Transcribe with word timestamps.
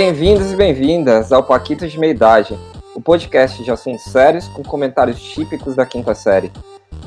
Bem-vindos 0.00 0.52
e 0.52 0.54
bem-vindas 0.54 1.32
ao 1.32 1.42
Paquitos 1.42 1.90
de 1.90 1.98
Meia 1.98 2.12
Idade, 2.12 2.56
o 2.94 3.00
podcast 3.00 3.64
de 3.64 3.68
assuntos 3.68 4.04
sérios 4.04 4.46
com 4.46 4.62
comentários 4.62 5.20
típicos 5.20 5.74
da 5.74 5.84
quinta 5.84 6.14
série. 6.14 6.52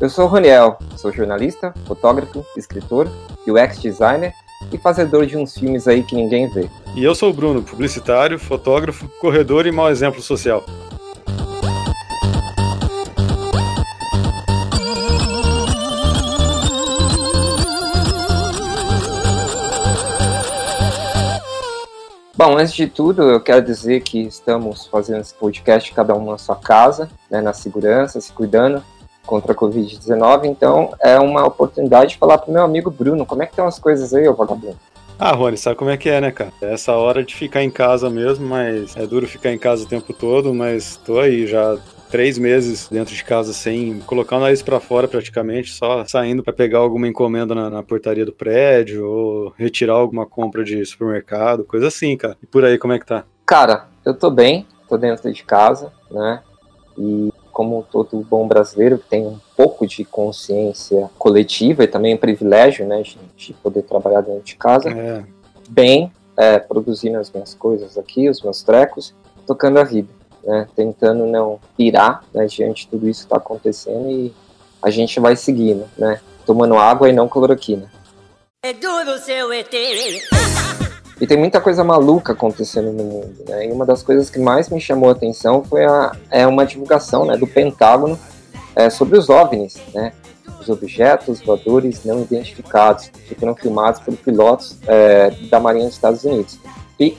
Eu 0.02 0.10
sou 0.10 0.26
o 0.26 0.28
Roniel, 0.28 0.78
sou 0.98 1.10
jornalista, 1.10 1.74
fotógrafo, 1.88 2.46
escritor, 2.58 3.10
UX 3.48 3.80
designer 3.80 4.34
e 4.74 4.78
fazedor 4.78 5.26
de 5.26 5.38
uns 5.38 5.58
filmes 5.58 5.88
aí 5.88 6.04
que 6.04 6.14
ninguém 6.14 6.50
vê. 6.50 6.68
E 6.94 7.02
eu 7.02 7.16
sou 7.16 7.30
o 7.30 7.34
Bruno, 7.34 7.64
publicitário, 7.64 8.38
fotógrafo, 8.38 9.08
corredor 9.22 9.66
e 9.66 9.72
mau 9.72 9.90
exemplo 9.90 10.22
social. 10.22 10.62
Bom, 22.44 22.58
antes 22.58 22.74
de 22.74 22.88
tudo, 22.88 23.22
eu 23.22 23.40
quero 23.40 23.64
dizer 23.64 24.02
que 24.02 24.20
estamos 24.20 24.88
fazendo 24.88 25.22
esse 25.22 25.32
podcast 25.32 25.94
cada 25.94 26.16
um 26.16 26.32
na 26.32 26.40
sua 26.40 26.56
casa, 26.56 27.08
né, 27.30 27.40
na 27.40 27.54
segurança, 27.54 28.20
se 28.20 28.34
cuidando 28.34 28.84
contra 29.28 29.52
a 29.52 29.56
Covid-19. 29.56 30.46
Então, 30.46 30.92
é 31.00 31.20
uma 31.20 31.46
oportunidade 31.46 32.14
de 32.14 32.18
falar 32.18 32.40
pro 32.40 32.52
meu 32.52 32.64
amigo 32.64 32.90
Bruno, 32.90 33.28
como 33.28 33.44
é 33.44 33.46
que 33.46 33.52
estão 33.52 33.68
as 33.68 33.78
coisas 33.78 34.12
aí, 34.12 34.28
ô 34.28 34.34
vagabundo? 34.34 34.76
Ah, 35.20 35.34
Rony, 35.34 35.56
sabe 35.56 35.76
como 35.76 35.92
é 35.92 35.98
que 35.98 36.10
é, 36.10 36.20
né, 36.20 36.32
cara? 36.32 36.52
É 36.64 36.74
essa 36.74 36.94
hora 36.94 37.24
de 37.24 37.36
ficar 37.36 37.62
em 37.62 37.70
casa 37.70 38.10
mesmo, 38.10 38.48
mas 38.48 38.98
é 38.98 39.06
duro 39.06 39.28
ficar 39.28 39.52
em 39.52 39.60
casa 39.60 39.84
o 39.84 39.88
tempo 39.88 40.12
todo, 40.12 40.52
mas 40.52 40.98
tô 41.06 41.20
aí 41.20 41.46
já 41.46 41.78
três 42.12 42.38
meses 42.38 42.90
dentro 42.90 43.16
de 43.16 43.24
casa 43.24 43.54
sem 43.54 44.00
colocar 44.02 44.36
o 44.36 44.40
nariz 44.42 44.62
para 44.62 44.82
fora 44.82 45.08
praticamente, 45.08 45.74
só 45.74 46.06
saindo 46.06 46.44
para 46.44 46.52
pegar 46.52 46.80
alguma 46.80 47.08
encomenda 47.08 47.56
na, 47.56 47.70
na, 47.70 47.82
portaria 47.82 48.26
do 48.26 48.34
prédio 48.34 49.08
ou 49.08 49.54
retirar 49.58 49.94
alguma 49.94 50.26
compra 50.26 50.64
de 50.64 50.86
supermercado, 50.86 51.64
coisa 51.64 51.88
assim, 51.88 52.18
cara. 52.18 52.38
E 52.44 52.46
por 52.46 52.66
aí, 52.66 52.78
como 52.78 52.92
é 52.92 53.00
que 53.00 53.06
tá? 53.06 53.24
Cara, 53.46 53.88
eu 54.06 54.14
tô 54.14 54.30
bem, 54.30 54.68
tô 54.90 54.98
dentro 54.98 55.32
de 55.32 55.44
casa, 55.44 55.92
né? 56.12 56.42
E 56.98 57.32
como 57.52 57.86
todo 57.90 58.26
bom 58.30 58.48
brasileiro 58.48 58.98
que 58.98 59.08
tem 59.08 59.26
um 59.26 59.40
pouco 59.56 59.88
de 59.88 60.04
consciência 60.04 61.10
coletiva 61.18 61.84
e 61.84 61.88
também 61.88 62.14
um 62.14 62.18
privilégio, 62.18 62.86
né, 62.86 63.02
de, 63.02 63.18
de 63.36 63.54
poder 63.54 63.84
trabalhar 63.84 64.22
dentro 64.22 64.44
de 64.44 64.56
casa, 64.56 64.90
é. 64.90 65.24
bem, 65.70 66.12
é, 66.38 66.60
produzindo 66.60 67.18
as 67.18 67.32
minhas 67.32 67.54
coisas 67.54 67.98
aqui, 67.98 68.30
os 68.30 68.42
meus 68.42 68.64
trecos, 68.64 69.14
tocando 69.46 69.80
a 69.80 69.84
vida 69.84 70.21
né, 70.44 70.68
tentando 70.76 71.26
não 71.26 71.60
pirar 71.78 72.24
né, 72.34 72.46
diante 72.46 72.84
de 72.84 72.90
tudo 72.90 73.08
isso 73.08 73.22
que 73.22 73.26
está 73.26 73.38
acontecendo 73.38 74.10
e 74.10 74.34
a 74.82 74.90
gente 74.90 75.20
vai 75.20 75.36
seguindo, 75.36 75.86
né, 75.98 76.20
tomando 76.46 76.76
água 76.76 77.10
e 77.10 77.14
não 77.14 77.28
cloroquina. 77.28 77.92
É 78.64 78.74
duro 78.74 79.18
seu 79.20 79.52
ET. 79.52 79.74
E 81.20 81.28
tem 81.28 81.38
muita 81.38 81.62
coisa 81.62 81.84
maluca 81.84 82.34
acontecendo 82.34 82.92
no 82.92 83.04
mundo, 83.04 83.44
né? 83.48 83.68
E 83.68 83.72
uma 83.72 83.86
das 83.86 84.02
coisas 84.02 84.30
que 84.30 84.40
mais 84.40 84.70
me 84.70 84.82
chamou 84.82 85.10
a 85.10 85.12
atenção 85.12 85.64
foi 85.64 85.86
a, 85.86 86.16
é 86.32 86.48
uma 86.48 86.66
divulgação 86.66 87.26
né, 87.26 87.38
do 87.38 87.46
Pentágono 87.46 88.20
é, 88.76 88.90
sobre 88.90 89.18
os 89.18 89.30
OVNIs, 89.30 89.80
né? 89.94 90.14
Os 90.60 90.68
objetos 90.70 91.42
voadores 91.42 92.04
não 92.06 92.22
identificados 92.22 93.10
que 93.10 93.36
foram 93.36 93.56
filmados 93.56 94.00
por 94.02 94.16
pilotos 94.16 94.78
é, 94.88 95.30
da 95.50 95.60
Marinha 95.60 95.86
dos 95.86 95.96
Estados 95.96 96.24
Unidos 96.24 96.60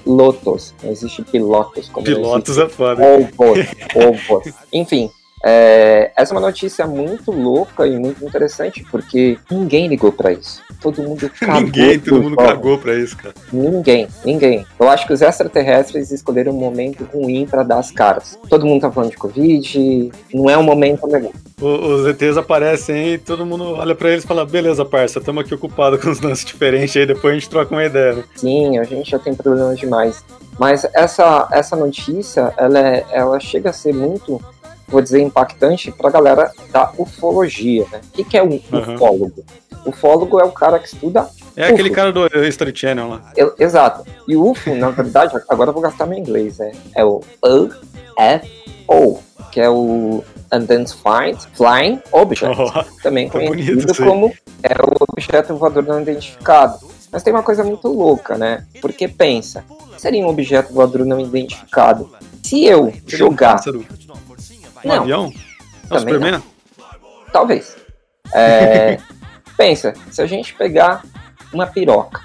pilotos. 0.05 0.75
Não 0.83 0.91
existe 0.91 1.23
pilotos. 1.23 1.89
Como 1.89 2.07
pilotos 2.07 2.57
é 2.59 2.69
foda. 2.69 3.03
Ovos, 3.03 3.67
ovos. 3.97 4.55
Enfim, 4.73 5.11
é, 5.45 6.13
essa 6.17 6.33
é 6.33 6.39
uma 6.39 6.47
notícia 6.47 6.87
muito 6.87 7.33
louca 7.33 7.87
e 7.87 7.99
muito 7.99 8.25
interessante, 8.25 8.85
porque 8.91 9.39
ninguém 9.51 9.89
ligou 9.89 10.13
para 10.13 10.33
isso. 10.33 10.63
Todo 10.81 11.03
mundo 11.03 11.31
cagou. 11.39 11.63
ninguém, 11.63 11.99
todo 11.99 12.23
mundo 12.23 12.37
cagou 12.37 12.79
pra 12.79 12.95
isso, 12.95 13.17
cara. 13.17 13.35
Ninguém, 13.53 14.07
ninguém. 14.25 14.65
Eu 14.79 14.89
acho 14.89 15.07
que 15.07 15.13
os 15.13 15.21
extraterrestres 15.21 16.11
escolheram 16.13 16.53
um 16.53 16.59
momento 16.59 17.05
ruim 17.13 17.47
para 17.47 17.63
dar 17.63 17.79
as 17.79 17.91
caras. 17.91 18.39
Todo 18.49 18.67
mundo 18.67 18.83
tá 18.83 18.91
falando 18.91 19.11
de 19.11 19.17
Covid, 19.17 20.13
não 20.33 20.49
é 20.49 20.57
um 20.57 20.63
momento 20.63 21.07
legal. 21.07 21.33
Os 21.61 22.07
ETs 22.07 22.37
aparecem 22.37 23.15
e 23.15 23.19
todo 23.19 23.47
mundo 23.47 23.75
olha 23.75 23.95
para 23.95 24.11
eles 24.11 24.25
e 24.25 24.27
fala: 24.27 24.45
beleza, 24.45 24.85
parça, 24.85 25.19
estamos 25.19 25.45
aqui 25.45 25.55
ocupados 25.55 25.99
com 26.03 26.11
os 26.11 26.21
lances 26.21 26.45
diferentes 26.45 26.97
aí, 26.97 27.07
depois 27.07 27.33
a 27.33 27.39
gente 27.39 27.49
troca 27.49 27.75
uma 27.75 27.85
ideia. 27.85 28.15
Né? 28.15 28.25
Sim, 28.37 28.79
a 28.79 28.85
gente 28.85 29.11
já 29.11 29.19
tem 29.19 29.35
problemas 29.35 29.79
demais. 29.79 30.25
Mas 30.59 30.87
essa, 30.95 31.49
essa 31.51 31.75
notícia, 31.75 32.53
ela, 32.57 32.79
é, 32.79 33.07
ela 33.11 33.41
chega 33.41 33.71
a 33.71 33.73
ser 33.73 33.95
muito 33.95 34.41
vou 34.93 35.03
dizer, 35.03 35.21
impactante 35.23 35.91
para 35.91 36.09
a 36.09 36.13
galera 36.13 36.53
da 36.71 36.93
ufologia. 36.99 37.87
Né? 37.91 38.01
O 38.05 38.11
que, 38.13 38.25
que 38.25 38.37
é 38.37 38.43
um 38.43 38.51
uhum. 38.51 38.95
ufólogo? 38.95 39.45
Ufólogo 39.85 40.39
é 40.39 40.45
o 40.45 40.53
cara 40.53 40.79
que 40.79 40.87
estuda. 40.87 41.29
É 41.57 41.65
UFO. 41.65 41.73
aquele 41.73 41.91
cara 41.91 42.13
do 42.13 42.27
History 42.45 42.73
Channel 42.75 43.09
lá. 43.09 43.33
Eu, 43.37 43.55
exato. 43.59 44.05
E 44.29 44.37
o 44.37 44.51
UFO, 44.51 44.75
na 44.75 44.91
verdade, 44.91 45.35
agora 45.49 45.71
eu 45.71 45.75
vou 45.75 45.83
gastar 45.83 46.07
meu 46.07 46.19
inglês, 46.19 46.59
né? 46.59 46.73
É 46.95 47.05
o 47.05 47.23
UFO, 47.43 49.23
que 49.51 49.61
é 49.61 49.69
o 49.69 50.23
Unidentified 50.53 51.39
Flying 51.55 52.01
Object, 52.13 52.57
oh, 52.61 53.03
também 53.03 53.29
tá 53.29 53.39
conhecido 53.39 53.95
como 53.97 54.33
é 54.63 54.75
o 54.83 55.05
objeto 55.09 55.57
voador 55.57 55.83
não 55.83 56.03
identificado. 56.03 56.79
Mas 57.11 57.23
tem 57.23 57.33
uma 57.33 57.43
coisa 57.43 57.65
muito 57.65 57.89
louca, 57.89 58.39
né? 58.39 58.65
Porque 58.81 59.07
pensa, 59.09 59.65
seria 59.99 60.25
um 60.25 60.29
objeto 60.29 60.73
voador 60.73 61.05
não 61.05 61.21
identificado. 61.21 62.11
Se 62.43 62.65
eu 62.65 62.93
jogar 63.07 63.63
um 64.85 64.89
não. 64.89 65.03
avião? 65.03 65.33
É 65.91 65.95
o 65.95 65.99
Superman? 65.99 66.33
Não. 66.33 66.43
Talvez. 67.33 67.77
É, 68.35 68.99
pensa, 69.57 69.93
se 70.11 70.23
a 70.23 70.27
gente 70.27 70.55
pegar 70.55 71.03
uma 71.53 71.67
piroca, 71.67 72.21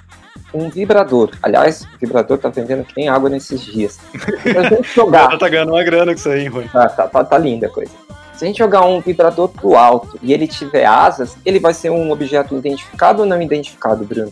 um 0.53 0.69
vibrador, 0.69 1.31
aliás, 1.43 1.81
o 1.81 1.97
vibrador 1.99 2.37
tá 2.37 2.49
vendendo 2.49 2.83
que 2.85 2.93
nem 2.95 3.09
água 3.09 3.29
nesses 3.29 3.61
dias. 3.61 3.99
Se 4.43 4.57
a 4.57 4.69
gente 4.69 4.87
jogar. 4.95 5.37
tá 5.37 5.49
ganhando 5.49 5.73
uma 5.73 5.83
grana 5.83 6.13
com 6.13 6.19
isso 6.19 6.29
aí, 6.29 6.47
Rui. 6.47 6.67
Tá, 6.69 6.87
tá, 6.89 7.07
tá, 7.07 7.23
tá 7.23 7.37
linda 7.37 7.67
a 7.67 7.69
coisa. 7.69 7.91
Se 8.37 8.45
a 8.45 8.47
gente 8.47 8.59
jogar 8.59 8.85
um 8.85 9.01
vibrador 9.01 9.49
pro 9.49 9.75
alto 9.75 10.19
e 10.21 10.31
ele 10.31 10.47
tiver 10.47 10.85
asas, 10.85 11.35
ele 11.43 11.59
vai 11.59 11.73
ser 11.73 11.89
um 11.89 12.11
objeto 12.11 12.55
identificado 12.55 13.23
ou 13.23 13.25
não 13.27 13.41
identificado, 13.41 14.05
Bruno? 14.05 14.31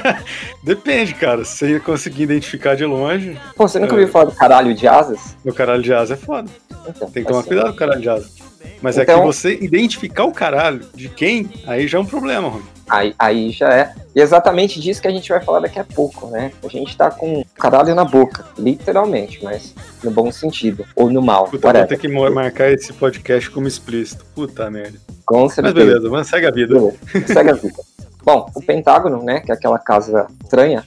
Depende, 0.64 1.14
cara. 1.14 1.44
Se 1.44 1.58
você 1.58 1.80
conseguir 1.80 2.22
identificar 2.22 2.74
de 2.74 2.86
longe. 2.86 3.38
Pô, 3.54 3.68
você 3.68 3.78
nunca 3.78 3.92
é... 3.92 3.96
ouviu 3.96 4.08
falar 4.08 4.24
do 4.24 4.32
caralho 4.32 4.74
de 4.74 4.88
asas? 4.88 5.36
O 5.44 5.52
caralho 5.52 5.82
de 5.82 5.92
asas 5.92 6.18
é 6.18 6.24
foda. 6.24 6.48
Então, 6.88 7.10
Tem 7.10 7.22
que 7.22 7.28
tomar 7.28 7.42
ser. 7.42 7.48
cuidado 7.48 7.66
com 7.68 7.74
o 7.74 7.76
caralho 7.76 8.00
de 8.00 8.08
asas. 8.08 8.53
Mas 8.80 8.96
então... 8.96 9.02
é 9.02 9.06
que 9.06 9.12
então- 9.12 9.24
você 9.24 9.54
identificar 9.54 10.24
o 10.24 10.32
caralho 10.32 10.86
de 10.94 11.08
quem, 11.08 11.48
aí 11.66 11.88
já 11.88 11.98
é 11.98 12.00
um 12.00 12.06
problema, 12.06 12.48
Rony. 12.48 12.74
Aí, 12.88 13.14
aí 13.18 13.50
já 13.50 13.72
é. 13.72 13.94
E 14.14 14.20
exatamente 14.20 14.78
disso 14.78 15.00
que 15.00 15.08
a 15.08 15.10
gente 15.10 15.28
vai 15.28 15.40
falar 15.40 15.60
daqui 15.60 15.78
a 15.78 15.84
pouco, 15.84 16.26
né? 16.28 16.52
A 16.62 16.68
gente 16.68 16.96
tá 16.96 17.10
com 17.10 17.40
o 17.40 17.44
caralho 17.58 17.94
na 17.94 18.04
boca, 18.04 18.44
literalmente, 18.58 19.42
mas 19.42 19.74
no 20.02 20.10
bom 20.10 20.30
sentido. 20.30 20.84
Ou 20.94 21.10
no 21.10 21.22
mal. 21.22 21.46
Puta, 21.46 21.72
vou 21.72 21.86
ter 21.86 21.98
que 21.98 22.08
marcar 22.08 22.70
esse 22.70 22.92
podcast 22.92 23.50
como 23.50 23.66
explícito. 23.66 24.24
Puta 24.34 24.70
merda. 24.70 24.98
Com 25.24 25.48
certeza. 25.48 25.74
Mas 25.74 25.86
beleza, 25.86 26.10
vamos, 26.10 26.28
segue 26.28 26.46
a 26.46 26.50
vida. 26.50 26.74
Beleza, 26.74 26.98
segue 27.32 27.50
a 27.50 27.54
vida. 27.54 27.74
Bom, 28.22 28.50
o 28.54 28.62
Pentágono, 28.62 29.22
né, 29.22 29.40
que 29.40 29.50
é 29.50 29.54
aquela 29.54 29.78
casa 29.78 30.26
estranha, 30.42 30.82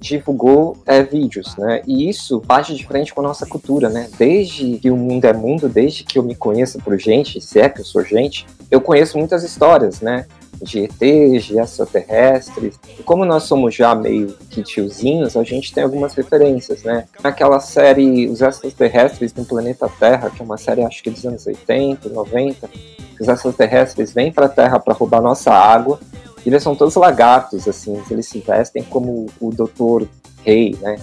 divulgou 0.00 0.76
é, 0.86 1.02
vídeos, 1.02 1.56
né? 1.56 1.82
E 1.86 2.08
isso 2.08 2.40
bate 2.46 2.74
de 2.74 2.86
frente 2.86 3.12
com 3.12 3.20
a 3.20 3.24
nossa 3.24 3.44
cultura, 3.46 3.88
né? 3.88 4.08
Desde 4.16 4.78
que 4.78 4.90
o 4.90 4.96
mundo 4.96 5.24
é 5.24 5.32
mundo, 5.32 5.68
desde 5.68 6.04
que 6.04 6.18
eu 6.18 6.22
me 6.22 6.34
conheço 6.34 6.78
por 6.78 6.98
gente, 6.98 7.40
se 7.40 7.60
é 7.60 7.68
que 7.68 7.80
eu 7.80 7.84
sou 7.84 8.04
gente, 8.04 8.46
eu 8.70 8.80
conheço 8.80 9.18
muitas 9.18 9.42
histórias, 9.42 10.00
né? 10.00 10.26
de 10.62 10.80
ETs, 10.80 11.44
de 11.44 11.58
extraterrestres. 11.58 12.78
E 12.98 13.02
como 13.02 13.24
nós 13.24 13.44
somos 13.44 13.74
já 13.74 13.94
meio 13.94 14.34
que 14.50 14.62
tiozinhos, 14.62 15.36
a 15.36 15.44
gente 15.44 15.72
tem 15.72 15.84
algumas 15.84 16.14
referências, 16.14 16.82
né? 16.82 17.04
Naquela 17.22 17.60
série 17.60 18.28
Os 18.28 18.42
Extraterrestres 18.42 19.32
no 19.34 19.44
Planeta 19.44 19.88
Terra, 19.88 20.30
que 20.30 20.42
é 20.42 20.44
uma 20.44 20.56
série 20.56 20.82
acho 20.82 21.02
que 21.02 21.10
dos 21.10 21.24
anos 21.24 21.46
80, 21.46 22.08
90, 22.08 22.68
os 23.20 23.28
extraterrestres 23.28 24.12
vêm 24.12 24.32
para 24.32 24.46
a 24.46 24.48
Terra 24.48 24.78
para 24.78 24.94
roubar 24.94 25.20
nossa 25.20 25.52
água 25.52 25.98
eles 26.46 26.62
são 26.62 26.74
todos 26.74 26.94
lagartos, 26.94 27.66
assim, 27.68 28.00
eles 28.10 28.26
se 28.26 28.38
vestem 28.40 28.82
como 28.82 29.26
o 29.40 29.50
Doutor 29.50 30.08
Rei, 30.44 30.76
né? 30.80 30.96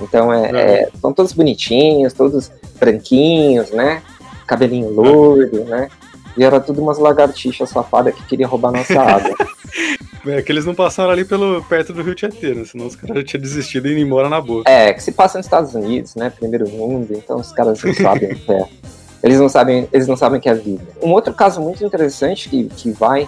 Então 0.00 0.32
é, 0.32 0.50
é, 0.50 0.88
são 1.00 1.12
todos 1.12 1.32
bonitinhos, 1.32 2.12
todos 2.12 2.50
branquinhos, 2.78 3.70
né? 3.70 4.02
Cabelinho 4.46 4.90
loiro, 4.90 5.64
né? 5.64 5.88
E 6.36 6.44
era 6.44 6.60
tudo 6.60 6.80
umas 6.80 6.98
lagartixas 6.98 7.68
safadas 7.70 8.14
que 8.14 8.24
queria 8.24 8.46
roubar 8.46 8.72
nossa 8.72 9.00
água. 9.00 9.34
É 10.26 10.42
que 10.42 10.52
eles 10.52 10.66
não 10.66 10.74
passaram 10.74 11.10
ali 11.10 11.24
pelo, 11.24 11.62
perto 11.64 11.94
do 11.94 12.02
Rio 12.02 12.14
Tietê, 12.14 12.54
né? 12.54 12.64
Senão 12.66 12.86
os 12.86 12.94
caras 12.94 13.16
já 13.16 13.24
tinham 13.24 13.40
desistido 13.40 13.88
e 13.88 13.92
ido 13.92 14.00
embora 14.00 14.28
na 14.28 14.38
boa. 14.38 14.64
É, 14.66 14.92
que 14.92 15.02
se 15.02 15.12
passa 15.12 15.38
nos 15.38 15.46
Estados 15.46 15.74
Unidos, 15.74 16.14
né? 16.14 16.28
Primeiro 16.28 16.68
mundo, 16.68 17.08
então 17.12 17.38
os 17.38 17.50
caras 17.52 17.82
não 17.82 17.94
sabem 17.94 18.32
o 18.32 18.36
que 18.36 18.52
é. 18.52 18.68
Eles 19.22 19.38
não 19.38 19.48
sabem, 19.48 19.88
eles 19.90 20.06
não 20.06 20.16
sabem 20.16 20.38
o 20.38 20.42
que 20.42 20.48
é 20.48 20.54
vida. 20.54 20.82
Um 21.02 21.12
outro 21.12 21.32
caso 21.32 21.60
muito 21.60 21.84
interessante 21.84 22.50
que, 22.50 22.64
que 22.64 22.90
vai 22.90 23.26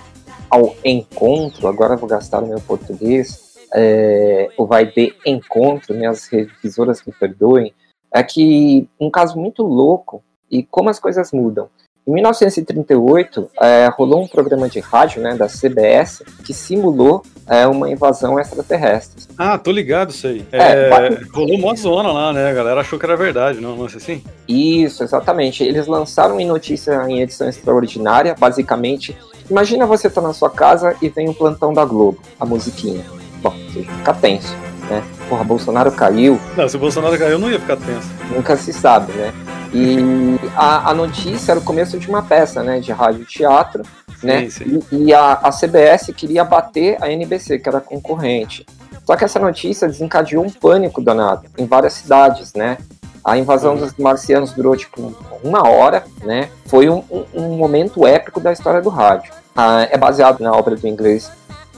ao 0.53 0.77
encontro, 0.85 1.67
agora 1.67 1.97
vou 1.97 2.07
gastar 2.07 2.43
o 2.43 2.47
meu 2.47 2.61
português, 2.61 3.55
é, 3.75 4.51
ou 4.55 4.67
vai 4.67 4.85
de 4.85 5.15
encontro, 5.25 5.95
minhas 5.95 6.27
revisoras 6.27 7.03
me 7.07 7.13
perdoem, 7.13 7.73
é 8.13 8.23
que 8.23 8.87
um 9.01 9.11
caso 9.11 9.39
muito 9.39 9.63
louco 9.63 10.23
e 10.51 10.63
como 10.63 10.91
as 10.91 11.01
coisas 11.01 11.33
mudam. 11.33 11.71
Em 12.07 12.13
1938, 12.13 13.51
é, 13.63 13.89
rolou 13.97 14.25
um 14.25 14.29
programa 14.29 14.69
de 14.69 14.81
rádio 14.81 15.23
né, 15.23 15.35
da 15.37 15.47
CBS 15.47 16.23
que 16.45 16.53
simulou 16.53 17.23
é, 17.49 17.67
uma 17.67 17.89
invasão 17.89 18.39
extraterrestre. 18.39 19.25
Ah, 19.39 19.57
tô 19.57 19.71
ligado 19.71 20.11
isso 20.11 20.27
aí. 20.27 20.45
É, 20.53 20.59
é, 20.59 21.21
rolou 21.33 21.57
uma 21.57 21.75
zona 21.77 22.13
lá, 22.13 22.33
né? 22.33 22.51
A 22.51 22.53
galera 22.53 22.81
achou 22.81 22.99
que 22.99 23.07
era 23.07 23.17
verdade, 23.17 23.61
não, 23.61 23.77
não 23.77 23.85
é 23.85 23.87
assim? 23.87 24.23
Isso, 24.47 25.03
exatamente. 25.05 25.63
Eles 25.63 25.87
lançaram 25.87 26.39
em 26.41 26.45
notícia 26.45 27.09
em 27.09 27.23
edição 27.23 27.49
extraordinária, 27.49 28.35
basicamente. 28.39 29.17
Imagina 29.53 29.85
você 29.85 30.09
tá 30.09 30.23
na 30.23 30.33
sua 30.33 30.49
casa 30.49 30.97
e 31.03 31.11
vem 31.11 31.29
o 31.29 31.33
um 31.33 31.35
plantão 31.35 31.75
da 31.75 31.85
Globo, 31.85 32.19
a 32.41 32.47
musiquinha. 32.47 33.05
Bom, 33.43 33.55
você 33.69 33.83
fica 33.83 34.15
tenso, 34.15 34.57
né? 34.89 35.05
Porra, 35.29 35.45
Bolsonaro 35.45 35.93
caiu. 35.93 36.41
Não, 36.57 36.67
se 36.67 36.77
o 36.77 36.79
Bolsonaro 36.79 37.19
caiu, 37.19 37.39
não 37.39 37.51
ia 37.51 37.61
ficar 37.61 37.77
tenso. 37.77 38.09
Nunca 38.35 38.57
se 38.57 38.73
sabe, 38.73 39.13
né? 39.13 39.31
E 39.71 40.41
a, 40.57 40.89
a 40.89 40.95
notícia 40.95 41.53
era 41.53 41.61
o 41.61 41.63
começo 41.63 41.99
de 41.99 42.09
uma 42.09 42.23
peça, 42.23 42.63
né, 42.63 42.81
de 42.81 42.93
rádio 42.93 43.27
teatro, 43.27 43.83
né? 44.23 44.49
Sim, 44.49 44.65
sim. 44.65 44.83
E, 44.91 45.09
e 45.09 45.15
a, 45.15 45.35
a 45.35 45.51
CBS 45.51 46.11
queria 46.17 46.45
bater 46.45 46.97
a 46.99 47.13
NBC, 47.13 47.59
que 47.59 47.69
era 47.69 47.79
concorrente. 47.79 48.65
Só 49.05 49.17
que 49.17 49.25
essa 49.25 49.39
notícia 49.39 49.87
desencadeou 49.87 50.47
um 50.47 50.51
pânico 50.51 51.03
danado 51.03 51.45
em 51.59 51.67
várias 51.67 51.93
cidades, 51.93 52.55
né? 52.55 52.79
A 53.23 53.37
invasão 53.37 53.77
dos 53.77 53.95
marcianos 53.99 54.53
durou 54.53 54.75
tipo 54.75 55.15
uma 55.45 55.69
hora, 55.69 56.05
né? 56.25 56.49
Foi 56.65 56.89
um, 56.89 57.05
um, 57.11 57.25
um 57.35 57.57
momento 57.59 58.07
épico 58.07 58.41
da 58.41 58.51
história 58.51 58.81
do 58.81 58.89
rádio. 58.89 59.42
Ah, 59.55 59.87
é 59.91 59.99
baseado 59.99 60.41
na 60.41 60.53
obra 60.53 60.77
do 60.77 60.89
inglês 60.89 61.31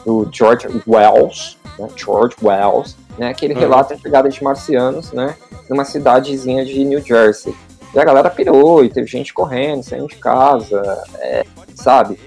do 0.04 0.28
George 0.30 0.66
Wells, 0.86 1.56
né? 1.78 1.88
George 1.96 2.36
Wells, 2.42 2.96
né? 3.18 3.32
Que 3.34 3.46
ele 3.46 3.54
uhum. 3.54 3.60
relata 3.60 3.94
a 3.94 3.98
chegada 3.98 4.28
de 4.28 4.42
marcianos, 4.42 5.12
né? 5.12 5.34
Numa 5.68 5.84
cidadezinha 5.84 6.64
de 6.64 6.84
New 6.84 7.00
Jersey. 7.00 7.54
E 7.94 7.98
a 7.98 8.04
galera 8.04 8.28
pirou, 8.28 8.84
e 8.84 8.88
teve 8.88 9.06
gente 9.06 9.32
correndo, 9.32 9.82
saindo 9.82 10.08
de 10.08 10.16
casa, 10.16 11.02
é, 11.20 11.44
sabe? 11.74 12.18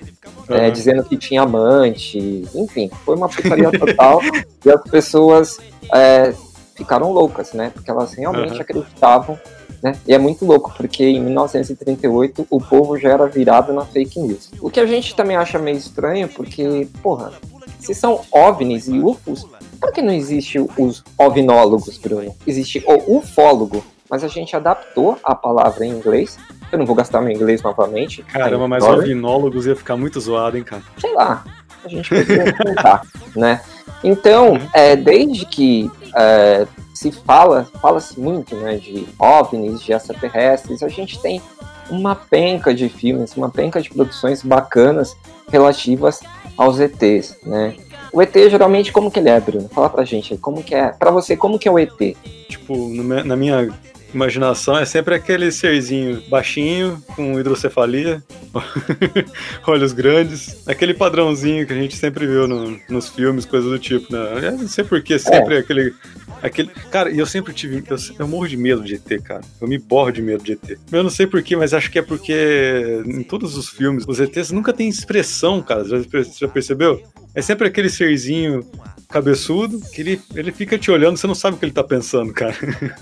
É, 0.50 0.72
dizendo 0.72 1.04
que 1.04 1.18
tinha 1.18 1.42
amante, 1.42 2.48
enfim, 2.56 2.90
foi 3.04 3.18
uma 3.18 3.28
putaria 3.28 3.70
total 3.78 4.22
e 4.66 4.72
as 4.72 4.82
pessoas 4.84 5.58
é, 5.94 6.34
ficaram 6.74 7.12
loucas, 7.12 7.52
né? 7.52 7.70
Porque 7.74 7.92
elas 7.92 8.14
realmente 8.14 8.54
uhum. 8.54 8.62
acreditavam, 8.62 9.38
né? 9.82 9.96
E 10.08 10.14
é 10.14 10.18
muito 10.18 10.46
louco, 10.46 10.74
porque 10.76 11.04
em 11.06 11.22
1938 11.22 12.48
o 12.50 12.60
povo 12.60 12.98
já 12.98 13.10
era 13.10 13.28
virado 13.28 13.74
na 13.74 13.86
fake 13.86 14.20
news. 14.20 14.50
O 14.62 14.70
que 14.70 14.80
a 14.80 14.86
gente 14.86 15.16
também 15.16 15.36
acha 15.36 15.60
meio 15.60 15.78
estranho, 15.78 16.28
porque, 16.30 16.88
porra, 17.02 17.34
se 17.80 17.94
são 17.94 18.22
OVNIs 18.32 18.88
e 18.88 19.00
UFOs, 19.00 19.46
por 19.80 19.92
que 19.92 20.02
não 20.02 20.14
existe 20.14 20.60
os 20.78 21.04
ovinólogos, 21.18 21.98
Bruno? 21.98 22.36
Existe 22.46 22.84
o 22.88 23.18
ufólogo, 23.18 23.84
mas 24.10 24.24
a 24.24 24.28
gente 24.28 24.56
adaptou 24.56 25.18
a 25.24 25.36
palavra 25.36 25.86
em 25.86 25.92
inglês. 25.92 26.38
Eu 26.72 26.80
não 26.80 26.86
vou 26.86 26.96
gastar 26.96 27.22
meu 27.22 27.32
inglês 27.32 27.62
novamente. 27.62 28.24
Caramba, 28.24 28.68
mas 28.68 28.84
ovinólogos 28.84 29.66
ia 29.66 29.76
ficar 29.76 29.96
muito 29.96 30.20
zoado, 30.20 30.58
hein, 30.58 30.64
cara? 30.64 30.84
Sei 30.98 31.14
lá, 31.14 31.46
a 31.84 31.88
gente 31.88 32.10
poderia 32.10 32.54
tentar, 32.54 33.02
né? 33.36 33.62
Então, 34.04 34.60
é, 34.74 34.96
desde 34.96 35.46
que 35.46 35.90
é, 36.18 36.68
se 36.94 37.12
fala, 37.12 37.68
fala-se 37.80 38.20
muito, 38.20 38.56
né, 38.56 38.78
de 38.78 39.08
OVNIs, 39.20 39.82
de 39.82 39.94
extraterrestres, 39.94 40.82
a 40.82 40.88
gente 40.88 41.20
tem 41.22 41.42
uma 41.90 42.16
penca 42.16 42.74
de 42.74 42.90
filmes, 42.90 43.38
uma 43.38 43.50
penca 43.50 43.82
de 43.82 43.90
produções 43.90 44.42
bacanas 44.42 45.16
relativas 45.50 46.20
aos 46.58 46.80
ETs, 46.80 47.38
né? 47.44 47.76
O 48.12 48.22
ET 48.22 48.34
geralmente 48.50 48.92
como 48.92 49.12
que 49.12 49.20
ele 49.20 49.30
é, 49.30 49.40
Bruno? 49.40 49.70
Fala 49.70 49.90
pra 49.90 50.04
gente 50.04 50.34
aí, 50.34 50.40
como 50.40 50.64
que 50.64 50.74
é, 50.74 50.90
pra 50.90 51.12
você, 51.12 51.38
como 51.38 51.60
que 51.60 51.68
é 51.68 51.72
o 51.72 51.78
ET? 51.78 52.18
Tipo, 52.50 52.76
na 53.24 53.36
minha 53.36 53.70
imaginação 54.14 54.78
é 54.78 54.86
sempre 54.86 55.16
aquele 55.16 55.52
serzinho 55.52 56.22
baixinho, 56.30 57.02
com 57.16 57.40
hidrocefalia, 57.40 58.24
olhos 59.68 59.94
grandes, 59.94 60.68
aquele 60.68 60.94
padrãozinho 60.94 61.66
que 61.66 61.74
a 61.74 61.76
gente 61.76 61.96
sempre 61.96 62.26
viu 62.26 62.48
no, 62.48 62.80
nos 62.90 63.10
filmes, 63.10 63.46
coisas 63.46 63.70
do 63.70 63.80
tipo, 63.80 64.12
né? 64.12 64.20
Eu 64.48 64.52
não 64.54 64.68
sei 64.68 64.84
porquê, 64.84 65.20
sempre 65.20 65.56
é. 65.56 65.60
aquele. 65.60 65.94
aquele 66.42 66.70
Cara, 66.92 67.12
e 67.12 67.20
eu 67.20 67.26
sempre 67.26 67.54
tive. 67.54 67.84
Eu, 67.88 67.98
eu, 68.20 68.28
morro 68.28 68.48
de 68.48 68.58
medo 68.58 68.84
de 68.84 68.96
ET, 68.96 69.22
cara. 69.24 69.42
Eu 69.60 69.68
me 69.68 69.78
borro 69.78 70.12
de 70.12 70.22
medo 70.22 70.44
de 70.44 70.54
ET. 70.54 70.78
Eu 70.92 71.04
não 71.04 71.10
sei 71.10 71.28
porquê, 71.28 71.56
mas 71.56 71.74
acho 71.74 71.92
que 71.92 72.00
é 72.00 72.02
porque 72.02 73.02
em 73.06 73.24
todos 73.24 73.58
os 73.58 73.70
filmes, 73.70 74.06
os 74.08 74.20
ETs 74.20 74.52
nunca 74.52 74.74
têm 74.74 74.90
expressão, 74.90 75.62
cara. 75.62 75.84
Já, 75.84 75.98
já 76.40 76.48
percebeu? 76.48 77.02
É 77.36 77.42
sempre 77.42 77.68
aquele 77.68 77.90
serzinho 77.90 78.66
cabeçudo 79.08 79.80
que 79.94 80.02
ele, 80.02 80.22
ele 80.36 80.52
fica 80.52 80.78
te 80.78 80.92
olhando, 80.92 81.18
você 81.18 81.28
não 81.28 81.36
sabe 81.36 81.56
o 81.56 81.60
que 81.60 81.66
ele 81.66 81.72
tá 81.72 81.84
pensando, 81.84 82.34
cara. 82.34 82.54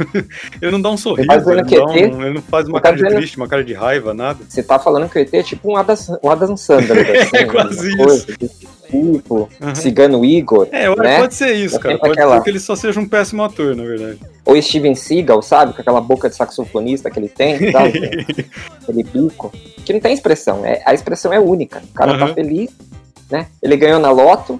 ele 0.62 0.72
não 0.72 0.82
dá 0.82 0.92
um 0.92 0.98
sorriso, 0.98 1.32
ele, 1.50 1.62
ele, 1.62 1.80
não, 1.80 1.86
um, 1.86 2.24
ele 2.24 2.34
não, 2.36 2.42
faz 2.42 2.68
uma 2.68 2.80
tá 2.80 2.94
cara 2.94 2.98
de 2.98 3.16
triste, 3.16 3.38
uma 3.38 3.48
cara 3.48 3.64
de 3.64 3.74
raiva, 3.74 4.14
nada. 4.14 4.40
Você 4.48 4.62
tá 4.62 4.78
falando 4.78 5.10
que 5.10 5.18
o 5.18 5.22
ET 5.22 5.34
é 5.34 5.42
tipo 5.42 5.72
um 5.72 5.76
Adam, 5.76 5.96
um 6.24 6.30
Adam 6.30 6.56
Sandler, 6.56 7.22
assim, 7.22 7.38
é 7.38 7.46
quase 7.46 7.90
isso. 8.00 8.28
tipo, 8.38 9.50
uhum. 9.62 9.76
Cigano 9.76 10.24
Igor. 10.24 10.68
É, 10.72 10.96
né? 10.96 11.20
pode 11.20 11.34
ser 11.34 11.54
isso, 11.54 11.80
cara. 11.80 11.98
Pode 11.98 12.14
aquela... 12.14 12.38
ser 12.38 12.44
que 12.44 12.50
ele 12.52 12.60
só 12.60 12.76
seja 12.76 13.00
um 13.00 13.08
péssimo 13.08 13.44
ator, 13.44 13.76
na 13.76 13.84
verdade. 13.84 14.20
Ou 14.46 14.62
Steven 14.62 14.94
Seagal, 14.94 15.42
sabe? 15.42 15.74
Com 15.74 15.82
aquela 15.82 16.02
boca 16.02 16.30
de 16.30 16.36
saxofonista 16.36 17.10
que 17.10 17.18
ele 17.18 17.30
tem, 17.30 17.72
sabe? 17.72 18.26
aquele 18.84 19.04
bico. 19.04 19.52
Que 19.84 19.92
não 19.92 20.00
tem 20.00 20.14
expressão. 20.14 20.64
É, 20.64 20.84
a 20.86 20.94
expressão 20.94 21.34
é 21.34 21.40
única. 21.40 21.82
O 21.84 21.94
cara 21.94 22.14
uhum. 22.14 22.20
tá 22.20 22.34
feliz, 22.36 22.70
né? 23.30 23.48
Ele 23.62 23.76
ganhou 23.76 24.00
na 24.00 24.12
loto, 24.12 24.60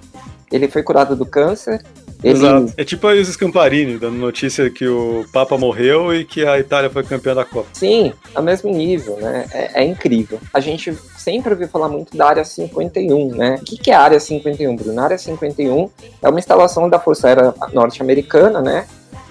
ele 0.50 0.68
foi 0.68 0.82
curado 0.82 1.16
do 1.16 1.26
câncer. 1.26 1.82
Ele... 2.22 2.38
Exato. 2.38 2.72
É 2.76 2.84
tipo 2.84 3.06
aí 3.06 3.20
os 3.20 3.28
Scamparini, 3.28 3.98
dando 3.98 4.16
notícia 4.16 4.70
que 4.70 4.86
o 4.86 5.24
Papa 5.32 5.56
morreu 5.58 6.14
e 6.14 6.24
que 6.24 6.44
a 6.46 6.58
Itália 6.58 6.88
foi 6.88 7.02
campeã 7.02 7.34
da 7.34 7.44
Copa. 7.44 7.68
Sim, 7.72 8.12
ao 8.34 8.42
mesmo 8.42 8.70
nível, 8.70 9.16
né? 9.18 9.46
É, 9.52 9.82
é 9.82 9.84
incrível. 9.84 10.40
A 10.52 10.60
gente 10.60 10.96
sempre 11.16 11.52
ouviu 11.52 11.68
falar 11.68 11.88
muito 11.88 12.16
da 12.16 12.28
Área 12.28 12.44
51, 12.44 13.34
né? 13.34 13.58
O 13.60 13.64
que, 13.64 13.76
que 13.76 13.90
é 13.90 13.94
a 13.94 14.00
Área 14.00 14.18
51, 14.18 14.74
Bruno? 14.76 15.00
A 15.00 15.04
Área 15.04 15.18
51 15.18 15.90
é 16.22 16.28
uma 16.28 16.38
instalação 16.38 16.88
da 16.88 16.98
Força 16.98 17.28
Aérea 17.28 17.54
Norte-Americana, 17.72 18.62
né? 18.62 18.86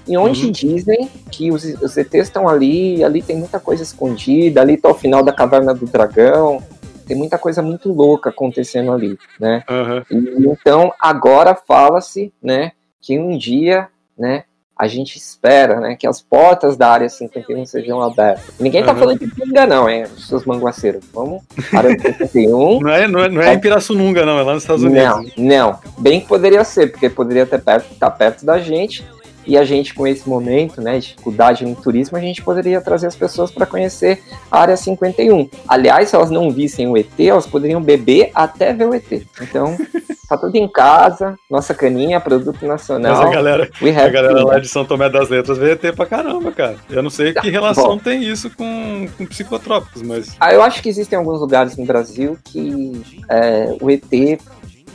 E 0.07 0.15
onde 0.17 0.45
uhum. 0.45 0.51
dizem 0.51 1.09
que 1.31 1.51
os, 1.51 1.63
os 1.63 1.97
ETs 1.97 2.27
estão 2.27 2.47
ali, 2.47 3.03
ali 3.03 3.23
tem 3.23 3.35
muita 3.35 3.59
coisa 3.59 3.81
escondida, 3.81 4.61
ali 4.61 4.75
está 4.75 4.89
o 4.89 4.93
final 4.93 5.23
da 5.23 5.33
Caverna 5.33 5.73
do 5.73 5.87
Dragão, 5.87 6.61
tem 7.05 7.15
muita 7.15 7.37
coisa 7.37 7.61
muito 7.61 7.91
louca 7.91 8.29
acontecendo 8.29 8.91
ali, 8.91 9.17
né? 9.39 9.63
Uhum. 9.69 10.03
E, 10.11 10.47
então 10.47 10.93
agora 10.99 11.55
fala-se, 11.55 12.33
né, 12.41 12.71
que 13.01 13.19
um 13.19 13.37
dia, 13.37 13.87
né, 14.17 14.43
a 14.77 14.87
gente 14.87 15.17
espera, 15.17 15.79
né, 15.79 15.95
que 15.95 16.05
as 16.05 16.21
portas 16.21 16.75
da 16.75 16.89
área 16.89 17.07
51 17.07 17.65
sejam 17.65 18.01
abertas. 18.01 18.55
Ninguém 18.59 18.83
tá 18.83 18.91
uhum. 18.91 18.99
falando 18.99 19.19
de 19.19 19.27
pinga, 19.27 19.65
não, 19.65 19.89
hein, 19.89 20.05
seus 20.17 20.45
manguaceiros. 20.45 21.05
Vamos, 21.13 21.43
área 21.73 21.97
51. 21.97 22.81
não 22.81 22.89
é, 22.89 23.07
não 23.07 23.19
é, 23.23 23.29
não 23.29 23.41
é 23.41 23.53
em 23.53 23.59
Pirassununga, 23.59 24.25
não, 24.25 24.37
é 24.37 24.43
lá 24.43 24.53
nos 24.53 24.63
Estados 24.63 24.83
Unidos. 24.83 25.31
Não, 25.37 25.45
não. 25.45 25.79
Bem 25.97 26.19
que 26.19 26.27
poderia 26.27 26.63
ser, 26.65 26.91
porque 26.91 27.09
poderia 27.09 27.45
ter 27.45 27.61
perto, 27.61 27.93
estar 27.93 28.09
tá 28.09 28.15
perto 28.15 28.45
da 28.45 28.59
gente 28.59 29.05
e 29.45 29.57
a 29.57 29.63
gente, 29.63 29.93
com 29.93 30.07
esse 30.07 30.27
momento, 30.27 30.81
né, 30.81 30.99
dificuldade 30.99 31.65
no 31.65 31.75
turismo, 31.75 32.17
a 32.17 32.21
gente 32.21 32.41
poderia 32.41 32.81
trazer 32.81 33.07
as 33.07 33.15
pessoas 33.15 33.51
para 33.51 33.65
conhecer 33.65 34.21
a 34.49 34.59
Área 34.59 34.77
51. 34.77 35.49
Aliás, 35.67 36.09
se 36.09 36.15
elas 36.15 36.29
não 36.29 36.51
vissem 36.51 36.87
o 36.87 36.97
ET, 36.97 37.19
elas 37.19 37.45
poderiam 37.45 37.81
beber 37.81 38.31
até 38.33 38.73
ver 38.73 38.87
o 38.87 38.93
ET. 38.93 39.23
Então, 39.41 39.77
tá 40.27 40.37
tudo 40.37 40.55
em 40.55 40.67
casa, 40.67 41.35
nossa 41.49 41.73
caninha, 41.73 42.19
produto 42.19 42.65
nacional. 42.65 43.15
Mas 43.15 43.27
a 43.27 43.31
galera, 43.31 43.69
a 43.81 44.09
galera 44.09 44.43
lá 44.43 44.59
de 44.59 44.67
São 44.67 44.85
Tomé 44.85 45.09
das 45.09 45.29
Letras 45.29 45.57
vê 45.57 45.71
ET 45.71 45.95
pra 45.95 46.05
caramba, 46.05 46.51
cara. 46.51 46.77
Eu 46.89 47.03
não 47.03 47.09
sei 47.09 47.33
que 47.33 47.49
relação 47.49 47.89
Bom, 47.89 47.97
tem 47.97 48.23
isso 48.23 48.49
com, 48.49 49.07
com 49.17 49.25
psicotrópicos, 49.25 50.01
mas. 50.01 50.35
Ah, 50.39 50.53
eu 50.53 50.61
acho 50.61 50.81
que 50.81 50.89
existem 50.89 51.17
alguns 51.17 51.39
lugares 51.39 51.77
no 51.77 51.85
Brasil 51.85 52.37
que 52.43 53.21
é, 53.29 53.75
o 53.79 53.89
ET 53.89 54.39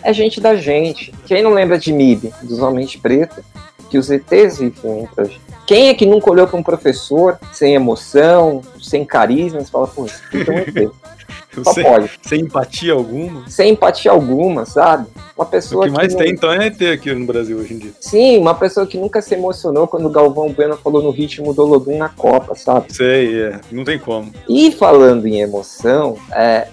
é 0.02 0.12
gente 0.12 0.40
da 0.40 0.54
gente. 0.54 1.12
Quem 1.26 1.42
não 1.42 1.52
lembra 1.52 1.78
de 1.78 1.92
MIB, 1.92 2.32
dos 2.42 2.58
Homens 2.60 2.96
Pretos? 2.96 3.44
Que 3.90 3.98
os 3.98 4.10
ETs 4.10 4.58
vivem 4.58 5.00
entre 5.02 5.20
a 5.20 5.24
gente. 5.24 5.40
Quem 5.66 5.88
é 5.88 5.94
que 5.94 6.06
nunca 6.06 6.30
olhou 6.30 6.46
para 6.46 6.56
um 6.58 6.62
professor 6.62 7.38
sem 7.52 7.74
emoção, 7.74 8.62
sem 8.80 9.04
carisma, 9.04 9.60
e 9.60 9.64
fala, 9.64 9.86
pô, 9.86 10.06
isso 10.06 10.20
é 10.34 10.50
um 10.50 10.58
ET. 10.58 10.90
Só 11.64 11.72
sem, 11.72 11.82
pode. 11.82 12.10
sem 12.22 12.40
empatia 12.42 12.92
alguma. 12.92 13.48
Sem 13.48 13.72
empatia 13.72 14.12
alguma, 14.12 14.64
sabe? 14.64 15.08
Uma 15.36 15.44
O 15.44 15.48
pessoa 15.48 15.86
que 15.86 15.92
mais 15.92 16.12
não- 16.12 16.20
tem, 16.20 16.30
então, 16.30 16.52
é 16.52 16.66
ET 16.68 16.80
aqui 16.82 17.12
no 17.12 17.26
Brasil 17.26 17.58
hoje 17.58 17.74
em 17.74 17.78
dia. 17.78 17.90
Sim, 18.00 18.38
uma 18.38 18.54
pessoa 18.54 18.86
que 18.86 18.96
nunca 18.96 19.20
se 19.20 19.34
emocionou 19.34 19.88
quando 19.88 20.06
o 20.06 20.10
Galvão 20.10 20.52
Bueno 20.52 20.76
falou 20.76 21.02
no 21.02 21.10
ritmo 21.10 21.52
do 21.52 21.62
Olodum 21.62 21.98
na 21.98 22.08
Copa, 22.08 22.54
sabe? 22.54 22.92
Sei, 22.94 23.42
é. 23.42 23.60
Não 23.72 23.82
tem 23.84 23.98
como. 23.98 24.32
E 24.48 24.70
falando 24.70 25.26
em 25.26 25.40
emoção, 25.40 26.16
é, 26.32 26.68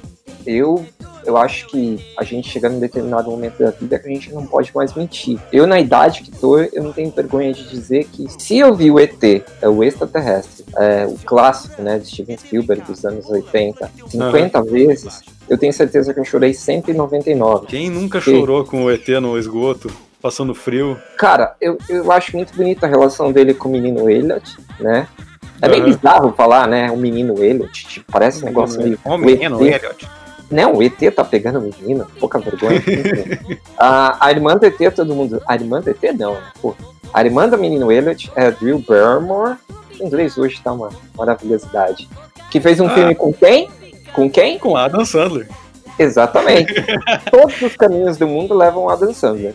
eu, 0.46 0.86
eu 1.26 1.36
acho 1.36 1.68
que 1.68 2.00
a 2.18 2.24
gente 2.24 2.50
chega 2.50 2.70
num 2.70 2.80
determinado 2.80 3.30
momento 3.30 3.60
da 3.60 3.72
vida 3.72 4.00
que 4.00 4.08
a 4.08 4.12
gente 4.12 4.34
não 4.34 4.46
pode 4.46 4.72
mais 4.74 4.94
mentir. 4.94 5.40
Eu, 5.52 5.68
na 5.68 5.80
idade 5.80 6.24
que 6.24 6.32
tô, 6.32 6.58
eu 6.58 6.84
não 6.84 6.94
tenho 6.94 7.12
vergonha 7.12 7.54
de 7.54 7.68
dizer 7.70 8.06
que 8.06 8.28
se 8.42 8.58
eu 8.58 8.74
vi 8.74 8.90
o 8.90 9.00
ET, 9.00 9.22
é 9.62 9.68
o 9.68 9.84
extraterrestre, 9.84 10.66
é, 10.78 11.06
o 11.06 11.18
clássico, 11.26 11.82
né, 11.82 12.00
de 12.00 12.08
Steven 12.08 12.38
Spielberg 12.38 12.84
dos 12.84 13.04
anos 13.06 13.30
80, 13.30 13.92
50 14.08 14.64
vezes, 14.64 15.22
eu 15.50 15.58
tenho 15.58 15.74
certeza 15.74 16.14
que 16.14 16.20
eu 16.20 16.26
chorei 16.26 16.54
199. 16.54 17.68
Quem 17.68 17.90
nunca 17.90 18.22
Sim. 18.22 18.40
chorou 18.40 18.64
com 18.64 18.86
o 18.86 18.92
ET 18.92 19.08
no 19.22 19.38
esgoto, 19.38 19.92
passando 20.22 20.56
frio? 20.56 20.98
Cara, 21.18 21.56
eu, 21.60 21.78
eu 21.90 22.12
acho 22.12 22.36
muito 22.36 22.56
bonita 22.56 22.86
a 22.86 22.90
relação 22.90 23.32
dele 23.32 23.54
com 23.54 23.68
o 23.68 23.72
menino 23.72 24.10
Elliot, 24.10 24.58
né? 24.80 25.08
É 25.62 25.68
bem 25.70 25.84
bizarro 25.84 26.34
falar, 26.34 26.68
né? 26.68 26.92
O 26.92 26.98
menino 26.98 27.44
Elliot, 27.44 27.88
tipo, 27.88 28.12
parece 28.12 28.44
um 28.44 28.48
negócio 28.48 28.82
meio. 28.82 29.00
O 29.04 29.18
menino, 29.18 29.56
ET. 29.68 29.84
Elliot. 29.84 30.08
Não, 30.50 30.76
o 30.76 30.84
ET 30.84 30.98
tá 31.16 31.24
pegando 31.26 31.60
o 31.60 31.62
menino, 31.62 32.08
pouca 32.20 32.40
vergonha. 32.40 32.82
A, 33.78 34.28
a 34.28 34.32
irmã 34.32 34.56
do 34.56 34.66
ET, 34.66 34.78
todo 34.96 35.14
mundo. 35.14 35.42
A 35.48 35.56
irmã 35.56 35.82
do 35.82 35.90
ET 35.90 36.02
não, 36.18 36.34
né? 36.34 36.44
Pô, 36.62 36.74
a 37.14 37.24
irmã 37.24 37.48
do 37.50 37.58
menino 37.58 37.92
Elliot 37.92 38.32
é 38.36 38.48
a 38.48 38.50
Drew 38.52 38.80
Barrymore. 38.80 39.56
O 40.00 40.04
inglês 40.06 40.38
hoje 40.38 40.60
tá 40.64 40.72
uma 40.72 40.90
maravilhosidade. 41.18 42.08
Que 42.52 42.62
fez 42.62 42.80
um 42.80 42.88
Ah. 42.88 42.90
filme 42.92 43.16
com 43.16 43.34
quem? 43.34 43.70
Com 44.14 44.30
quem? 44.30 44.58
Com 44.58 44.78
Adam 44.78 45.04
Sandler. 45.04 45.48
Exatamente. 46.00 46.74
Todos 47.32 47.60
os 47.62 47.76
caminhos 47.76 48.18
do 48.18 48.28
mundo 48.28 48.54
levam 48.54 48.88
a 48.90 48.94
Adam 48.94 49.14
Sandler. 49.14 49.54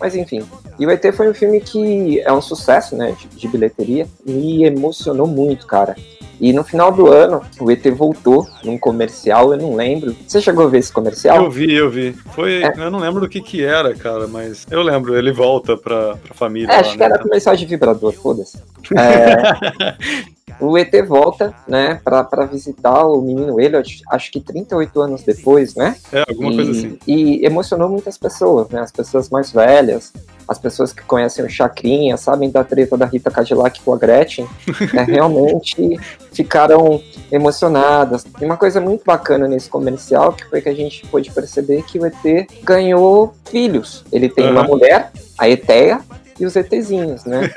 Mas 0.00 0.14
enfim. 0.16 0.42
E 0.78 0.86
o 0.86 0.90
ET 0.90 1.04
foi 1.14 1.28
um 1.28 1.34
filme 1.34 1.60
que 1.60 2.20
é 2.20 2.32
um 2.32 2.40
sucesso, 2.40 2.96
né, 2.96 3.14
de, 3.18 3.28
de 3.28 3.48
bilheteria. 3.48 4.06
Me 4.26 4.64
emocionou 4.64 5.26
muito, 5.26 5.66
cara. 5.66 5.94
E 6.40 6.54
no 6.54 6.64
final 6.64 6.90
do 6.90 7.06
ano, 7.06 7.42
o 7.60 7.70
ET 7.70 7.86
voltou 7.90 8.46
num 8.64 8.78
comercial, 8.78 9.52
eu 9.52 9.58
não 9.58 9.74
lembro. 9.76 10.16
Você 10.26 10.40
chegou 10.40 10.64
a 10.64 10.68
ver 10.70 10.78
esse 10.78 10.90
comercial? 10.90 11.36
Eu 11.44 11.50
vi, 11.50 11.70
eu 11.74 11.90
vi. 11.90 12.12
Foi, 12.34 12.62
É. 12.64 12.72
eu 12.78 12.90
não 12.90 12.98
lembro 12.98 13.20
do 13.20 13.28
que 13.28 13.42
que 13.42 13.62
era, 13.62 13.94
cara, 13.94 14.26
mas 14.26 14.66
eu 14.70 14.80
lembro, 14.80 15.14
ele 15.18 15.32
volta 15.32 15.76
pra, 15.76 16.16
pra 16.16 16.34
família 16.34 16.72
É, 16.72 16.76
lá, 16.76 16.80
acho 16.80 16.92
que 16.92 16.98
né? 16.98 17.04
era 17.04 17.18
comercial 17.18 17.54
de 17.54 17.66
vibrador, 17.66 18.12
foda-se. 18.14 18.56
É, 18.96 19.94
o 20.60 20.76
ET 20.76 20.92
volta, 21.06 21.54
né, 21.66 22.00
pra, 22.04 22.22
pra 22.22 22.46
visitar 22.46 23.04
o 23.06 23.20
menino 23.22 23.60
Elliot, 23.60 24.02
acho 24.10 24.30
que 24.30 24.40
38 24.40 25.00
anos 25.00 25.22
depois, 25.22 25.74
né? 25.74 25.96
É, 26.12 26.24
alguma 26.28 26.52
e, 26.52 26.56
coisa 26.56 26.70
assim. 26.70 26.98
E 27.06 27.44
emocionou 27.44 27.88
muitas 27.88 28.18
pessoas, 28.18 28.68
né? 28.68 28.80
As 28.80 28.92
pessoas 28.92 29.30
mais 29.30 29.52
velhas, 29.52 30.12
as 30.46 30.58
pessoas 30.58 30.92
que 30.92 31.02
conhecem 31.02 31.44
o 31.44 31.48
Chacrinha, 31.48 32.16
sabem 32.16 32.50
da 32.50 32.64
treta 32.64 32.96
da 32.96 33.06
Rita 33.06 33.30
Cadillac 33.30 33.80
com 33.82 33.94
a 33.94 33.96
Gretchen, 33.96 34.46
né, 34.92 35.04
realmente 35.08 35.98
ficaram 36.32 37.00
emocionadas. 37.30 38.26
E 38.40 38.44
uma 38.44 38.56
coisa 38.56 38.80
muito 38.80 39.04
bacana 39.04 39.46
nesse 39.46 39.68
comercial 39.68 40.32
que 40.32 40.44
foi 40.48 40.60
que 40.60 40.68
a 40.68 40.74
gente 40.74 41.06
pôde 41.06 41.30
perceber 41.30 41.84
que 41.84 41.98
o 41.98 42.06
ET 42.06 42.48
ganhou 42.62 43.32
filhos. 43.44 44.04
Ele 44.12 44.28
tem 44.28 44.50
uma 44.50 44.60
Aham. 44.60 44.68
mulher, 44.68 45.12
a 45.38 45.48
Eteia, 45.48 46.00
e 46.40 46.46
os 46.46 46.56
ETzinhos, 46.56 47.24
né? 47.24 47.50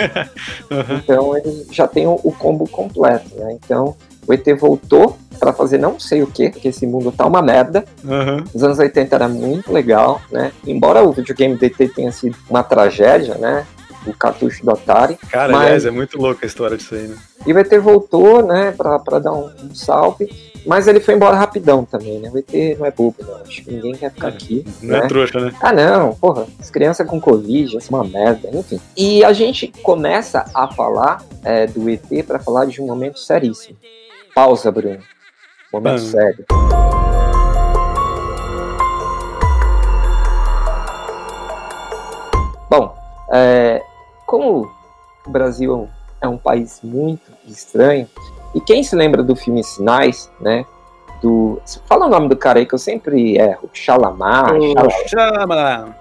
Aham. 0.70 1.02
Então 1.04 1.36
ele 1.38 1.66
já 1.72 1.88
tem 1.88 2.06
o, 2.06 2.20
o 2.24 2.32
combo 2.32 2.68
completo, 2.68 3.36
né? 3.36 3.58
Então 3.63 3.96
o 4.28 4.34
ET 4.34 4.46
voltou 4.60 5.18
pra 5.40 5.52
fazer 5.52 5.78
não 5.78 6.00
sei 6.00 6.22
o 6.22 6.28
que, 6.28 6.50
porque 6.50 6.68
esse 6.70 6.86
mundo 6.86 7.12
tá 7.12 7.25
uma 7.25 7.42
merda. 7.42 7.84
Aham. 8.06 8.44
Os 8.54 8.63
anos 8.63 8.80
80 8.80 9.16
era 9.16 9.28
muito 9.28 9.72
legal, 9.72 10.22
né? 10.32 10.52
Embora 10.66 11.04
o 11.04 11.12
videogame 11.12 11.56
do 11.56 11.66
ET 11.66 11.78
tenha 11.94 12.12
sido 12.12 12.36
uma 12.50 12.63
tragédia, 12.63 13.36
né? 13.36 13.66
O 14.06 14.14
cartucho 14.14 14.64
do 14.66 14.72
Atari. 14.72 15.18
Cara, 15.32 15.52
Mas- 15.54 15.62
aliás, 15.64 15.86
é 15.86 15.92
muito 15.92 16.18
louca 16.18 16.46
a 16.46 16.48
história 16.48 16.76
disso 16.78 16.94
aí, 16.96 17.08
né? 17.08 17.16
E 17.46 17.54
o 17.54 17.60
ET 17.60 17.70
voltou, 17.80 18.46
né, 18.46 18.72
pra, 18.72 19.00
pra 19.00 19.20
dar 19.20 19.34
um, 19.34 19.50
um 19.64 19.74
salve. 19.76 20.30
Mas 20.66 20.88
ele 20.88 21.02
foi 21.02 21.14
embora 21.16 21.36
rapidão 21.36 21.84
também, 21.84 22.20
né? 22.20 22.32
O 22.34 22.38
ET 22.38 22.78
não 22.80 22.86
é 22.86 22.92
bobo, 22.92 23.18
não. 23.20 23.36
Acho 23.42 23.64
que 23.64 23.72
ninguém 23.72 23.94
quer 23.96 24.12
ficar 24.14 24.30
aqui. 24.30 24.66
Não 24.82 24.98
né? 25.00 25.06
é 25.06 25.08
trouxa, 25.08 25.40
né? 25.40 25.54
Ah, 25.62 25.74
não, 25.74 26.16
porra, 26.16 26.48
as 26.60 26.70
crianças 26.70 27.06
com 27.06 27.20
Covid, 27.20 27.78
isso 27.78 27.94
é 27.94 27.96
uma 27.98 28.06
merda, 28.06 28.50
enfim. 28.54 28.80
E 28.96 29.24
a 29.26 29.34
gente 29.34 29.68
começa 29.84 30.46
a 30.54 30.70
falar 30.70 31.22
é, 31.44 31.68
do 31.68 31.90
ET 31.90 32.08
para 32.26 32.40
falar 32.40 32.66
de 32.66 32.82
um 32.82 32.86
momento 32.88 33.20
seríssimo. 33.20 33.78
Pausa, 34.34 34.72
Bruno. 34.72 35.00
Momento 35.72 35.96
Ah. 35.96 36.00
sério. 36.12 36.46
Bom, 42.70 42.96
é, 43.32 43.82
como 44.34 44.68
o 45.28 45.30
Brasil 45.30 45.88
é 46.20 46.28
um 46.28 46.40
país 46.40 46.80
muito 46.82 47.32
estranho, 47.48 48.10
e 48.56 48.60
quem 48.60 48.82
se 48.82 48.96
lembra 48.96 49.22
do 49.22 49.36
filme 49.36 49.63
Sinais, 49.63 50.28
né? 50.42 50.66
Do. 51.22 51.62
Fala 51.86 52.08
o 52.08 52.10
nome 52.10 52.30
do 52.30 52.36
cara 52.36 52.58
aí 52.58 52.66
que 52.66 52.74
eu 52.74 52.80
sempre 52.80 53.38
erro. 53.38 53.70
Xalamar, 53.72 54.56
Shyamalan. 55.08 55.94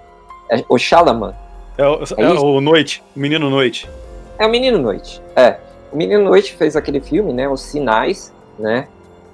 é, 0.49 0.65
o 0.67 0.79
Xalaman. 0.79 1.35
É, 1.77 1.87
o, 1.87 1.99
É 2.17 2.23
é 2.23 2.29
o 2.31 2.59
Noite, 2.59 3.03
o 3.15 3.19
Menino 3.19 3.51
Noite. 3.51 3.87
É 4.39 4.47
o 4.47 4.49
Menino 4.49 4.79
Noite. 4.79 5.21
É. 5.35 5.57
O 5.91 5.95
Menino 5.95 6.23
Noite 6.23 6.55
fez 6.55 6.75
aquele 6.75 7.01
filme, 7.01 7.31
né? 7.33 7.47
Os 7.47 7.61
Sinais, 7.61 8.33
né? 8.57 8.87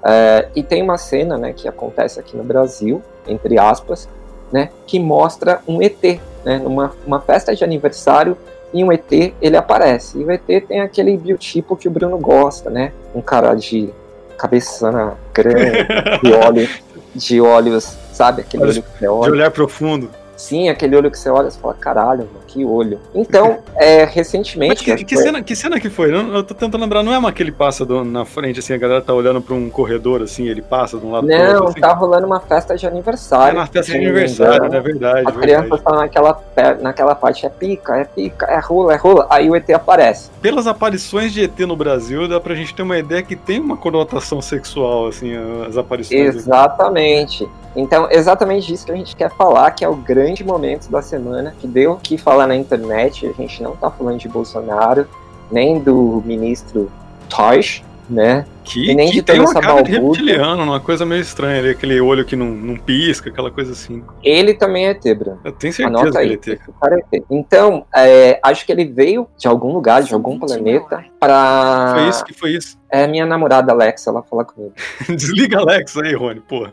É, 0.04 0.48
e 0.54 0.62
tem 0.62 0.82
uma 0.82 0.98
cena, 0.98 1.38
né, 1.38 1.54
que 1.54 1.66
acontece 1.66 2.20
aqui 2.20 2.36
no 2.36 2.44
Brasil, 2.44 3.02
entre 3.26 3.58
aspas, 3.58 4.06
né? 4.52 4.68
Que 4.86 4.98
mostra 4.98 5.62
um 5.66 5.80
ET, 5.80 6.20
né? 6.44 6.58
Numa 6.58 6.92
uma 7.06 7.20
festa 7.20 7.54
de 7.56 7.64
aniversário 7.64 8.36
e 8.72 8.84
um 8.84 8.92
ET, 8.92 9.10
ele 9.40 9.56
aparece. 9.56 10.18
E 10.18 10.24
o 10.24 10.30
ET 10.30 10.42
tem 10.66 10.80
aquele 10.80 11.16
biotipo 11.16 11.76
que 11.76 11.88
o 11.88 11.90
Bruno 11.90 12.18
gosta, 12.18 12.70
né? 12.70 12.92
Um 13.14 13.20
cara 13.20 13.54
de 13.54 13.90
cabeçana 14.38 15.14
grande, 15.34 15.86
de 16.22 16.32
olhos, 16.32 16.70
de 17.14 17.40
olhos, 17.40 17.96
sabe? 18.12 18.42
Aquele 18.42 18.62
Olhos 18.62 18.76
olho 18.76 18.82
que 18.84 18.90
você 18.92 18.98
De 19.00 19.08
olha. 19.08 19.32
olhar 19.32 19.50
profundo. 19.50 20.10
Sim, 20.40 20.70
aquele 20.70 20.96
olho 20.96 21.10
que 21.10 21.18
você 21.18 21.28
olha 21.28 21.48
e 21.48 21.50
fala, 21.52 21.74
caralho, 21.74 22.20
mano, 22.20 22.40
que 22.46 22.64
olho. 22.64 22.98
Então, 23.14 23.58
é, 23.76 24.04
recentemente. 24.04 24.70
Mas 24.88 24.98
que, 24.98 25.04
que 25.04 25.14
foi- 25.14 25.24
cena, 25.24 25.42
que 25.42 25.54
cena 25.54 25.78
que 25.78 25.90
foi? 25.90 26.10
Eu, 26.10 26.32
eu 26.34 26.42
tô 26.42 26.54
tentando 26.54 26.80
lembrar, 26.80 27.02
não 27.02 27.12
é 27.12 27.18
uma 27.18 27.30
que 27.30 27.42
ele 27.42 27.52
passa 27.52 27.84
do- 27.84 28.02
na 28.04 28.24
frente, 28.24 28.58
assim, 28.58 28.72
a 28.72 28.78
galera 28.78 29.02
tá 29.02 29.12
olhando 29.12 29.42
pra 29.42 29.54
um 29.54 29.68
corredor, 29.68 30.22
assim, 30.22 30.48
ele 30.48 30.62
passa 30.62 30.96
de 30.98 31.04
um 31.04 31.12
lado 31.12 31.26
pro 31.26 31.36
Não, 31.36 31.52
outro, 31.56 31.68
assim. 31.68 31.80
tá 31.80 31.92
rolando 31.92 32.26
uma 32.26 32.40
festa 32.40 32.74
de 32.74 32.86
É 32.86 32.88
aniversário. 32.88 33.58
na 33.58 33.66
festa 33.66 33.82
se 33.82 33.92
de 33.92 33.98
não 33.98 34.04
aniversário, 34.06 34.54
engano. 34.64 34.74
é 34.76 34.80
verdade. 34.80 35.26
A 35.26 35.30
é 35.30 35.32
criança 35.34 35.60
verdade. 35.62 35.82
tá 35.84 35.92
naquela, 35.96 36.42
naquela 36.80 37.14
parte, 37.14 37.44
é 37.44 37.48
pica, 37.50 37.96
é 37.98 38.04
pica, 38.04 38.46
é 38.46 38.58
rola, 38.58 38.94
é 38.94 38.96
rola. 38.96 39.26
Aí 39.28 39.50
o 39.50 39.54
ET 39.54 39.68
aparece. 39.70 40.30
Pelas 40.40 40.66
aparições 40.66 41.34
de 41.34 41.42
ET 41.44 41.58
no 41.66 41.76
Brasil, 41.76 42.26
dá 42.26 42.40
pra 42.40 42.54
gente 42.54 42.74
ter 42.74 42.82
uma 42.82 42.96
ideia 42.98 43.22
que 43.22 43.36
tem 43.36 43.60
uma 43.60 43.76
conotação 43.76 44.40
sexual, 44.40 45.08
assim, 45.08 45.32
as 45.68 45.76
aparições. 45.76 46.34
Exatamente. 46.34 47.46
Então, 47.76 48.08
exatamente 48.10 48.72
isso 48.72 48.84
que 48.84 48.90
a 48.90 48.96
gente 48.96 49.14
quer 49.14 49.30
falar, 49.30 49.70
que 49.70 49.84
é 49.84 49.88
o 49.88 49.94
grande 49.94 50.29
momento 50.44 50.90
da 50.90 51.02
semana, 51.02 51.54
que 51.60 51.66
deu 51.66 51.92
o 51.92 51.96
que 51.96 52.16
falar 52.16 52.46
na 52.46 52.56
internet. 52.56 53.26
A 53.26 53.32
gente 53.32 53.62
não 53.62 53.76
tá 53.76 53.90
falando 53.90 54.18
de 54.18 54.28
Bolsonaro, 54.28 55.06
nem 55.50 55.78
do 55.80 56.22
ministro 56.24 56.90
Tosh, 57.28 57.82
né? 58.08 58.44
Que, 58.64 58.90
E 58.90 58.94
nem 58.94 59.06
que 59.08 59.14
de 59.14 59.22
tem 59.22 59.38
uma 59.40 59.50
essa 59.50 59.60
cara 59.60 59.82
de 59.82 59.92
reptiliano, 59.92 60.62
uma 60.62 60.80
coisa 60.80 61.06
meio 61.06 61.20
estranha 61.20 61.60
ali, 61.60 61.70
aquele 61.70 62.00
olho 62.00 62.24
que 62.24 62.36
não, 62.36 62.46
não 62.46 62.76
pisca, 62.76 63.30
aquela 63.30 63.50
coisa 63.50 63.72
assim. 63.72 64.02
Ele 64.22 64.52
também 64.54 64.86
é 64.86 65.14
Bruno. 65.14 65.40
Eu 65.44 65.52
tenho 65.52 65.72
certeza 65.72 65.98
Anota 66.00 66.12
que 66.12 66.18
aí. 66.18 66.26
ele 66.32 66.60
cara 66.80 66.96
é 67.12 67.16
ET. 67.16 67.24
Então, 67.30 67.86
é, 67.94 68.38
acho 68.42 68.66
que 68.66 68.72
ele 68.72 68.84
veio 68.84 69.28
de 69.38 69.46
algum 69.48 69.72
lugar, 69.72 70.02
de 70.02 70.12
algum 70.12 70.38
planeta, 70.38 71.04
pra 71.18 71.94
Foi 71.96 72.08
isso 72.08 72.24
que 72.24 72.34
foi 72.34 72.50
isso. 72.50 72.78
é 72.90 73.06
minha 73.06 73.24
namorada 73.26 73.72
Alexa 73.72 74.10
lá 74.10 74.22
falar 74.22 74.44
comigo. 74.44 74.74
Desliga 75.08 75.58
Alex 75.60 75.96
aí, 75.96 76.14
Rony, 76.14 76.40
porra. 76.40 76.72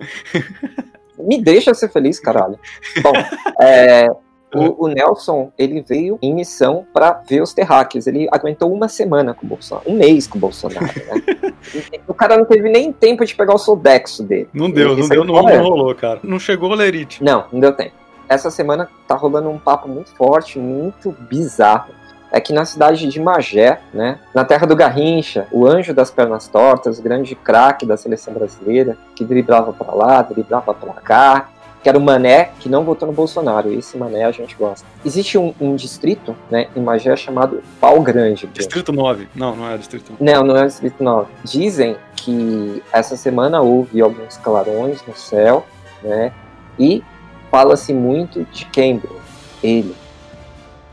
Me 1.18 1.42
deixa 1.42 1.74
ser 1.74 1.90
feliz, 1.90 2.20
caralho. 2.20 2.60
Bom, 3.02 3.14
é, 3.62 4.08
o, 4.54 4.86
o 4.86 4.88
Nelson, 4.88 5.52
ele 5.58 5.82
veio 5.82 6.18
em 6.22 6.34
missão 6.34 6.86
pra 6.94 7.22
ver 7.28 7.42
os 7.42 7.54
terráqueos. 7.54 8.08
Ele 8.08 8.28
aguentou 8.32 8.72
uma 8.72 8.88
semana 8.88 9.34
com 9.34 9.46
o 9.46 9.50
Bolsonaro, 9.50 9.90
um 9.90 9.96
mês 9.96 10.28
com 10.28 10.38
o 10.38 10.42
Bolsonaro, 10.42 10.86
né? 10.86 11.54
o 12.08 12.14
cara 12.14 12.38
não 12.38 12.46
teve 12.46 12.70
nem 12.70 12.92
tempo 12.92 13.26
de 13.26 13.36
pegar 13.36 13.54
o 13.54 13.58
Sodexo 13.58 14.24
dele. 14.24 14.50
Não 14.54 14.72
deu, 14.72 14.90
não 14.90 15.00
Isso 15.00 15.10
deu, 15.10 15.24
não, 15.24 15.36
não 15.36 15.64
rolou, 15.64 15.94
cara. 15.94 16.20
Não 16.24 16.40
chegou 16.40 16.72
o 16.72 16.76
Lerite. 16.76 17.24
Não, 17.24 17.46
não 17.52 17.60
deu 17.60 17.74
tempo. 17.74 17.94
Essa 18.30 18.52
semana 18.52 18.90
tá 19.08 19.16
rolando 19.16 19.50
um 19.50 19.58
papo 19.58 19.88
muito 19.88 20.14
forte, 20.16 20.60
muito 20.60 21.12
bizarro. 21.30 21.94
É 22.32 22.40
que 22.40 22.52
na 22.52 22.66
cidade 22.66 23.08
de 23.08 23.20
Magé, 23.20 23.80
né, 23.94 24.20
na 24.34 24.44
terra 24.44 24.68
do 24.68 24.76
Garrincha, 24.76 25.48
o 25.52 25.66
anjo 25.66 25.94
das 25.94 26.12
pernas 26.12 26.48
tortas, 26.48 27.00
o 27.00 27.02
grande 27.02 27.36
craque 27.36 27.86
da 27.86 27.96
seleção 27.96 28.34
brasileira, 28.34 28.98
que 29.16 29.24
driblava 29.24 29.72
pra 29.72 29.94
lá, 29.94 30.22
driblava 30.22 30.74
pra 30.74 30.94
cá, 30.94 31.50
que 31.82 31.90
era 31.90 31.98
o 31.98 32.02
Mané 32.02 32.50
que 32.60 32.68
não 32.68 32.84
votou 32.84 33.08
no 33.08 33.14
Bolsonaro. 33.14 33.72
Esse 33.72 33.98
Mané 33.98 34.26
a 34.26 34.32
gente 34.32 34.56
gosta. 34.56 34.86
Existe 35.06 35.38
um, 35.38 35.54
um 35.60 35.76
distrito, 35.76 36.36
né, 36.52 36.68
em 36.76 36.82
Magé 36.82 37.16
chamado 37.16 37.64
Pau 37.80 38.02
Grande. 38.02 38.48
Distrito 38.48 38.92
9. 38.92 39.30
Não, 39.34 39.56
não 39.56 39.70
é 39.70 39.78
Distrito 39.78 40.12
9. 40.12 40.24
Não, 40.24 40.44
não 40.44 40.58
é 40.58 40.66
Distrito 40.66 41.02
9. 41.02 41.32
Dizem 41.46 41.96
que 42.16 42.84
essa 42.92 43.16
semana 43.16 43.62
houve 43.62 44.02
alguns 44.02 44.38
clarões 44.38 45.02
no 45.08 45.16
céu, 45.16 45.66
né? 46.04 46.34
E 46.78 47.02
fala-se 47.50 47.94
muito 47.94 48.44
de 48.52 48.66
quem, 48.66 48.98
Bruno? 48.98 49.22
Ele. 49.64 49.96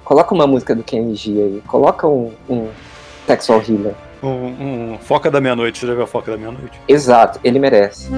Coloca 0.04 0.34
uma 0.34 0.46
música 0.46 0.74
do 0.74 0.82
KNG 0.82 1.42
aí. 1.42 1.62
Coloca 1.66 2.06
um, 2.06 2.32
um 2.48 2.68
Texal 3.26 3.58
Healer. 3.66 3.94
Um, 4.22 4.92
um 4.94 4.98
Foca 4.98 5.30
da 5.30 5.40
Meia-Noite. 5.40 5.78
Você 5.78 5.86
já 5.86 5.94
viu 5.94 6.02
a 6.04 6.06
Foca 6.06 6.30
da 6.32 6.36
Meia-Noite? 6.36 6.78
Exato, 6.88 7.40
ele 7.42 7.58
merece. 7.58 8.08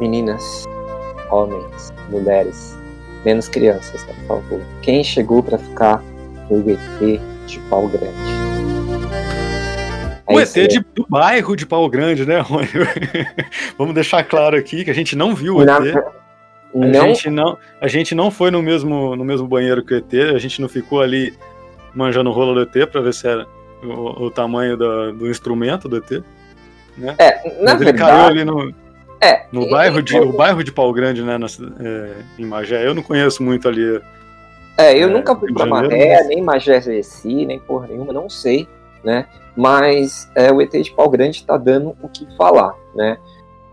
Meninas, 0.00 0.64
homens, 1.30 1.92
mulheres, 2.08 2.76
menos 3.24 3.48
crianças, 3.48 4.02
tá, 4.04 4.12
por 4.14 4.26
favor. 4.42 4.60
Quem 4.82 5.04
chegou 5.04 5.42
pra 5.42 5.58
ficar 5.58 6.02
foi 6.48 6.58
o 6.58 6.70
ET 6.70 7.20
de 7.46 7.58
pau 7.68 7.86
grande. 7.86 8.40
É 10.26 10.32
O 10.34 10.40
ET 10.40 10.52
de, 10.52 10.80
do 10.94 11.04
bairro 11.08 11.56
de 11.56 11.66
Pau 11.66 11.88
Grande, 11.88 12.24
né, 12.24 12.38
Rony? 12.38 12.68
Vamos 13.76 13.92
deixar 13.94 14.22
claro 14.22 14.56
aqui 14.56 14.84
que 14.84 14.90
a 14.90 14.94
gente 14.94 15.16
não 15.16 15.34
viu 15.34 15.56
o 15.56 15.64
Na- 15.64 15.78
ET. 15.84 15.96
A 16.74 16.78
não, 16.78 17.06
gente 17.06 17.30
não, 17.30 17.58
a 17.80 17.88
gente 17.88 18.14
não 18.14 18.30
foi 18.30 18.50
no 18.50 18.62
mesmo, 18.62 19.16
no 19.16 19.24
mesmo 19.24 19.46
banheiro 19.48 19.84
que 19.84 19.92
o 19.94 19.96
ET, 19.96 20.14
a 20.34 20.38
gente 20.38 20.60
não 20.60 20.68
ficou 20.68 21.00
ali 21.00 21.34
manjando 21.94 22.30
o 22.30 22.32
rolo 22.32 22.54
do 22.54 22.62
ET 22.62 22.86
pra 22.90 23.00
ver 23.00 23.12
se 23.12 23.26
era 23.26 23.46
o, 23.82 24.26
o 24.26 24.30
tamanho 24.30 24.76
da- 24.76 25.10
do 25.10 25.28
instrumento 25.28 25.88
do 25.88 25.96
ET. 25.96 26.22
é, 27.18 27.48
na 27.62 27.72
Mas 27.74 27.80
ele 27.80 27.92
caiu 27.94 28.16
verdade, 28.28 28.30
ali 28.40 28.44
no, 28.44 28.74
é, 29.20 29.46
no 29.50 29.68
bairro 29.68 30.00
de, 30.02 30.16
o 30.18 30.32
bairro 30.32 30.62
de 30.62 30.70
Pau 30.70 30.92
Grande, 30.92 31.22
né, 31.22 31.36
na 31.38 31.46
é, 31.80 32.12
em 32.38 32.46
Magé. 32.46 32.86
Eu 32.86 32.94
não 32.94 33.02
conheço 33.02 33.42
muito 33.42 33.66
ali. 33.68 34.00
É, 34.78 34.96
eu 34.96 35.08
É, 35.08 35.12
nunca 35.12 35.34
fui 35.34 35.48
Janeiro, 35.52 35.70
Maré, 35.70 36.14
mas- 36.18 36.28
nem 36.28 36.40
Magé 36.42 36.78
Reci, 36.78 37.44
nem 37.46 37.58
porra 37.58 37.88
nenhuma, 37.88 38.12
não 38.12 38.30
sei, 38.30 38.68
né? 39.04 39.26
Mas 39.56 40.30
é, 40.36 40.52
o 40.52 40.62
ET 40.62 40.70
de 40.70 40.92
Pau 40.92 41.08
Grande 41.10 41.44
tá 41.44 41.56
dando 41.56 41.96
o 42.00 42.08
que 42.08 42.24
falar, 42.36 42.74
né? 42.94 43.18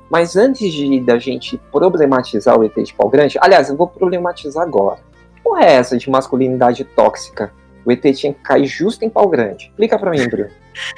Mas 0.09 0.35
antes 0.35 0.71
de 0.71 0.99
da 1.01 1.17
gente 1.19 1.57
problematizar 1.71 2.57
o 2.57 2.63
ET 2.63 2.73
de 2.75 2.93
Pau 2.93 3.09
Grande, 3.09 3.37
aliás, 3.41 3.69
eu 3.69 3.75
vou 3.75 3.87
problematizar 3.87 4.63
agora. 4.63 4.99
Porra 5.43 5.63
é 5.65 5.73
essa 5.73 5.97
de 5.97 6.09
masculinidade 6.09 6.83
tóxica? 6.83 7.51
O 7.85 7.91
ET 7.91 8.01
tinha 8.15 8.33
que 8.33 8.41
cair 8.41 8.65
justo 8.65 9.03
em 9.05 9.09
Pau 9.09 9.27
Grande. 9.29 9.65
Explica 9.65 9.97
pra 9.97 10.11
mim, 10.11 10.27
Bruno. 10.27 10.49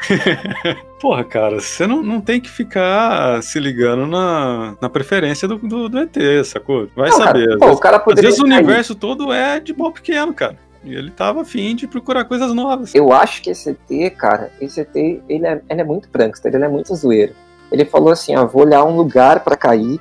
Porra, 0.99 1.23
cara, 1.23 1.59
você 1.59 1.87
não, 1.87 2.01
não 2.03 2.19
tem 2.19 2.41
que 2.41 2.49
ficar 2.49 3.41
se 3.41 3.59
ligando 3.59 4.05
na, 4.05 4.75
na 4.81 4.89
preferência 4.89 5.47
do, 5.47 5.57
do, 5.57 5.87
do 5.89 5.99
ET, 5.99 6.15
sacou? 6.45 6.87
Vai 6.95 7.09
Não, 7.09 7.17
cara, 7.19 7.27
saber. 7.31 7.53
às 7.53 7.59
pô, 7.59 7.65
vezes- 7.65 7.77
o 7.77 7.79
cara 7.81 8.03
Às 8.05 8.21
vezes 8.21 8.39
o 8.39 8.43
cair. 8.43 8.53
universo 8.57 8.95
todo 8.95 9.31
é 9.31 9.59
de 9.59 9.73
pau 9.73 9.91
pequeno, 9.91 10.33
cara. 10.33 10.57
E 10.83 10.93
ele 10.93 11.11
tava 11.11 11.41
afim 11.41 11.75
de 11.75 11.87
procurar 11.87 12.25
coisas 12.25 12.53
novas. 12.53 12.93
Eu 12.95 13.11
acho 13.11 13.41
que 13.41 13.49
esse 13.49 13.69
ET, 13.89 14.13
cara, 14.15 14.51
esse 14.61 14.79
ET, 14.81 14.95
ele 14.95 15.45
é, 15.45 15.61
ele 15.69 15.81
é 15.81 15.83
muito 15.83 16.09
prankster, 16.09 16.53
ele 16.53 16.63
é 16.63 16.69
muito 16.69 16.93
zoeiro. 16.95 17.33
Ele 17.71 17.85
falou 17.85 18.11
assim, 18.11 18.35
ó, 18.35 18.45
vou 18.45 18.63
olhar 18.63 18.83
um 18.83 18.95
lugar 18.95 19.41
pra 19.41 19.55
cair 19.55 19.99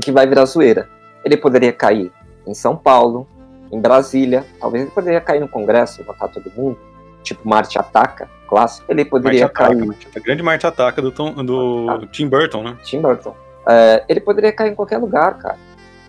que 0.00 0.12
vai 0.12 0.26
virar 0.26 0.44
zoeira. 0.44 0.88
Ele 1.24 1.36
poderia 1.36 1.72
cair 1.72 2.12
em 2.46 2.54
São 2.54 2.76
Paulo, 2.76 3.26
em 3.70 3.80
Brasília, 3.80 4.44
talvez 4.60 4.84
ele 4.84 4.92
poderia 4.92 5.20
cair 5.20 5.40
no 5.40 5.48
Congresso, 5.48 6.04
matar 6.06 6.28
todo 6.28 6.50
mundo, 6.56 6.78
tipo 7.22 7.46
Marte 7.46 7.78
Ataca, 7.78 8.28
clássico. 8.48 8.86
Ele 8.88 9.04
poderia 9.04 9.42
Marte 9.42 9.54
cair 9.54 9.82
Ataca. 9.82 10.20
grande 10.20 10.42
Marte 10.42 10.66
Ataca 10.66 11.02
do, 11.02 11.10
Tom, 11.10 11.32
do 11.44 12.06
Tim 12.10 12.28
Burton, 12.28 12.62
né? 12.62 12.76
Tim 12.84 13.00
Burton. 13.00 13.34
É, 13.66 14.04
ele 14.08 14.20
poderia 14.20 14.52
cair 14.52 14.72
em 14.72 14.74
qualquer 14.74 14.98
lugar, 14.98 15.36
cara. 15.38 15.58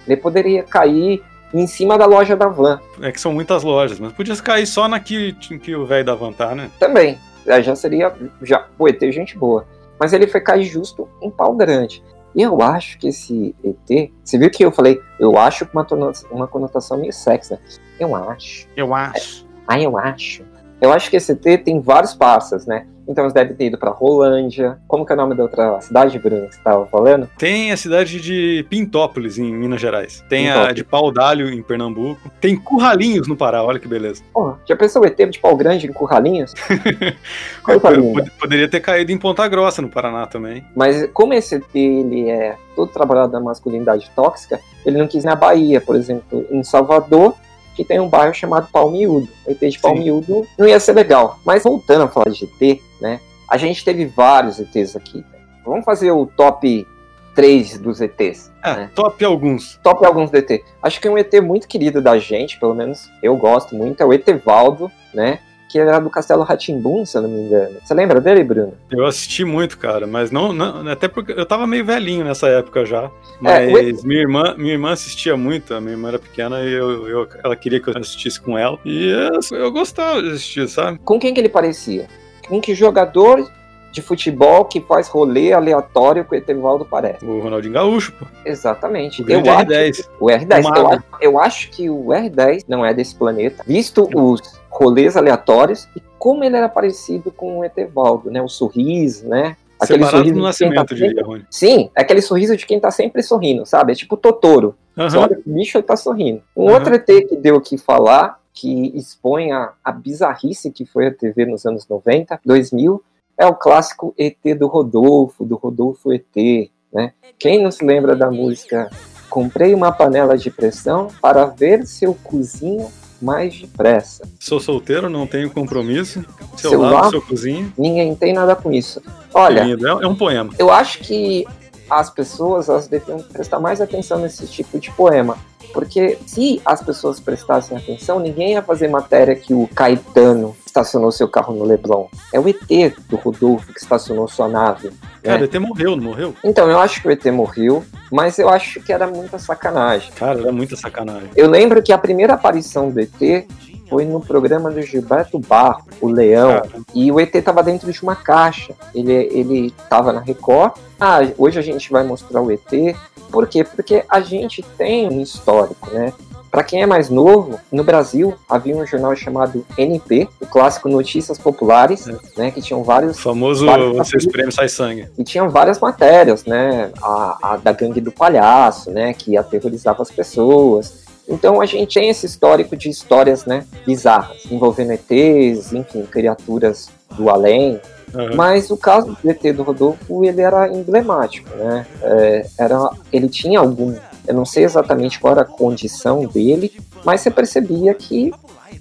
Ele 0.08 0.16
poderia 0.16 0.64
cair 0.64 1.22
em 1.54 1.68
cima 1.68 1.98
da 1.98 2.06
loja 2.06 2.36
da 2.36 2.48
van, 2.48 2.80
É 3.02 3.12
que 3.12 3.20
são 3.20 3.34
muitas 3.34 3.64
lojas, 3.64 4.00
mas 4.00 4.14
podia 4.14 4.36
cair 4.38 4.68
só 4.68 4.88
na 4.88 5.00
que, 5.00 5.34
que 5.34 5.76
o 5.76 5.86
velho 5.86 6.06
da 6.06 6.16
van 6.16 6.32
tá, 6.32 6.54
né? 6.54 6.70
também. 6.80 7.18
É, 7.46 7.62
já 7.64 7.76
seria, 7.76 8.14
já, 8.44 8.68
ET 8.82 9.02
é 9.02 9.12
gente 9.12 9.38
boa. 9.38 9.66
Mas 10.00 10.14
ele 10.14 10.28
foi 10.28 10.42
cair 10.42 10.64
justo 10.64 11.08
em 11.22 11.30
pau 11.30 11.54
grande. 11.56 12.04
E 12.36 12.42
eu 12.42 12.62
acho 12.62 12.98
que 13.00 13.08
esse 13.08 13.56
ET, 13.64 14.12
você 14.24 14.38
viu 14.38 14.50
que 14.50 14.64
eu 14.64 14.72
falei, 14.72 15.02
eu 15.20 15.38
acho 15.38 15.66
com 15.66 15.84
uma, 16.32 16.48
conotação 16.48 16.98
meio 16.98 17.12
sexy, 17.12 17.54
né? 17.54 17.60
Eu 18.00 18.16
acho. 18.16 18.68
Eu 18.76 18.94
acho. 18.94 19.48
Ah, 19.68 19.80
eu 19.80 19.98
acho. 19.98 20.44
Eu 20.80 20.94
acho 20.94 21.10
que 21.10 21.18
esse 21.18 21.32
ET 21.32 21.64
tem 21.64 21.82
vários 21.82 22.14
passos, 22.14 22.66
né? 22.66 22.88
Então 23.10 23.24
eles 23.24 23.34
devem 23.34 23.56
ter 23.56 23.66
ido 23.66 23.78
pra 23.78 23.90
Rolândia. 23.90 24.78
Como 24.88 25.04
que 25.04 25.12
é 25.12 25.16
o 25.16 25.18
nome 25.18 25.34
da 25.36 25.42
outra 25.44 25.82
cidade, 25.82 26.20
Bruno, 26.20 26.48
que 26.48 26.56
você 26.56 26.62
tava 26.64 26.86
falando? 26.86 27.28
Tem 27.40 27.72
a 27.72 27.78
cidade 27.78 28.22
de 28.22 28.64
Pintópolis, 28.70 29.40
em 29.40 29.52
Minas 29.52 29.82
Gerais. 29.82 30.24
Tem 30.30 30.48
a 30.48 30.54
Pintópolis. 30.54 30.76
de 30.76 30.84
Pau 30.84 31.12
d'Alho, 31.12 31.50
em 31.50 31.64
Pernambuco. 31.64 32.32
Tem 32.40 32.56
Curralinhos 32.56 33.28
no 33.28 33.36
Pará, 33.36 33.64
olha 33.64 33.80
que 33.80 33.88
beleza. 33.88 34.22
Porra, 34.32 34.60
já 34.64 34.76
pensou 34.76 35.02
o 35.02 35.06
ET 35.06 35.18
de 35.18 35.40
pau 35.40 35.58
grande 35.58 35.88
em 35.88 35.92
Curralinhos? 35.92 36.54
Pod- 37.64 38.32
Poderia 38.40 38.68
ter 38.70 38.80
caído 38.80 39.12
em 39.12 39.18
Ponta 39.18 39.48
Grossa, 39.48 39.82
no 39.82 39.90
Paraná 39.90 40.26
também. 40.26 40.64
Mas 40.76 41.08
como 41.14 41.34
esse 41.34 41.56
ET 41.56 41.76
ele 41.76 42.30
é 42.30 42.56
todo 42.76 42.92
trabalhado 42.92 43.32
na 43.34 43.40
masculinidade 43.40 44.10
tóxica, 44.16 44.60
ele 44.86 44.98
não 44.98 45.08
quis 45.08 45.24
ir 45.24 45.28
na 45.28 45.36
Bahia, 45.36 45.82
por 45.82 45.96
exemplo, 45.96 46.46
em 46.52 46.64
Salvador, 46.64 47.34
que 47.80 47.86
tem 47.86 47.98
um 47.98 48.10
bairro 48.10 48.34
chamado 48.34 48.68
Palmiúdo. 48.74 49.30
O 49.48 49.52
ET 49.52 49.60
de 49.60 49.80
Palmiúdo 49.80 50.46
não 50.58 50.68
ia 50.68 50.82
ser 50.82 50.92
legal. 50.92 51.40
Mas 51.46 51.64
voltando 51.64 52.04
a 52.04 52.08
falar 52.10 52.30
de 52.30 52.44
ET, 52.44 52.82
né? 53.00 53.22
A 53.50 53.58
gente 53.58 53.86
teve 53.86 54.06
vários 54.06 54.60
ETs 54.60 54.98
aqui. 54.98 55.24
Vamos 55.66 55.86
fazer 55.86 56.12
o 56.12 56.26
top 56.26 56.86
3 57.34 57.78
dos 57.80 58.02
ETs. 58.02 58.52
Ah, 58.62 58.76
né? 58.76 58.92
top 58.94 59.24
alguns. 59.24 59.80
Top 59.82 60.06
alguns 60.06 60.30
do 60.30 60.38
ET. 60.38 60.62
Acho 60.84 61.00
que 61.00 61.08
um 61.08 61.18
ET 61.18 61.34
muito 61.42 61.70
querido 61.70 62.02
da 62.02 62.20
gente, 62.20 62.60
pelo 62.60 62.76
menos 62.76 63.10
eu 63.24 63.38
gosto 63.38 63.74
muito, 63.74 64.04
é 64.04 64.06
o 64.06 64.12
Etevaldo, 64.12 64.92
né? 65.14 65.40
Que 65.70 65.78
era 65.78 66.00
do 66.00 66.10
Castelo 66.10 66.42
Ratimbum, 66.44 67.06
se 67.06 67.16
eu 67.16 67.22
não 67.22 67.30
me 67.30 67.42
engano. 67.42 67.78
Você 67.84 67.94
lembra 67.94 68.20
dele, 68.20 68.44
Bruno? 68.44 68.74
Eu 68.90 69.06
assisti 69.06 69.46
muito, 69.46 69.78
cara, 69.78 70.08
mas 70.08 70.32
não, 70.32 70.52
não- 70.52 70.88
até 70.92 71.08
porque 71.08 71.32
eu 71.32 71.46
tava 71.46 71.68
meio 71.68 71.86
velhinho 71.86 72.26
nessa 72.26 72.48
época 72.48 72.84
já. 72.86 73.10
É, 73.46 73.70
Mas 73.72 74.04
minha 74.04 74.20
irmã, 74.20 74.56
minha 74.58 74.74
irmã 74.74 74.92
assistia 74.92 75.38
muito, 75.38 75.74
a 75.76 75.80
minha 75.80 75.94
irmã 75.94 76.10
era 76.10 76.18
pequena 76.20 76.60
e 76.64 76.74
eu, 76.74 77.08
eu- 77.08 77.28
ela 77.44 77.56
queria 77.56 77.80
que 77.80 77.88
eu 77.88 77.98
assistisse 77.98 78.42
com 78.42 78.58
ela. 78.58 78.80
E 78.84 79.10
eu, 79.52 79.58
eu 79.58 79.72
gostava 79.72 80.22
de 80.24 80.30
assistir, 80.32 80.68
sabe? 80.68 80.98
Com 81.06 81.20
quem 81.20 81.34
que 81.34 81.40
ele 81.40 81.50
parecia? 81.50 82.08
Com 82.48 82.60
que 82.60 82.74
jogador 82.74 83.48
de 83.92 84.02
futebol 84.02 84.66
que 84.66 84.82
faz 84.82 85.08
rolê 85.08 85.54
aleatório 85.54 86.26
que 86.26 86.34
o 86.34 86.36
Etevaldo 86.36 86.84
parece? 86.84 87.24
O 87.26 87.40
Ronaldinho 87.40 87.74
Gaúcho, 87.74 88.12
pô. 88.14 88.26
Exatamente. 88.44 89.22
O 89.24 89.30
eu 89.30 89.42
R10. 89.42 89.90
Acho, 90.00 90.10
o 90.20 90.26
R10. 90.26 90.66
O 90.66 90.94
Eu, 90.94 91.00
eu 91.22 91.40
acho 91.40 91.70
que 91.70 91.90
o 91.90 92.06
R10 92.08 92.66
não 92.68 92.86
é 92.86 92.94
desse 92.94 93.16
planeta, 93.16 93.64
visto 93.66 94.10
os 94.16 94.59
rolês 94.80 95.18
aleatórios 95.18 95.88
e 95.96 96.02
como 96.18 96.44
ele 96.44 96.56
era 96.56 96.70
parecido 96.70 97.32
com 97.32 97.60
o 97.60 97.66
Etevaldo, 97.66 98.32
né? 98.32 98.42
O 98.42 98.48
sorriso, 98.48 99.28
né? 99.28 99.58
Separado 99.84 100.18
no 100.18 100.24
de 100.24 100.32
quem 100.32 100.42
tá 100.42 100.48
nascimento, 100.48 100.98
sempre- 100.98 101.24
diria. 101.24 101.46
Sim, 101.50 101.90
é 101.96 102.02
aquele 102.02 102.22
sorriso 102.22 102.56
de 102.58 102.66
quem 102.66 102.80
tá 102.80 102.92
sempre 102.92 103.24
sorrindo, 103.24 103.66
sabe? 103.66 103.94
É 103.94 103.96
tipo 103.96 104.18
Totoro. 104.18 104.76
Você 104.96 105.16
Aham. 105.16 105.26
olha 105.26 105.36
pro 105.38 105.54
bicho, 105.54 105.78
ele 105.78 105.86
tá 105.86 105.96
sorrindo. 105.96 106.42
Um 106.56 106.68
Aham. 106.68 106.74
outro 106.74 106.96
ET 106.96 107.06
que 107.28 107.36
deu 107.38 107.56
o 107.56 107.62
que 107.62 107.78
falar, 107.78 108.40
que 108.54 108.92
expõe 108.98 109.52
a, 109.54 109.72
a 109.84 109.92
bizarrice 109.92 110.72
que 110.72 110.86
foi 110.86 111.08
a 111.08 111.14
TV 111.14 111.46
nos 111.46 111.66
anos 111.66 111.88
90, 111.88 112.40
2000, 112.44 113.02
é 113.38 113.46
o 113.46 113.56
clássico 113.56 114.14
ET 114.18 114.38
do 114.58 114.68
Rodolfo, 114.68 115.46
do 115.46 115.56
Rodolfo 115.56 116.12
ET, 116.12 116.70
né? 116.92 117.14
Quem 117.38 117.64
não 117.64 117.72
se 117.72 117.86
lembra 117.86 118.16
da 118.16 118.30
música 118.30 118.90
Comprei 119.30 119.76
uma 119.76 119.92
panela 119.92 120.36
de 120.36 120.50
pressão 120.50 121.08
para 121.22 121.46
ver 121.46 121.86
se 121.86 122.04
eu 122.04 122.18
cozinho 122.24 122.90
mais 123.22 123.60
depressa. 123.60 124.24
Sou 124.40 124.60
solteiro, 124.60 125.10
não 125.10 125.28
tenho 125.28 125.50
compromisso. 125.50 126.26
Seu, 126.58 126.72
Seu 126.72 126.82
lado, 126.82 127.10
seu 127.12 127.22
cozinho. 127.22 127.72
Ninguém 127.78 128.16
tem 128.16 128.34
nada 128.34 128.56
com 128.56 128.72
isso. 128.72 129.02
Olha. 129.34 129.62
É, 129.62 130.04
é 130.04 130.08
um 130.08 130.16
poema. 130.16 130.54
eu 130.58 130.72
acho 130.72 131.00
que 131.00 131.46
as 131.90 132.10
pessoas 132.10 132.70
elas 132.70 132.88
deviam 132.88 133.20
prestar 133.20 133.60
mais 133.60 133.82
atenção 133.82 134.20
nesse 134.20 134.46
tipo 134.48 134.80
de 134.80 134.92
poema. 134.92 135.38
Porque 135.74 136.18
se 136.26 136.62
as 136.66 136.82
pessoas 136.82 137.20
prestassem 137.20 137.78
atenção, 137.78 138.20
ninguém 138.20 138.54
ia 138.54 138.62
fazer 138.62 138.88
matéria 138.88 139.36
que 139.36 139.54
o 139.54 139.68
Caetano 139.68 140.56
estacionou 140.66 141.12
seu 141.12 141.28
carro 141.28 141.54
no 141.54 141.66
Leblon. 141.66 142.08
É 142.34 142.40
o 142.40 142.48
ET 142.48 142.96
do 143.10 143.16
Rodolfo 143.16 143.74
que 143.74 143.80
estacionou 143.80 144.28
sua 144.28 144.48
nave. 144.48 144.92
Cara, 145.24 145.40
né? 145.40 145.46
até 145.46 145.60
morreu, 145.60 145.96
não 145.96 146.04
morreu? 146.04 146.36
Então, 146.44 146.70
eu 146.70 146.80
acho 146.80 147.02
que 147.02 147.08
o 147.08 147.12
ET 147.12 147.26
morreu, 147.26 147.84
mas 148.12 148.40
eu 148.40 148.50
acho 148.50 148.80
que 148.82 148.94
era 148.94 149.08
muita 149.08 149.38
sacanagem. 149.38 150.12
Cara, 150.16 150.40
era 150.40 150.52
muita 150.52 150.76
sacanagem. 150.76 151.30
Eu 151.36 151.50
lembro 151.50 151.82
que 151.82 151.92
a 151.92 151.98
primeira 151.98 152.34
aparição 152.34 152.90
do 152.90 153.00
ET 153.00 153.48
foi 153.90 154.06
no 154.06 154.22
programa 154.22 154.70
do 154.70 154.82
Gilberto 154.82 155.40
Barro, 155.40 155.84
o 156.00 156.08
Leão, 156.08 156.62
Cara, 156.62 156.84
e 156.94 157.12
o 157.12 157.20
ET 157.20 157.34
tava 157.44 157.64
dentro 157.64 157.92
de 157.92 158.02
uma 158.04 158.16
caixa. 158.16 158.74
Ele, 158.94 159.14
ele 159.14 159.74
tava 159.90 160.14
na 160.14 160.20
Record. 160.20 160.74
Ah, 161.00 161.20
hoje 161.38 161.58
a 161.58 161.62
gente 161.62 161.92
vai 161.92 162.04
mostrar 162.04 162.42
o 162.42 162.52
ET. 162.52 162.96
Por 163.32 163.48
quê? 163.48 163.64
Porque 163.64 164.04
a 164.08 164.22
gente 164.22 164.62
tem 164.78 165.08
um 165.08 165.22
histórico, 165.22 165.90
né? 165.92 166.14
Para 166.52 166.64
quem 166.64 166.82
é 166.82 166.86
mais 166.86 167.10
novo, 167.10 167.60
no 167.72 167.84
Brasil 167.84 168.34
havia 168.50 168.76
um 168.76 168.86
jornal 168.86 169.16
chamado 169.16 169.64
NP, 169.78 170.28
o 170.42 170.48
clássico 170.48 170.90
Notícias 170.90 171.38
Populares, 171.38 172.08
é. 172.08 172.18
né, 172.36 172.52
que 172.52 172.60
tinham 172.60 172.84
vários... 172.84 173.20
O 173.20 173.22
famoso 173.22 173.68
vários 173.68 173.96
Você 173.96 174.18
Espreme 174.18 174.52
Sai 174.52 174.68
Sangue. 174.68 175.08
E 175.16 175.24
tinham 175.24 175.50
várias 175.50 175.80
matérias, 175.80 176.46
né, 176.46 176.92
a, 177.04 177.54
a 177.54 177.58
da 177.58 177.72
gangue 177.72 178.02
do 178.02 178.12
palhaço, 178.12 178.90
né, 178.90 179.14
que 179.14 179.38
aterrorizava 179.38 180.02
as 180.02 180.10
pessoas. 180.10 181.08
Então 181.30 181.62
a 181.62 181.66
gente 181.66 181.94
tem 181.94 182.10
esse 182.10 182.26
histórico 182.26 182.76
de 182.76 182.90
histórias, 182.90 183.46
né, 183.46 183.66
bizarras, 183.86 184.46
envolvendo 184.52 184.94
ETs, 184.94 185.72
enfim, 185.72 186.04
criaturas 186.04 186.90
do 187.16 187.30
além, 187.30 187.80
Uhum. 188.12 188.36
Mas 188.36 188.72
o 188.72 188.76
caso 188.76 189.16
do 189.22 189.30
ET 189.30 189.56
do 189.56 189.62
Rodolfo, 189.62 190.26
ele 190.26 190.42
era 190.42 190.68
emblemático, 190.68 191.48
né? 191.56 191.86
É, 192.02 192.46
era, 192.58 192.90
ele 193.14 193.30
tinha 193.30 193.60
algum 193.60 193.96
eu 194.30 194.36
não 194.36 194.46
sei 194.46 194.64
exatamente 194.64 195.20
qual 195.20 195.32
era 195.32 195.42
a 195.42 195.46
condição 195.46 196.24
dele, 196.24 196.72
mas 197.04 197.22
você 197.22 197.32
percebia 197.32 197.96
que 197.96 198.32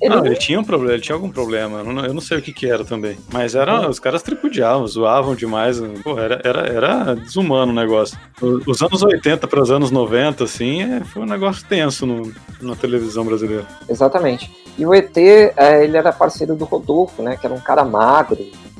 ele, 0.00 0.14
não, 0.14 0.26
ele 0.26 0.36
tinha 0.36 0.58
um 0.60 0.64
problema, 0.64 0.94
ele 0.94 1.02
tinha 1.02 1.14
algum 1.14 1.30
problema. 1.30 1.78
Eu 1.78 1.92
não, 1.92 2.04
eu 2.04 2.14
não 2.14 2.20
sei 2.20 2.38
o 2.38 2.42
que, 2.42 2.52
que 2.52 2.70
era 2.70 2.84
também. 2.84 3.16
Mas 3.32 3.54
era, 3.54 3.80
hum. 3.80 3.90
os 3.90 3.98
caras 3.98 4.22
tripudiavam, 4.22 4.86
zoavam 4.86 5.34
demais. 5.34 5.80
Pô, 6.02 6.18
era, 6.18 6.40
era, 6.44 6.60
era 6.66 7.14
desumano 7.14 7.72
o 7.72 7.74
negócio. 7.74 8.18
Os 8.40 8.80
anos 8.82 9.02
80 9.02 9.46
para 9.46 9.62
os 9.62 9.70
anos 9.70 9.90
90, 9.90 10.44
assim, 10.44 10.82
é, 10.82 11.00
foi 11.04 11.22
um 11.22 11.26
negócio 11.26 11.66
tenso 11.66 12.06
no, 12.06 12.32
na 12.60 12.76
televisão 12.76 13.24
brasileira. 13.24 13.66
Exatamente. 13.88 14.50
E 14.78 14.86
o 14.86 14.94
ET, 14.94 15.16
é, 15.16 15.82
ele 15.82 15.96
era 15.96 16.12
parceiro 16.12 16.54
do 16.54 16.64
Rodolfo, 16.64 17.22
né? 17.22 17.36
Que 17.36 17.46
era 17.46 17.54
um 17.54 17.60
cara 17.60 17.84
magro, 17.84 18.38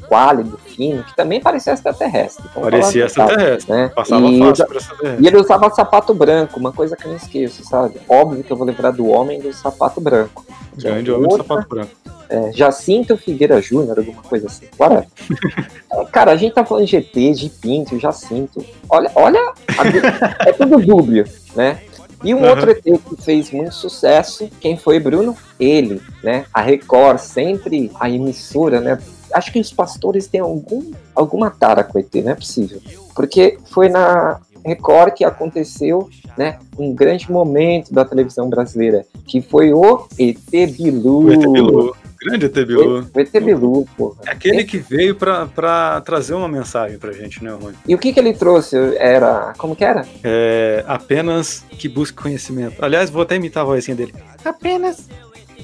esquálido, 0.09 0.59
fino, 0.65 1.05
que 1.05 1.15
também 1.15 1.41
parecia 1.41 1.75
extraterrestre. 1.75 2.45
Parecia 2.55 3.05
extraterrestre, 3.05 3.71
né? 3.71 3.89
Passava 3.95 4.27
e 4.27 4.39
fácil 4.39 4.67
pra 4.67 4.79
extraterrestre. 4.79 5.25
E 5.25 5.29
ele 5.29 5.37
usava 5.37 5.71
sapato 5.71 6.15
branco, 6.15 6.59
uma 6.59 6.73
coisa 6.73 6.97
que 6.97 7.05
eu 7.05 7.11
não 7.11 7.17
esqueço, 7.17 7.63
sabe? 7.65 8.01
Óbvio 8.09 8.43
que 8.43 8.51
eu 8.51 8.57
vou 8.57 8.67
lembrar 8.67 8.91
do 8.91 9.07
homem 9.07 9.39
do 9.39 9.53
sapato 9.53 10.01
branco. 10.01 10.45
Grande 10.77 11.13
homem 11.13 11.29
do 11.29 11.37
sapato 11.37 11.69
branco. 11.69 11.91
É, 12.31 12.53
Jacinto 12.53 13.17
Figueira 13.17 13.61
Júnior, 13.61 13.99
alguma 13.99 14.23
coisa 14.23 14.47
assim. 14.47 14.67
Bora. 14.77 15.07
é, 15.93 16.05
cara, 16.07 16.33
a 16.33 16.37
gente 16.37 16.55
tá 16.55 16.65
falando 16.65 16.87
de 16.87 16.91
GT, 16.91 17.33
de 17.33 17.49
Pinto, 17.51 17.99
Jacinto. 17.99 18.65
Olha, 18.89 19.11
olha, 19.15 19.41
a... 19.77 20.45
é 20.49 20.53
tudo 20.53 20.79
dúbio, 20.79 21.25
né? 21.55 21.81
E 22.25 22.35
um 22.35 22.39
uhum. 22.39 22.49
outro 22.49 22.71
ET 22.71 22.83
que 22.83 23.23
fez 23.23 23.53
muito 23.53 23.73
sucesso, 23.73 24.51
quem 24.61 24.77
foi, 24.77 24.99
Bruno? 24.99 25.37
Ele, 25.59 26.03
né? 26.23 26.45
A 26.53 26.61
Record, 26.61 27.19
sempre 27.19 27.93
a 27.99 28.11
emissora, 28.11 28.81
né? 28.81 28.99
Acho 29.33 29.53
que 29.53 29.61
os 29.61 29.73
pastores 29.73 30.27
têm 30.27 30.41
algum, 30.41 30.93
alguma 31.15 31.51
tara 31.51 31.85
com 31.85 31.99
ET, 31.99 32.15
não 32.17 32.33
é 32.33 32.35
possível. 32.35 32.81
Porque 33.15 33.59
foi 33.67 33.89
na 33.89 34.41
Record 34.65 35.15
que 35.15 35.25
aconteceu 35.25 36.09
né, 36.37 36.59
um 36.79 36.95
grande 36.95 37.31
momento 37.31 37.93
da 37.93 38.05
televisão 38.05 38.49
brasileira, 38.49 39.05
que 39.27 39.41
foi 39.41 39.73
o 39.73 40.07
ET 40.19 40.39
Bilu. 40.77 41.25
O 41.25 41.33
ET 41.33 41.41
Bilu. 41.41 41.97
Grande 42.21 42.47
ET 42.47 42.55
Bilu. 42.67 43.07
O 43.15 43.21
ET 43.21 43.33
Bilu, 43.33 43.87
porra. 43.97 44.17
É 44.27 44.31
aquele 44.31 44.65
que 44.65 44.79
veio 44.79 45.15
pra, 45.15 46.01
trazer 46.05 46.35
uma 46.35 46.49
mensagem 46.49 46.99
pra 46.99 47.13
gente, 47.13 47.43
né, 47.43 47.51
Rony? 47.51 47.77
E 47.87 47.95
o 47.95 47.99
que 47.99 48.13
que 48.13 48.21
ele 48.21 48.33
trouxe? 48.33 48.77
Era. 48.99 49.55
Como 49.57 49.75
que 49.75 49.85
era? 49.85 50.05
É, 50.23 50.85
apenas 50.87 51.65
que 51.71 51.89
busque 51.89 52.21
conhecimento. 52.21 52.85
Aliás, 52.85 53.11
vou 53.11 53.23
até 53.23 53.37
imitar 53.37 53.63
a 53.63 53.67
vozinha 53.67 53.97
dele. 53.97 54.15
Apenas 54.45 55.09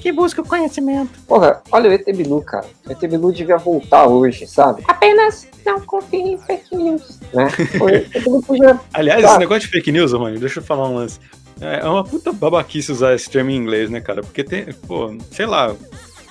que 0.05 0.11
busca 0.11 0.39
o 0.39 0.45
conhecimento. 0.45 1.19
Porra, 1.27 1.63
olha 1.71 1.89
o 1.89 1.93
ET 1.93 2.05
Bilu, 2.15 2.39
cara. 2.43 2.67
O 2.85 2.91
ET 2.91 2.99
Bilu 2.99 3.33
devia 3.33 3.57
voltar 3.57 4.05
hoje, 4.05 4.45
sabe? 4.45 4.83
Apenas 4.87 5.47
não 5.65 5.81
confie 5.81 6.19
em 6.19 6.37
fake 6.37 6.75
news. 6.75 7.19
Né? 7.33 7.47
podia... 8.45 8.79
Aliás, 8.93 9.25
esse 9.25 9.39
negócio 9.39 9.61
de 9.61 9.69
fake 9.69 9.91
news, 9.91 10.13
mano, 10.13 10.37
deixa 10.37 10.59
eu 10.59 10.63
falar 10.63 10.87
um 10.87 10.93
lance. 10.97 11.19
É, 11.59 11.79
é 11.79 11.85
uma 11.85 12.03
puta 12.03 12.31
babaquice 12.31 12.91
usar 12.91 13.15
esse 13.15 13.27
termo 13.27 13.49
em 13.49 13.55
inglês, 13.55 13.89
né, 13.89 13.99
cara? 13.99 14.21
Porque 14.21 14.43
tem, 14.43 14.67
pô, 14.87 15.11
sei 15.31 15.47
lá, 15.47 15.75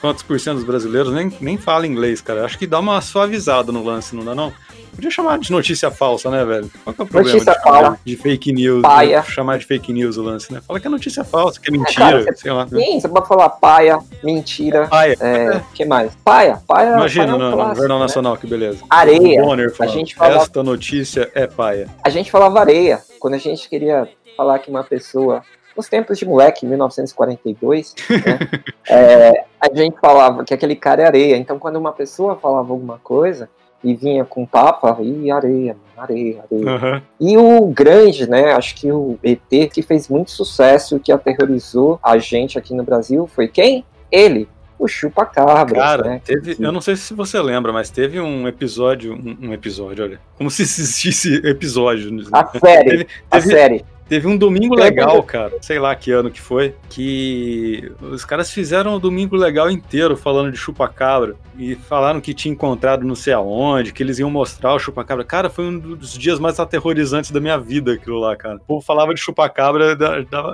quantos 0.00 0.22
por 0.22 0.38
cento 0.38 0.58
dos 0.58 0.64
brasileiros 0.64 1.12
nem, 1.12 1.32
nem 1.40 1.58
fala 1.58 1.84
inglês, 1.84 2.20
cara. 2.20 2.44
Acho 2.44 2.56
que 2.56 2.68
dá 2.68 2.78
uma 2.78 3.00
suavizada 3.00 3.72
no 3.72 3.82
lance, 3.82 4.14
não 4.14 4.24
dá 4.24 4.36
não? 4.36 4.52
Podia 4.94 5.10
chamar 5.10 5.38
de 5.38 5.50
notícia 5.50 5.90
falsa, 5.90 6.30
né, 6.30 6.44
velho? 6.44 6.70
Qual 6.84 6.94
que 6.94 7.00
é 7.00 7.04
o 7.04 7.06
problema 7.06 7.32
notícia 7.32 7.52
de, 7.52 7.62
falsa. 7.62 8.00
de 8.04 8.16
fake 8.16 8.52
news? 8.52 8.82
Paia. 8.82 9.18
Né? 9.18 9.24
Chamar 9.24 9.58
de 9.58 9.66
fake 9.66 9.92
news 9.92 10.16
o 10.16 10.22
lance, 10.22 10.52
né? 10.52 10.60
Fala 10.66 10.78
que 10.78 10.86
é 10.86 10.90
notícia 10.90 11.24
falsa, 11.24 11.60
que 11.60 11.68
é 11.68 11.72
mentira, 11.72 12.20
é, 12.20 12.24
cara, 12.24 12.36
sei 12.36 12.52
lá. 12.52 12.68
Sim, 12.68 13.00
você 13.00 13.08
pode 13.08 13.28
falar 13.28 13.48
paia, 13.50 13.98
mentira. 14.22 14.86
Paia. 14.86 15.16
É, 15.20 15.60
que 15.74 15.84
mais? 15.84 16.14
Paia, 16.24 16.60
paia. 16.66 16.94
Imagina 16.94 17.26
paia 17.26 17.38
no, 17.38 17.52
clássico, 17.52 17.68
no 17.68 17.76
Jornal 17.76 17.98
né? 17.98 18.04
Nacional, 18.04 18.36
que 18.36 18.46
beleza. 18.46 18.84
Areia. 18.88 19.42
O 19.42 19.46
Bonner 19.46 19.74
falando, 19.74 19.92
a 19.92 19.96
gente 19.96 20.14
falava... 20.14 20.42
esta 20.42 20.62
notícia 20.62 21.30
é 21.34 21.46
paia. 21.46 21.88
A 22.02 22.08
gente 22.08 22.30
falava 22.30 22.60
areia. 22.60 23.00
Quando 23.18 23.34
a 23.34 23.38
gente 23.38 23.68
queria 23.68 24.08
falar 24.36 24.58
que 24.58 24.70
uma 24.70 24.84
pessoa 24.84 25.42
nos 25.76 25.88
tempos 25.88 26.18
de 26.18 26.24
moleque, 26.24 26.66
1942, 26.66 27.94
né, 28.10 28.38
é, 28.88 29.44
a 29.60 29.74
gente 29.74 29.98
falava 29.98 30.44
que 30.44 30.54
aquele 30.54 30.76
cara 30.76 31.02
é 31.02 31.06
areia. 31.06 31.36
Então, 31.36 31.58
quando 31.58 31.76
uma 31.76 31.92
pessoa 31.92 32.36
falava 32.36 32.72
alguma 32.72 32.98
coisa, 32.98 33.48
e 33.84 33.94
vinha 33.94 34.24
com 34.24 34.46
tapa 34.46 34.96
e 35.02 35.30
areia, 35.30 35.76
areia, 35.96 36.42
areia. 36.50 36.94
Uhum. 36.94 37.02
E 37.20 37.36
o 37.36 37.66
grande, 37.66 38.28
né, 38.28 38.52
acho 38.52 38.74
que 38.74 38.90
o 38.90 39.18
ET 39.22 39.70
que 39.72 39.82
fez 39.82 40.08
muito 40.08 40.30
sucesso, 40.30 40.98
que 40.98 41.12
aterrorizou 41.12 42.00
a 42.02 42.16
gente 42.16 42.58
aqui 42.58 42.74
no 42.74 42.82
Brasil, 42.82 43.26
foi 43.26 43.46
quem? 43.46 43.84
Ele, 44.10 44.48
o 44.78 44.88
chupa-cabra. 44.88 45.78
Cara, 45.78 46.02
né? 46.04 46.20
teve, 46.24 46.56
eu 46.58 46.72
não 46.72 46.80
sei 46.80 46.96
se 46.96 47.12
você 47.12 47.40
lembra, 47.40 47.72
mas 47.72 47.90
teve 47.90 48.18
um 48.18 48.48
episódio, 48.48 49.14
um, 49.14 49.48
um 49.48 49.52
episódio, 49.52 50.04
olha, 50.04 50.20
como 50.36 50.50
se 50.50 50.62
existisse 50.62 51.34
episódio. 51.46 52.10
A 52.32 52.46
série, 52.46 52.90
teve, 52.90 53.06
a 53.30 53.40
teve, 53.40 53.50
série. 53.54 53.84
Teve 54.08 54.28
um 54.28 54.36
domingo 54.36 54.74
legal, 54.74 55.22
cara, 55.22 55.54
sei 55.60 55.78
lá 55.78 55.94
que 55.94 56.10
ano 56.10 56.30
que 56.30 56.40
foi, 56.40 56.74
que 56.90 57.90
os 58.00 58.24
caras 58.24 58.50
fizeram 58.50 58.96
um 58.96 59.00
domingo 59.00 59.34
legal 59.34 59.70
inteiro 59.70 60.16
falando 60.16 60.52
de 60.52 60.58
chupacabra 60.58 61.34
e 61.58 61.74
falaram 61.74 62.20
que 62.20 62.34
tinha 62.34 62.52
encontrado 62.52 63.04
não 63.04 63.14
sei 63.14 63.32
aonde, 63.32 63.92
que 63.92 64.02
eles 64.02 64.18
iam 64.18 64.30
mostrar 64.30 64.74
o 64.74 64.78
chupacabra. 64.78 65.24
Cara, 65.24 65.48
foi 65.48 65.64
um 65.64 65.78
dos 65.78 66.12
dias 66.12 66.38
mais 66.38 66.60
aterrorizantes 66.60 67.30
da 67.30 67.40
minha 67.40 67.58
vida 67.58 67.94
aquilo 67.94 68.18
lá, 68.18 68.36
cara. 68.36 68.56
O 68.56 68.60
povo 68.60 68.84
falava 68.84 69.14
de 69.14 69.20
chupacabra, 69.20 69.96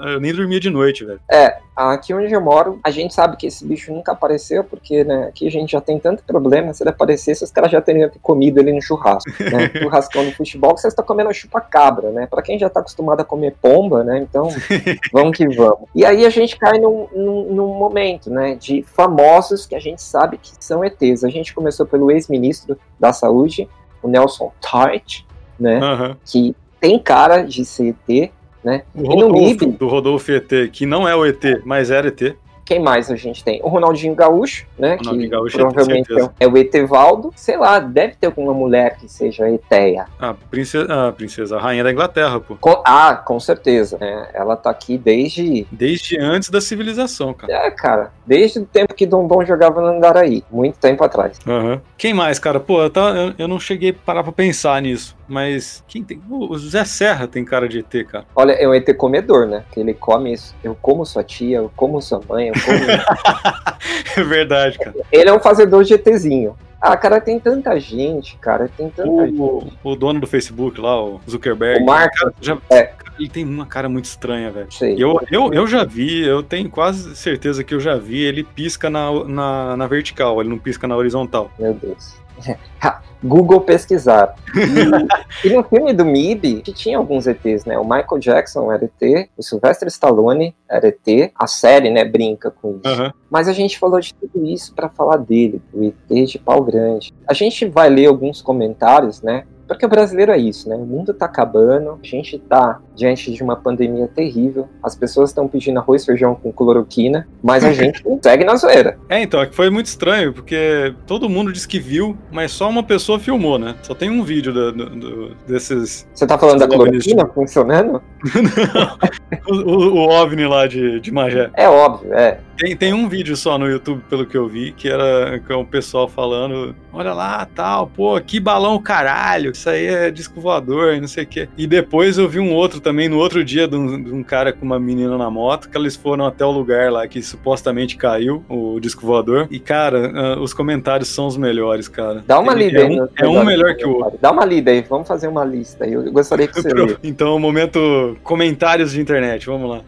eu 0.06 0.20
nem 0.20 0.32
dormia 0.32 0.60
de 0.60 0.70
noite, 0.70 1.04
velho. 1.04 1.20
É, 1.30 1.58
aqui 1.88 2.14
onde 2.14 2.32
eu 2.32 2.40
moro, 2.40 2.78
a 2.84 2.90
gente 2.90 3.12
sabe 3.12 3.36
que 3.36 3.46
esse 3.46 3.64
bicho 3.66 3.92
nunca 3.92 4.12
apareceu, 4.12 4.62
porque, 4.62 5.04
né, 5.04 5.26
aqui 5.28 5.46
a 5.46 5.50
gente 5.50 5.72
já 5.72 5.80
tem 5.80 5.98
tanto 5.98 6.22
problema, 6.24 6.72
se 6.72 6.82
ele 6.82 6.90
aparecesse, 6.90 7.44
os 7.44 7.50
caras 7.50 7.70
já 7.70 7.80
teriam 7.80 8.10
comido 8.22 8.58
ele 8.58 8.72
no 8.72 8.80
churrasco, 8.80 9.30
né? 9.40 9.70
Churrascão 9.80 10.24
no 10.24 10.32
futebol, 10.32 10.74
que 10.74 10.80
vocês 10.80 10.92
estão 10.92 11.04
comendo 11.04 11.32
chupacabra, 11.32 12.10
né? 12.10 12.26
Pra 12.26 12.42
quem 12.42 12.58
já 12.58 12.68
tá 12.68 12.80
acostumado 12.80 13.20
a 13.20 13.24
comer 13.24 13.40
comer 13.40 13.56
pomba, 13.60 14.04
né? 14.04 14.18
Então, 14.18 14.48
vamos 15.12 15.36
que 15.36 15.48
vamos. 15.48 15.88
E 15.94 16.04
aí 16.04 16.26
a 16.26 16.30
gente 16.30 16.56
cai 16.58 16.78
num, 16.78 17.08
num, 17.14 17.54
num, 17.54 17.74
momento, 17.74 18.30
né, 18.30 18.54
de 18.54 18.82
famosos 18.82 19.66
que 19.66 19.74
a 19.74 19.80
gente 19.80 20.02
sabe 20.02 20.36
que 20.36 20.52
são 20.60 20.84
ETs. 20.84 21.24
A 21.24 21.28
gente 21.28 21.54
começou 21.54 21.86
pelo 21.86 22.10
ex-ministro 22.10 22.78
da 22.98 23.12
Saúde, 23.12 23.68
o 24.02 24.08
Nelson 24.08 24.52
Tart, 24.60 25.22
né? 25.58 25.80
Uhum. 25.80 26.16
Que 26.24 26.54
tem 26.80 26.98
cara 26.98 27.42
de 27.42 27.64
ser 27.64 27.96
ET, 28.08 28.30
né? 28.62 28.82
O 28.94 29.16
no 29.16 29.32
MIB, 29.32 29.66
do 29.72 29.88
Rodolfo 29.88 30.30
ET, 30.32 30.70
que 30.72 30.86
não 30.86 31.08
é 31.08 31.14
o 31.14 31.24
ET, 31.24 31.42
mas 31.64 31.90
era 31.90 32.08
ET. 32.08 32.36
Quem 32.70 32.78
mais 32.78 33.10
a 33.10 33.16
gente 33.16 33.42
tem? 33.42 33.60
O 33.64 33.68
Ronaldinho 33.68 34.14
Gaúcho, 34.14 34.64
né? 34.78 34.96
Ronaldinho 35.00 35.24
que 35.24 35.28
Gaúcho, 35.28 35.58
provavelmente 35.58 36.08
é 36.38 36.46
o 36.46 36.56
Etevaldo. 36.56 37.32
Sei 37.34 37.56
lá, 37.56 37.80
deve 37.80 38.14
ter 38.14 38.28
alguma 38.28 38.54
mulher 38.54 38.96
que 38.96 39.08
seja 39.08 39.50
Eteia. 39.50 40.06
A 40.20 40.34
princesa, 40.34 41.08
a 41.08 41.10
princesa, 41.10 41.56
a 41.56 41.60
rainha 41.60 41.82
da 41.82 41.90
Inglaterra, 41.90 42.38
pô. 42.38 42.54
Com, 42.60 42.80
ah, 42.86 43.16
com 43.16 43.40
certeza. 43.40 43.98
Né? 44.00 44.28
Ela 44.32 44.54
tá 44.54 44.70
aqui 44.70 44.96
desde. 44.96 45.66
Desde 45.72 46.16
antes 46.20 46.48
da 46.48 46.60
civilização, 46.60 47.34
cara. 47.34 47.52
É, 47.52 47.72
cara. 47.72 48.12
Desde 48.24 48.60
o 48.60 48.64
tempo 48.64 48.94
que 48.94 49.04
Dom 49.04 49.26
Dom 49.26 49.44
jogava 49.44 49.80
no 49.80 49.88
Andaraí. 49.88 50.44
Muito 50.48 50.78
tempo 50.78 51.02
atrás. 51.02 51.40
Uhum. 51.44 51.80
Quem 51.98 52.14
mais, 52.14 52.38
cara? 52.38 52.60
Pô, 52.60 52.84
eu, 52.84 52.92
eu, 52.94 53.34
eu 53.36 53.48
não 53.48 53.58
cheguei 53.58 53.90
a 53.90 53.94
parar 53.94 54.22
pra 54.22 54.30
pensar 54.30 54.80
nisso. 54.80 55.16
Mas 55.30 55.84
quem 55.86 56.02
tem. 56.02 56.20
O 56.28 56.58
José 56.58 56.84
Serra 56.84 57.28
tem 57.28 57.44
cara 57.44 57.68
de 57.68 57.78
ET, 57.78 58.06
cara. 58.08 58.24
Olha, 58.34 58.50
é 58.52 58.68
um 58.68 58.74
ET 58.74 58.92
comedor, 58.96 59.46
né? 59.46 59.64
Que 59.70 59.78
ele 59.78 59.94
come 59.94 60.32
isso. 60.32 60.56
Eu 60.62 60.74
como 60.74 61.06
sua 61.06 61.22
tia, 61.22 61.58
eu 61.58 61.70
como 61.76 62.02
sua 62.02 62.20
mãe, 62.28 62.48
eu 62.48 62.54
como. 62.54 62.84
é 64.16 64.24
verdade, 64.24 64.76
cara. 64.76 64.96
Ele 65.12 65.30
é 65.30 65.32
um 65.32 65.38
fazedor 65.38 65.84
de 65.84 65.94
ETzinho. 65.94 66.56
Ah, 66.80 66.96
cara, 66.96 67.20
tem 67.20 67.38
tanta 67.38 67.78
gente, 67.78 68.36
cara, 68.38 68.68
tem 68.74 68.88
tanta 68.88 69.08
o, 69.08 69.60
gente. 69.60 69.78
O 69.84 69.94
dono 69.94 70.18
do 70.18 70.26
Facebook 70.26 70.80
lá, 70.80 71.00
o 71.00 71.20
Zuckerberg. 71.28 71.82
O 71.82 71.86
Mark. 71.86 72.12
Já, 72.40 72.58
é. 72.70 72.92
Ele 73.18 73.28
tem 73.28 73.44
uma 73.44 73.66
cara 73.66 73.88
muito 73.88 74.06
estranha, 74.06 74.50
velho. 74.50 74.68
Eu, 74.98 75.20
eu, 75.30 75.52
eu 75.52 75.66
já 75.66 75.84
vi, 75.84 76.26
eu 76.26 76.42
tenho 76.42 76.70
quase 76.70 77.14
certeza 77.14 77.62
que 77.62 77.74
eu 77.74 77.78
já 77.78 77.96
vi, 77.96 78.22
ele 78.22 78.42
pisca 78.42 78.88
na, 78.88 79.12
na, 79.26 79.76
na 79.76 79.86
vertical, 79.86 80.40
ele 80.40 80.48
não 80.48 80.58
pisca 80.58 80.88
na 80.88 80.96
horizontal. 80.96 81.50
Meu 81.58 81.74
Deus. 81.74 82.18
Google 83.22 83.60
pesquisar. 83.60 84.34
E, 85.42 85.48
e, 85.48 85.54
no 85.54 85.62
filme 85.62 85.92
do 85.92 86.04
MIB, 86.04 86.62
que 86.62 86.72
tinha 86.72 86.98
alguns 86.98 87.26
ETs, 87.26 87.64
né? 87.64 87.78
O 87.78 87.84
Michael 87.84 88.18
Jackson 88.18 88.70
era 88.72 88.84
ET, 88.84 89.28
o 89.36 89.42
Sylvester 89.42 89.88
Stallone 89.88 90.54
era 90.68 90.88
ET, 90.88 91.32
a 91.34 91.46
série, 91.46 91.90
né, 91.90 92.04
brinca 92.04 92.50
com 92.50 92.78
isso. 92.82 93.02
Uhum. 93.02 93.10
Mas 93.30 93.48
a 93.48 93.52
gente 93.52 93.78
falou 93.78 94.00
de 94.00 94.12
tudo 94.14 94.44
isso 94.46 94.74
para 94.74 94.88
falar 94.88 95.16
dele, 95.16 95.62
do 95.72 95.84
ET 95.84 96.28
de 96.28 96.38
pau 96.38 96.62
grande. 96.62 97.12
A 97.26 97.32
gente 97.32 97.66
vai 97.66 97.88
ler 97.88 98.06
alguns 98.06 98.42
comentários, 98.42 99.22
né? 99.22 99.44
Porque 99.66 99.86
o 99.86 99.88
brasileiro 99.88 100.32
é 100.32 100.38
isso, 100.38 100.68
né? 100.68 100.74
O 100.74 100.84
mundo 100.84 101.14
tá 101.14 101.26
acabando, 101.26 101.98
a 102.02 102.06
gente 102.06 102.38
tá 102.38 102.80
diante 103.00 103.32
de 103.32 103.42
uma 103.42 103.56
pandemia 103.56 104.06
terrível. 104.06 104.68
As 104.82 104.94
pessoas 104.94 105.30
estão 105.30 105.48
pedindo 105.48 105.78
arroz 105.78 106.02
e 106.02 106.06
feijão 106.06 106.34
com 106.34 106.52
cloroquina, 106.52 107.26
mas 107.42 107.64
a 107.64 107.72
gente 107.72 108.02
segue 108.22 108.44
na 108.44 108.56
zoeira. 108.56 108.98
É, 109.08 109.22
então, 109.22 109.40
é 109.40 109.46
que 109.46 109.54
foi 109.56 109.70
muito 109.70 109.86
estranho, 109.86 110.34
porque 110.34 110.94
todo 111.06 111.28
mundo 111.28 111.50
disse 111.50 111.66
que 111.66 111.80
viu, 111.80 112.16
mas 112.30 112.52
só 112.52 112.68
uma 112.68 112.82
pessoa 112.82 113.18
filmou, 113.18 113.58
né? 113.58 113.74
Só 113.82 113.94
tem 113.94 114.10
um 114.10 114.22
vídeo 114.22 114.52
do, 114.52 114.72
do- 114.72 115.34
desses. 115.46 116.06
Você 116.14 116.26
tá 116.26 116.36
falando 116.36 116.58
da 116.58 116.68
cloroquina 116.68 117.26
funcionando? 117.26 118.02
o, 119.48 119.54
o, 119.54 119.94
o 119.94 120.08
OVNI 120.10 120.46
lá 120.46 120.66
de, 120.66 121.00
de 121.00 121.10
Magé. 121.10 121.50
É 121.54 121.68
óbvio, 121.68 122.12
é. 122.12 122.38
Tem, 122.60 122.76
tem 122.76 122.92
um 122.92 123.08
vídeo 123.08 123.34
só 123.36 123.56
no 123.56 123.66
YouTube, 123.66 124.02
pelo 124.10 124.26
que 124.26 124.36
eu 124.36 124.46
vi, 124.46 124.72
que 124.72 124.86
era 124.86 125.40
é 125.48 125.54
o 125.54 125.64
pessoal 125.64 126.06
falando: 126.06 126.76
olha 126.92 127.14
lá, 127.14 127.48
tal, 127.54 127.86
pô, 127.86 128.20
que 128.20 128.38
balão 128.38 128.78
caralho, 128.78 129.52
isso 129.52 129.70
aí 129.70 129.86
é 129.86 130.10
disco 130.10 130.40
voador 130.40 130.92
e 130.92 131.00
não 131.00 131.08
sei 131.08 131.24
o 131.24 131.26
quê. 131.26 131.48
E 131.56 131.66
depois 131.66 132.18
eu 132.18 132.28
vi 132.28 132.38
um 132.38 132.52
outro 132.52 132.78
também, 132.78 132.89
no 132.92 133.18
outro 133.18 133.44
dia, 133.44 133.66
de 133.68 133.76
um, 133.76 134.02
de 134.02 134.12
um 134.12 134.22
cara 134.22 134.52
com 134.52 134.64
uma 134.64 134.78
menina 134.78 135.16
na 135.18 135.30
moto, 135.30 135.68
que 135.68 135.76
eles 135.76 135.96
foram 135.96 136.26
até 136.26 136.44
o 136.44 136.50
lugar 136.50 136.90
lá 136.90 137.06
que 137.08 137.22
supostamente 137.22 137.96
caiu 137.96 138.44
o 138.48 138.78
disco 138.80 139.06
voador. 139.06 139.46
E, 139.50 139.58
cara, 139.58 140.12
ah, 140.14 140.40
os 140.40 140.52
comentários 140.54 141.08
são 141.08 141.26
os 141.26 141.36
melhores, 141.36 141.88
cara. 141.88 142.22
Dá 142.26 142.38
uma 142.38 142.52
Ele- 142.52 142.64
lida 142.66 142.80
é 142.80 142.86
aí. 142.86 142.90
um, 142.90 142.96
nos 143.00 143.10
é 143.16 143.28
um 143.28 143.44
melhor 143.44 143.74
que 143.74 143.84
o 143.86 143.96
outro. 143.96 144.18
Dá 144.20 144.30
uma 144.30 144.44
lida 144.44 144.70
aí, 144.70 144.82
vamos 144.88 145.06
fazer 145.08 145.28
uma 145.28 145.44
lista 145.44 145.84
aí. 145.84 145.92
Eu 145.92 146.10
gostaria 146.12 146.46
que 146.46 146.54
você 146.54 146.68
lê. 146.74 146.96
Então, 147.02 147.38
momento 147.38 148.16
comentários 148.22 148.92
de 148.92 149.00
internet, 149.00 149.46
vamos 149.46 149.68
lá. 149.70 149.80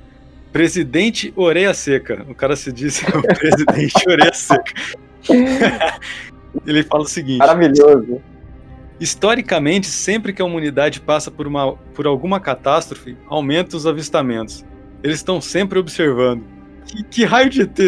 Presidente 0.53 1.33
Orelha 1.35 1.73
Seca. 1.73 2.25
O 2.29 2.35
cara 2.35 2.55
se 2.57 2.71
disse 2.73 3.05
o 3.17 3.23
presidente 3.23 3.95
Orelha 4.09 4.35
Seca. 4.35 4.73
Ele 6.67 6.83
fala 6.83 7.05
o 7.05 7.09
seguinte: 7.09 7.39
Maravilhoso. 7.39 8.21
Historicamente, 9.03 9.89
sempre 9.89 10.33
que 10.33 10.41
a 10.41 10.45
humanidade 10.45 11.01
passa 11.01 11.29
por, 11.29 11.45
uma, 11.47 11.73
por 11.73 12.07
alguma 12.07 12.39
catástrofe, 12.39 13.17
aumenta 13.27 13.77
os 13.77 13.85
avistamentos. 13.85 14.65
Eles 15.03 15.17
estão 15.17 15.41
sempre 15.41 15.79
observando. 15.81 16.45
Que, 16.87 17.03
que 17.03 17.25
raio 17.25 17.51
de 17.51 17.63
ET 17.63 17.79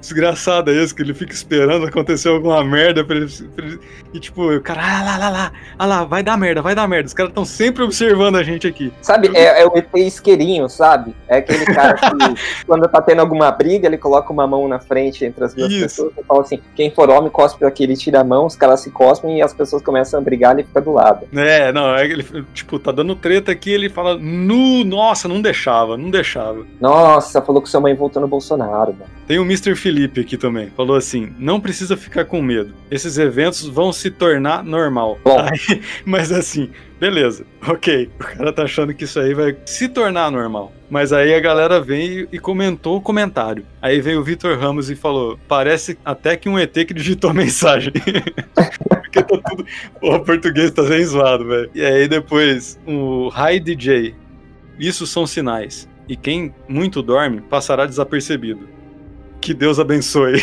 desgraçado 0.00 0.70
é 0.70 0.74
esse 0.82 0.94
que 0.94 1.02
ele 1.02 1.14
fica 1.14 1.32
esperando 1.32 1.86
acontecer 1.86 2.28
alguma 2.28 2.62
merda 2.64 3.04
pra 3.04 3.16
ele, 3.16 3.26
pra 3.54 3.64
ele- 3.64 3.80
E 4.14 4.20
tipo, 4.20 4.50
o 4.50 4.60
cara, 4.60 4.80
ah 4.82 5.04
lá, 5.04 5.16
lá, 5.18 5.28
lá, 5.28 5.52
ah 5.78 5.86
lá, 5.86 6.04
vai 6.04 6.22
dar 6.22 6.36
merda, 6.36 6.62
vai 6.62 6.74
dar 6.74 6.88
merda. 6.88 7.06
Os 7.06 7.14
caras 7.14 7.30
estão 7.30 7.44
sempre 7.44 7.82
observando 7.82 8.36
a 8.36 8.42
gente 8.42 8.66
aqui. 8.66 8.92
Sabe, 9.02 9.30
é, 9.34 9.62
é 9.62 9.66
o 9.66 9.76
ET 9.76 9.88
isqueirinho, 9.94 10.68
sabe? 10.68 11.14
É 11.28 11.38
aquele 11.38 11.64
cara 11.66 11.94
que, 11.94 12.06
quando 12.66 12.88
tá 12.88 13.00
tendo 13.02 13.20
alguma 13.20 13.50
briga, 13.50 13.86
ele 13.86 13.98
coloca 13.98 14.32
uma 14.32 14.46
mão 14.46 14.66
na 14.68 14.78
frente 14.78 15.24
entre 15.24 15.44
as 15.44 15.54
duas 15.54 15.70
Isso. 15.70 15.82
pessoas 15.82 16.12
e 16.18 16.24
fala 16.24 16.40
assim: 16.40 16.60
quem 16.74 16.90
for 16.90 17.10
homem, 17.10 17.30
cospe 17.30 17.64
aqui, 17.64 17.84
ele 17.84 17.96
tira 17.96 18.20
a 18.20 18.24
mão, 18.24 18.46
os 18.46 18.56
caras 18.56 18.80
se 18.80 18.90
cospem 18.90 19.38
e 19.38 19.42
as 19.42 19.52
pessoas 19.52 19.82
começam 19.82 20.18
a 20.18 20.22
brigar 20.22 20.52
ele 20.52 20.64
fica 20.64 20.80
do 20.80 20.92
lado. 20.92 21.26
É, 21.34 21.72
não, 21.72 21.94
é, 21.94 22.04
ele, 22.04 22.24
tipo, 22.54 22.78
tá 22.78 22.92
dando 22.92 23.14
treta 23.14 23.52
aqui, 23.52 23.70
ele 23.70 23.88
fala, 23.88 24.16
nu, 24.16 24.84
nossa, 24.84 25.28
não 25.28 25.40
deixava, 25.40 25.96
não 25.96 26.10
deixava. 26.10 26.64
Nossa, 26.80 27.42
falou 27.42 27.60
que 27.60 27.68
sua 27.68 27.80
mãe 27.80 27.94
voltou 27.94 28.20
no 28.22 28.28
Bolsonaro, 28.28 28.92
mano. 28.92 29.10
Tem 29.26 29.38
o 29.38 29.42
Mr. 29.42 29.74
Felipe 29.86 30.20
aqui 30.20 30.36
também. 30.36 30.68
Falou 30.76 30.96
assim: 30.96 31.32
não 31.38 31.60
precisa 31.60 31.96
ficar 31.96 32.24
com 32.24 32.42
medo. 32.42 32.74
Esses 32.90 33.18
eventos 33.18 33.68
vão 33.68 33.92
se 33.92 34.10
tornar 34.10 34.64
normal. 34.64 35.16
Aí- 35.24 35.80
mas 36.04 36.32
assim, 36.32 36.70
beleza, 36.98 37.46
ok. 37.64 38.10
O 38.18 38.24
cara 38.24 38.52
tá 38.52 38.64
achando 38.64 38.92
que 38.92 39.04
isso 39.04 39.20
aí 39.20 39.32
vai 39.32 39.56
se 39.64 39.88
tornar 39.88 40.28
normal. 40.32 40.72
Mas 40.90 41.12
aí 41.12 41.32
a 41.32 41.38
galera 41.38 41.80
veio 41.80 42.26
e 42.32 42.38
comentou 42.40 42.96
o 42.96 43.00
comentário. 43.00 43.64
Aí 43.80 44.00
veio 44.00 44.18
o 44.20 44.24
Vitor 44.24 44.58
Ramos 44.58 44.90
e 44.90 44.96
falou: 44.96 45.38
parece 45.46 45.96
até 46.04 46.36
que 46.36 46.48
um 46.48 46.58
ET 46.58 46.72
que 46.72 46.92
digitou 46.92 47.30
a 47.30 47.34
mensagem. 47.34 47.92
Porque 48.88 49.22
tá 49.22 49.38
tudo. 49.50 49.64
O 50.02 50.18
português 50.18 50.72
tá 50.72 50.82
bem 50.82 51.04
zoado, 51.04 51.46
velho. 51.46 51.70
E 51.72 51.80
aí 51.84 52.08
depois, 52.08 52.76
o 52.84 53.30
Hi 53.30 53.60
DJ. 53.60 54.16
Isso 54.80 55.06
são 55.06 55.24
sinais. 55.28 55.88
E 56.08 56.16
quem 56.16 56.52
muito 56.68 57.02
dorme 57.02 57.40
passará 57.40 57.86
desapercebido. 57.86 58.74
Que 59.46 59.54
Deus 59.54 59.78
abençoe. 59.78 60.42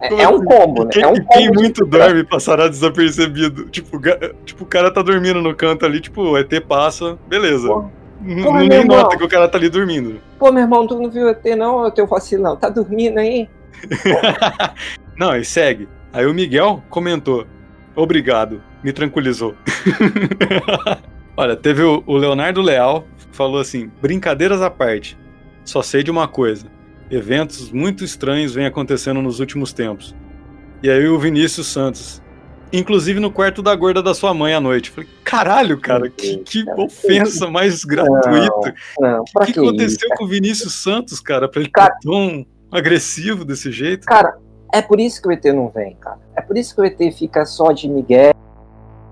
É, 0.00 0.22
é 0.22 0.28
um 0.28 0.44
combo, 0.44 0.82
né? 0.84 0.90
Quem, 0.92 1.02
é 1.04 1.06
um 1.06 1.14
quem 1.14 1.24
combo 1.24 1.52
de- 1.52 1.58
muito 1.62 1.86
dorme 1.86 2.24
passará 2.24 2.66
desapercebido. 2.66 3.68
Tipo, 3.70 4.00
tipo, 4.44 4.64
o 4.64 4.66
cara 4.66 4.90
tá 4.90 5.00
dormindo 5.00 5.40
no 5.40 5.54
canto 5.54 5.86
ali, 5.86 6.00
tipo, 6.00 6.22
o 6.22 6.36
ET 6.36 6.50
passa, 6.66 7.16
beleza. 7.28 7.68
Porra. 7.68 7.90
N- 8.20 8.42
Porra, 8.42 8.60
Ninguém 8.60 8.68
meu 8.68 8.80
irmão. 8.80 8.96
nota 8.98 9.16
que 9.16 9.22
o 9.24 9.28
cara 9.28 9.46
tá 9.48 9.56
ali 9.56 9.68
dormindo. 9.68 10.20
Pô, 10.40 10.50
meu 10.50 10.62
irmão, 10.64 10.86
tu 10.88 11.00
não 11.00 11.08
viu 11.08 11.26
o 11.26 11.28
ET, 11.30 11.44
não, 11.56 11.88
teu 11.92 12.04
vacilão? 12.06 12.56
Tá 12.56 12.68
dormindo 12.68 13.18
aí? 13.18 13.48
Não, 15.16 15.36
e 15.36 15.44
segue. 15.44 15.86
Aí 16.12 16.26
o 16.26 16.34
Miguel 16.34 16.82
comentou: 16.90 17.46
Obrigado, 17.94 18.60
me 18.82 18.92
tranquilizou. 18.92 19.54
Olha, 21.36 21.54
teve 21.54 21.82
o, 21.82 22.02
o 22.06 22.16
Leonardo 22.16 22.60
Leal 22.60 23.04
que 23.30 23.36
falou 23.36 23.60
assim: 23.60 23.90
brincadeiras 24.02 24.60
à 24.62 24.68
parte, 24.70 25.16
só 25.64 25.80
sei 25.82 26.02
de 26.02 26.10
uma 26.10 26.26
coisa. 26.26 26.66
Eventos 27.10 27.70
muito 27.70 28.04
estranhos 28.04 28.54
vêm 28.54 28.66
acontecendo 28.66 29.22
nos 29.22 29.38
últimos 29.40 29.72
tempos. 29.72 30.14
E 30.82 30.90
aí 30.90 31.06
o 31.08 31.18
Vinícius 31.18 31.68
Santos. 31.68 32.22
Inclusive 32.72 33.20
no 33.20 33.30
quarto 33.30 33.62
da 33.62 33.74
gorda 33.76 34.02
da 34.02 34.12
sua 34.12 34.34
mãe 34.34 34.52
à 34.52 34.60
noite. 34.60 34.90
Falei, 34.90 35.08
caralho, 35.22 35.80
cara, 35.80 36.10
que, 36.10 36.38
que 36.38 36.64
ofensa 36.76 37.48
mais 37.48 37.84
gratuita. 37.84 38.74
O 38.98 39.44
que, 39.44 39.52
que, 39.52 39.60
aconteceu 39.60 40.08
isso? 40.08 40.16
com 40.16 40.24
o 40.24 40.28
Vinícius 40.28 40.82
Santos, 40.82 41.20
cara, 41.20 41.48
pra 41.48 41.60
ele 41.60 41.70
Cara- 41.70 41.94
estar 41.94 42.00
tão 42.00 42.44
agressivo 42.72 43.44
desse 43.44 43.70
jeito? 43.70 44.04
Cara, 44.04 44.36
é 44.72 44.82
por 44.82 44.98
isso 44.98 45.22
que 45.22 45.28
o 45.28 45.32
ET 45.32 45.44
não 45.46 45.68
vem, 45.68 45.94
cara. 45.96 46.18
É 46.34 46.40
por 46.40 46.56
isso 46.58 46.74
que 46.74 46.80
o 46.80 46.84
ET 46.84 46.98
fica 47.16 47.46
só 47.46 47.70
de 47.70 47.88
Miguel, 47.88 48.34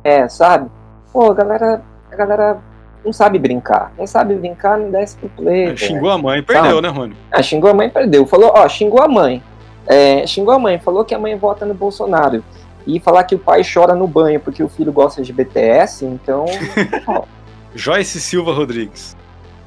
é, 0.02 0.28
sabe? 0.28 0.68
Pô, 1.12 1.30
a 1.30 1.35
galera, 1.35 1.83
a 2.11 2.16
galera 2.16 2.61
não 3.04 3.12
sabe 3.12 3.38
brincar. 3.38 3.92
Quem 3.96 4.06
sabe 4.06 4.34
brincar 4.34 4.78
não 4.78 4.90
desce 4.90 5.16
pro 5.16 5.28
play. 5.28 5.66
velho. 5.66 5.78
Xingou 5.78 6.10
a 6.10 6.18
mãe, 6.18 6.42
perdeu, 6.42 6.80
né, 6.80 6.88
Rony? 6.88 7.16
Ah, 7.30 7.42
xingou 7.42 7.70
a 7.70 7.74
mãe, 7.74 7.90
perdeu. 7.90 8.26
Falou, 8.26 8.52
ó, 8.54 8.68
xingou 8.68 9.02
a 9.02 9.08
mãe. 9.08 9.42
É, 9.86 10.26
xingou 10.26 10.54
a 10.54 10.58
mãe, 10.58 10.78
falou 10.78 11.04
que 11.04 11.14
a 11.14 11.18
mãe 11.18 11.36
vota 11.36 11.66
no 11.66 11.74
Bolsonaro. 11.74 12.42
E 12.86 12.98
falar 13.00 13.24
que 13.24 13.34
o 13.34 13.38
pai 13.38 13.62
chora 13.62 13.94
no 13.94 14.06
banho 14.06 14.40
porque 14.40 14.62
o 14.62 14.68
filho 14.68 14.92
gosta 14.92 15.22
de 15.22 15.32
BTS, 15.32 16.04
então. 16.04 16.46
Joyce 17.74 18.20
Silva 18.20 18.52
Rodrigues. 18.52 19.16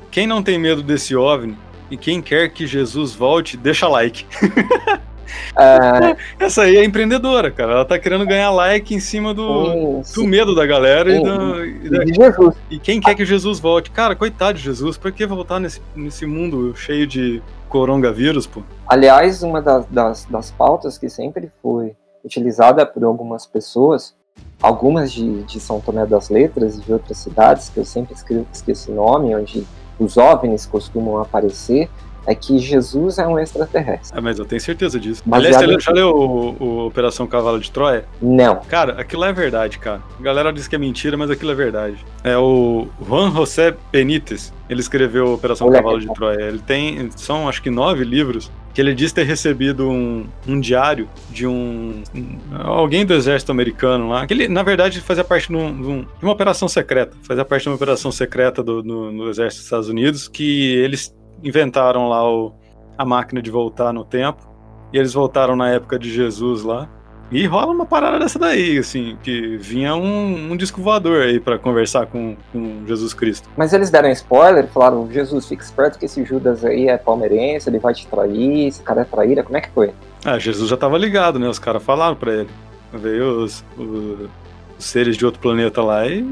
Quem 0.09 0.25
não 0.25 0.41
tem 0.41 0.57
medo 0.57 0.81
desse 0.81 1.15
OVNI 1.15 1.57
e 1.91 1.97
quem 1.97 2.21
quer 2.21 2.49
que 2.49 2.65
Jesus 2.65 3.13
volte, 3.13 3.57
deixa 3.57 3.87
like. 3.87 4.25
ah, 5.55 6.15
Essa 6.39 6.63
aí 6.63 6.77
é 6.77 6.83
empreendedora, 6.83 7.51
cara. 7.51 7.73
Ela 7.73 7.85
tá 7.85 7.97
querendo 7.99 8.25
ganhar 8.25 8.49
like 8.51 8.93
em 8.93 8.99
cima 8.99 9.33
do, 9.33 10.01
sim, 10.03 10.15
do 10.15 10.21
sim. 10.21 10.27
medo 10.27 10.55
da 10.55 10.65
galera 10.65 11.11
e, 11.11 11.17
Sim. 11.17 11.23
da- 11.23 11.65
e 11.65 11.89
da- 11.89 12.03
De 12.03 12.13
Jesus. 12.13 12.55
e 12.69 12.79
quem 12.79 12.99
quer 13.01 13.15
que 13.15 13.25
Jesus 13.25 13.59
volte. 13.59 13.91
Cara, 13.91 14.15
coitado 14.15 14.57
de 14.57 14.63
Jesus, 14.63 14.97
por 14.97 15.11
que 15.11 15.25
voltar 15.25 15.59
nesse, 15.59 15.81
nesse 15.95 16.25
mundo 16.25 16.75
cheio 16.75 17.05
de 17.07 17.41
coronavírus, 17.69 18.47
pô? 18.47 18.61
Aliás, 18.87 19.43
uma 19.43 19.61
das, 19.61 19.85
das, 19.87 20.25
das 20.25 20.51
pautas 20.51 20.97
que 20.97 21.09
sempre 21.09 21.51
foi 21.61 21.95
utilizada 22.23 22.85
por 22.85 23.03
algumas 23.03 23.45
pessoas, 23.45 24.15
algumas 24.61 25.11
de, 25.11 25.43
de 25.43 25.59
São 25.59 25.79
Tomé 25.79 26.05
das 26.05 26.29
Letras 26.29 26.77
e 26.77 26.81
de 26.81 26.91
outras 26.93 27.17
cidades, 27.17 27.69
que 27.69 27.79
eu 27.79 27.85
sempre 27.85 28.13
esque- 28.13 28.45
esqueço 28.53 28.91
o 28.91 28.95
nome, 28.95 29.35
onde 29.35 29.65
os 29.99 30.15
OVNIs 30.17 30.65
costumam 30.65 31.17
aparecer, 31.19 31.89
é 32.27 32.35
que 32.35 32.59
Jesus 32.59 33.17
é 33.17 33.25
um 33.25 33.39
extraterrestre. 33.39 34.17
Ah, 34.17 34.21
mas 34.21 34.37
eu 34.37 34.45
tenho 34.45 34.61
certeza 34.61 34.99
disso. 34.99 35.23
Baseado 35.25 35.63
Aliás, 35.63 35.83
você 35.83 35.89
já 35.89 35.91
leu 35.93 36.09
o, 36.09 36.63
o 36.63 36.85
Operação 36.87 37.25
Cavalo 37.25 37.59
de 37.59 37.71
Troia? 37.71 38.05
Não. 38.21 38.57
Cara, 38.67 38.99
aquilo 38.99 39.23
é 39.23 39.33
verdade, 39.33 39.79
cara. 39.79 40.01
A 40.19 40.21
galera 40.21 40.51
diz 40.53 40.67
que 40.67 40.75
é 40.75 40.79
mentira, 40.79 41.15
mas 41.17 41.31
aquilo 41.31 41.51
é 41.51 41.55
verdade. 41.55 41.97
É 42.23 42.37
o 42.37 42.87
Juan 43.07 43.31
José 43.31 43.73
Benítez, 43.91 44.53
ele 44.69 44.81
escreveu 44.81 45.33
Operação 45.33 45.67
Olha 45.67 45.77
Cavalo 45.77 45.99
de 45.99 46.13
Troia. 46.13 46.41
Ele 46.43 46.59
tem, 46.59 47.09
são 47.15 47.47
acho 47.47 47.61
que 47.63 47.69
nove 47.69 48.03
livros, 48.03 48.51
que 48.73 48.81
ele 48.81 48.93
diz 48.93 49.11
ter 49.11 49.23
recebido 49.23 49.89
um, 49.89 50.27
um 50.47 50.59
diário 50.59 51.09
de 51.31 51.47
um, 51.47 52.03
um- 52.13 52.37
alguém 52.53 53.03
do 53.05 53.13
exército 53.13 53.51
americano 53.51 54.09
lá, 54.09 54.27
que 54.27 54.33
ele, 54.35 54.47
na 54.47 54.61
verdade, 54.61 55.01
fazia 55.01 55.23
parte 55.23 55.47
de, 55.47 55.55
um- 55.55 55.81
de 55.81 55.87
um- 55.87 56.05
uma 56.21 56.31
operação 56.33 56.67
secreta, 56.67 57.15
fazia 57.23 57.43
parte 57.43 57.63
de 57.63 57.69
uma 57.69 57.75
operação 57.75 58.11
secreta 58.11 58.61
do, 58.61 58.83
no 58.83 59.29
exército 59.29 59.59
dos 59.61 59.65
Estados 59.65 59.89
Unidos, 59.89 60.27
que 60.27 60.75
eles 60.75 61.11
inventaram 61.43 62.09
lá 62.09 62.27
o, 62.29 62.53
a 62.97 63.05
máquina 63.05 63.41
de 63.41 63.51
voltar 63.51 63.91
no 63.93 64.03
tempo, 64.03 64.47
e 64.93 64.97
eles 64.97 65.13
voltaram 65.13 65.55
na 65.55 65.69
época 65.69 65.97
de 65.99 66.11
Jesus 66.11 66.63
lá, 66.63 66.87
e 67.29 67.45
rola 67.45 67.73
uma 67.73 67.85
parada 67.85 68.19
dessa 68.19 68.39
daí, 68.39 68.77
assim, 68.77 69.17
que 69.21 69.57
vinha 69.57 69.93
um, 69.95 70.51
um 70.53 70.55
disco 70.55 70.81
voador 70.81 71.23
aí 71.23 71.41
pra 71.41 71.57
conversar 71.59 72.05
com, 72.05 72.37
com 72.53 72.85
Jesus 72.87 73.13
Cristo. 73.13 73.49
Mas 73.57 73.73
eles 73.73 73.89
deram 73.89 74.09
spoiler, 74.11 74.65
falaram, 74.67 75.11
Jesus, 75.11 75.45
fica 75.45 75.61
esperto 75.61 75.99
que 75.99 76.05
esse 76.05 76.23
Judas 76.23 76.63
aí 76.63 76.87
é 76.87 76.97
palmeirense, 76.97 77.69
ele 77.69 77.79
vai 77.79 77.93
te 77.93 78.07
trair, 78.07 78.67
esse 78.67 78.81
cara 78.81 79.01
é 79.01 79.03
traíra, 79.03 79.43
como 79.43 79.57
é 79.57 79.61
que 79.61 79.69
foi? 79.71 79.91
Ah, 80.23 80.39
Jesus 80.39 80.69
já 80.69 80.77
tava 80.77 80.97
ligado, 80.97 81.37
né? 81.37 81.49
Os 81.49 81.59
caras 81.59 81.83
falaram 81.83 82.15
pra 82.15 82.31
ele. 82.33 82.49
Veio 82.93 83.43
os, 83.43 83.61
os- 83.77 84.29
os 84.77 84.85
seres 84.85 85.17
de 85.17 85.25
outro 85.25 85.39
planeta 85.41 85.81
lá 85.81 86.05
e 86.07 86.25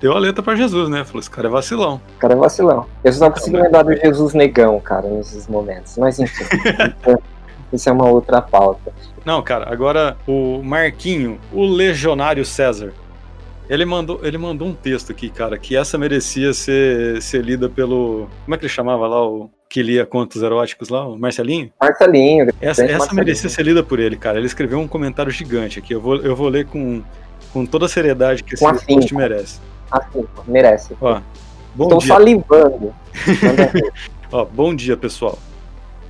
deu 0.00 0.12
a 0.12 0.18
letra 0.18 0.42
pra 0.42 0.54
Jesus, 0.54 0.88
né? 0.88 1.04
Falou, 1.04 1.20
esse 1.20 1.30
cara 1.30 1.48
é 1.48 1.50
vacilão. 1.50 2.00
O 2.16 2.18
cara 2.18 2.34
é 2.34 2.36
vacilão. 2.36 2.86
Eu 3.02 3.12
só 3.12 3.30
consigo 3.30 3.56
lembrar 3.56 3.82
do 3.82 3.94
Jesus 3.96 4.34
negão, 4.34 4.78
cara, 4.80 5.08
nesses 5.08 5.46
momentos. 5.48 5.96
Mas 5.98 6.18
enfim, 6.18 6.44
isso- 6.44 7.18
isso 7.72 7.88
é 7.88 7.92
uma 7.92 8.08
outra 8.08 8.40
pauta. 8.40 8.92
Não, 9.24 9.42
cara, 9.42 9.70
agora 9.72 10.16
o 10.26 10.62
Marquinho, 10.62 11.38
o 11.52 11.64
legionário 11.66 12.44
César. 12.44 12.92
Ele 13.68 13.84
mandou, 13.84 14.20
ele 14.22 14.38
mandou 14.38 14.66
um 14.66 14.72
texto 14.72 15.12
aqui, 15.12 15.28
cara, 15.28 15.58
que 15.58 15.76
essa 15.76 15.98
merecia 15.98 16.54
ser, 16.54 17.20
ser 17.20 17.44
lida 17.44 17.68
pelo. 17.68 18.26
Como 18.46 18.54
é 18.54 18.58
que 18.58 18.64
ele 18.64 18.72
chamava 18.72 19.06
lá? 19.06 19.22
O 19.28 19.50
que 19.68 19.82
lia 19.82 20.06
contos 20.06 20.40
eróticos 20.42 20.88
lá? 20.88 21.06
O 21.06 21.18
Marcelinho? 21.18 21.70
Marcelinho. 21.78 22.46
Essa, 22.62 22.82
essa 22.84 22.92
Marcelinho. 22.96 23.14
merecia 23.16 23.50
ser 23.50 23.62
lida 23.62 23.82
por 23.82 23.98
ele, 24.00 24.16
cara. 24.16 24.38
Ele 24.38 24.46
escreveu 24.46 24.78
um 24.78 24.88
comentário 24.88 25.30
gigante 25.30 25.78
aqui. 25.78 25.92
Eu 25.92 26.00
vou, 26.00 26.16
eu 26.16 26.34
vou 26.34 26.48
ler 26.48 26.64
com, 26.64 27.02
com 27.52 27.64
toda 27.66 27.86
a 27.86 27.88
seriedade 27.88 28.42
que 28.44 28.54
esse 28.54 28.64
Com 28.64 28.70
post 28.72 28.84
afinco. 28.92 29.14
merece. 29.14 29.60
Assim, 29.90 30.24
merece. 30.46 30.96
Ó, 31.00 31.20
bom 31.74 31.84
Estou 31.84 31.98
dia. 31.98 32.08
salivando. 32.14 32.94
Ó, 34.32 34.44
bom 34.44 34.74
dia, 34.74 34.96
pessoal. 34.96 35.38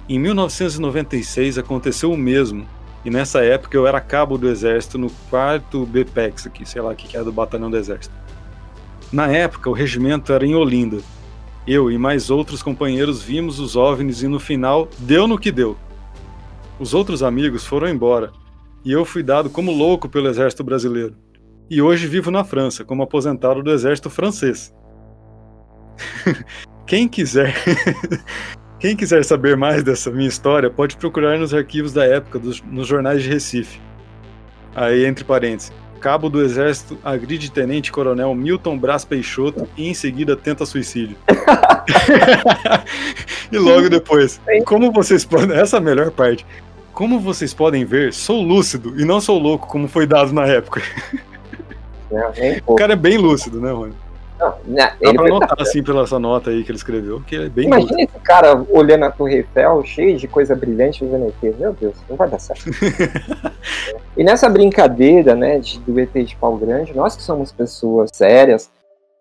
Em 0.08 0.18
1996 0.18 1.58
aconteceu 1.58 2.10
o 2.12 2.16
mesmo. 2.16 2.66
E 3.04 3.10
nessa 3.10 3.44
época 3.44 3.76
eu 3.76 3.86
era 3.86 4.00
cabo 4.00 4.36
do 4.36 4.48
exército 4.48 4.98
no 4.98 5.08
quarto 5.30 5.86
BPEX 5.86 6.46
aqui, 6.46 6.68
sei 6.68 6.82
lá 6.82 6.90
o 6.90 6.96
que 6.96 7.06
que 7.06 7.16
é 7.16 7.22
do 7.22 7.32
batalhão 7.32 7.70
do 7.70 7.76
exército. 7.76 8.14
Na 9.12 9.28
época 9.28 9.70
o 9.70 9.72
regimento 9.72 10.32
era 10.32 10.44
em 10.44 10.54
Olinda. 10.54 10.98
Eu 11.66 11.90
e 11.90 11.96
mais 11.98 12.30
outros 12.30 12.62
companheiros 12.62 13.22
vimos 13.22 13.60
os 13.60 13.76
OVNIs 13.76 14.22
e 14.22 14.28
no 14.28 14.40
final 14.40 14.88
deu 14.98 15.26
no 15.28 15.38
que 15.38 15.52
deu. 15.52 15.76
Os 16.78 16.92
outros 16.94 17.22
amigos 17.22 17.64
foram 17.64 17.88
embora 17.88 18.32
e 18.84 18.90
eu 18.92 19.04
fui 19.04 19.22
dado 19.22 19.48
como 19.50 19.70
louco 19.72 20.08
pelo 20.08 20.28
exército 20.28 20.64
brasileiro. 20.64 21.14
E 21.70 21.82
hoje 21.82 22.06
vivo 22.06 22.30
na 22.30 22.44
França 22.44 22.84
como 22.84 23.02
aposentado 23.02 23.62
do 23.62 23.70
exército 23.70 24.08
francês. 24.08 24.74
Quem 26.86 27.06
quiser 27.06 27.54
quem 28.80 28.94
quiser 28.94 29.24
saber 29.24 29.56
mais 29.56 29.82
dessa 29.82 30.10
minha 30.10 30.28
história, 30.28 30.70
pode 30.70 30.96
procurar 30.96 31.36
nos 31.36 31.52
arquivos 31.52 31.92
da 31.92 32.04
época, 32.04 32.38
dos, 32.38 32.62
nos 32.62 32.86
jornais 32.86 33.22
de 33.22 33.28
Recife. 33.28 33.80
Aí, 34.74 35.04
entre 35.04 35.24
parênteses, 35.24 35.72
cabo 36.00 36.30
do 36.30 36.40
exército 36.40 36.96
agride 37.04 37.50
tenente 37.50 37.90
coronel 37.90 38.32
Milton 38.34 38.78
Brás 38.78 39.04
Peixoto 39.04 39.68
e 39.76 39.88
em 39.88 39.94
seguida 39.94 40.36
tenta 40.36 40.64
suicídio. 40.64 41.16
e 43.50 43.58
logo 43.58 43.90
depois, 43.90 44.40
como 44.64 44.92
vocês 44.92 45.24
podem... 45.24 45.56
Essa 45.56 45.76
é 45.76 45.78
a 45.78 45.82
melhor 45.82 46.12
parte. 46.12 46.46
Como 46.92 47.18
vocês 47.18 47.52
podem 47.52 47.84
ver, 47.84 48.12
sou 48.12 48.42
lúcido 48.42 49.00
e 49.00 49.04
não 49.04 49.20
sou 49.20 49.38
louco 49.38 49.66
como 49.66 49.88
foi 49.88 50.06
dado 50.06 50.32
na 50.32 50.46
época. 50.46 50.82
Não, 52.10 52.32
nem 52.36 52.62
O 52.66 52.74
cara 52.74 52.92
é 52.92 52.96
bem 52.96 53.18
lúcido, 53.18 53.60
né, 53.60 53.72
mano? 53.72 53.94
Não, 54.38 54.54
não, 54.66 54.76
Dá 54.76 54.94
ele 55.00 55.18
pra 55.18 55.28
notar, 55.28 55.60
assim, 55.60 55.82
pela 55.82 56.04
essa 56.04 56.18
nota 56.18 56.50
aí 56.50 56.62
que 56.62 56.70
ele 56.70 56.78
escreveu, 56.78 57.20
que 57.26 57.34
é 57.34 57.48
bem 57.48 57.66
lúcido. 57.66 57.92
Imagina 57.92 58.02
esse 58.02 58.18
cara 58.20 58.64
olhando 58.70 59.04
a 59.04 59.10
Torre 59.10 59.38
Eiffel, 59.38 59.84
cheio 59.84 60.16
de 60.16 60.28
coisa 60.28 60.54
brilhante, 60.54 61.04
vendo 61.04 61.26
ET. 61.26 61.58
Meu 61.58 61.72
Deus, 61.72 61.96
não 62.08 62.16
vai 62.16 62.28
dar 62.28 62.38
certo. 62.38 62.64
e 64.16 64.22
nessa 64.22 64.48
brincadeira, 64.48 65.34
né, 65.34 65.58
de, 65.58 65.80
do 65.80 65.98
ET 65.98 66.12
de 66.12 66.36
pau 66.36 66.56
grande, 66.56 66.94
nós 66.94 67.16
que 67.16 67.22
somos 67.22 67.50
pessoas 67.50 68.10
sérias, 68.12 68.70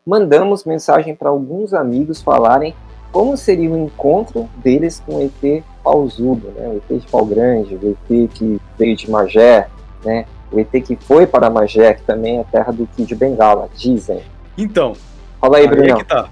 mandamos 0.05 0.63
mensagem 0.65 1.15
para 1.15 1.29
alguns 1.29 1.73
amigos 1.73 2.21
falarem 2.21 2.75
como 3.11 3.35
seria 3.35 3.71
o 3.71 3.77
encontro 3.77 4.47
deles 4.57 5.01
com 5.03 5.15
o 5.15 5.21
ET 5.23 5.63
pausudo, 5.83 6.51
né, 6.55 6.67
o 6.67 6.77
ET 6.77 7.01
de 7.01 7.07
pau 7.07 7.25
grande, 7.25 7.75
o 7.75 7.89
ET 7.89 8.29
que 8.31 8.61
veio 8.77 8.95
de 8.95 9.09
Magé, 9.09 9.67
né, 10.05 10.25
o 10.51 10.59
ET 10.59 10.71
que 10.71 10.95
foi 10.95 11.27
para 11.27 11.49
Magé, 11.49 11.93
que 11.93 12.03
também 12.03 12.39
é 12.39 12.43
terra 12.43 12.71
do 12.71 12.87
Kid 12.87 13.13
Bengala, 13.15 13.69
dizem. 13.75 14.21
Então, 14.57 14.93
Fala 15.39 15.57
aí, 15.57 15.63
Aí 15.63 15.67
é 15.67 15.75
Brunão. 15.75 15.97
que 15.97 16.03
tá. 16.03 16.29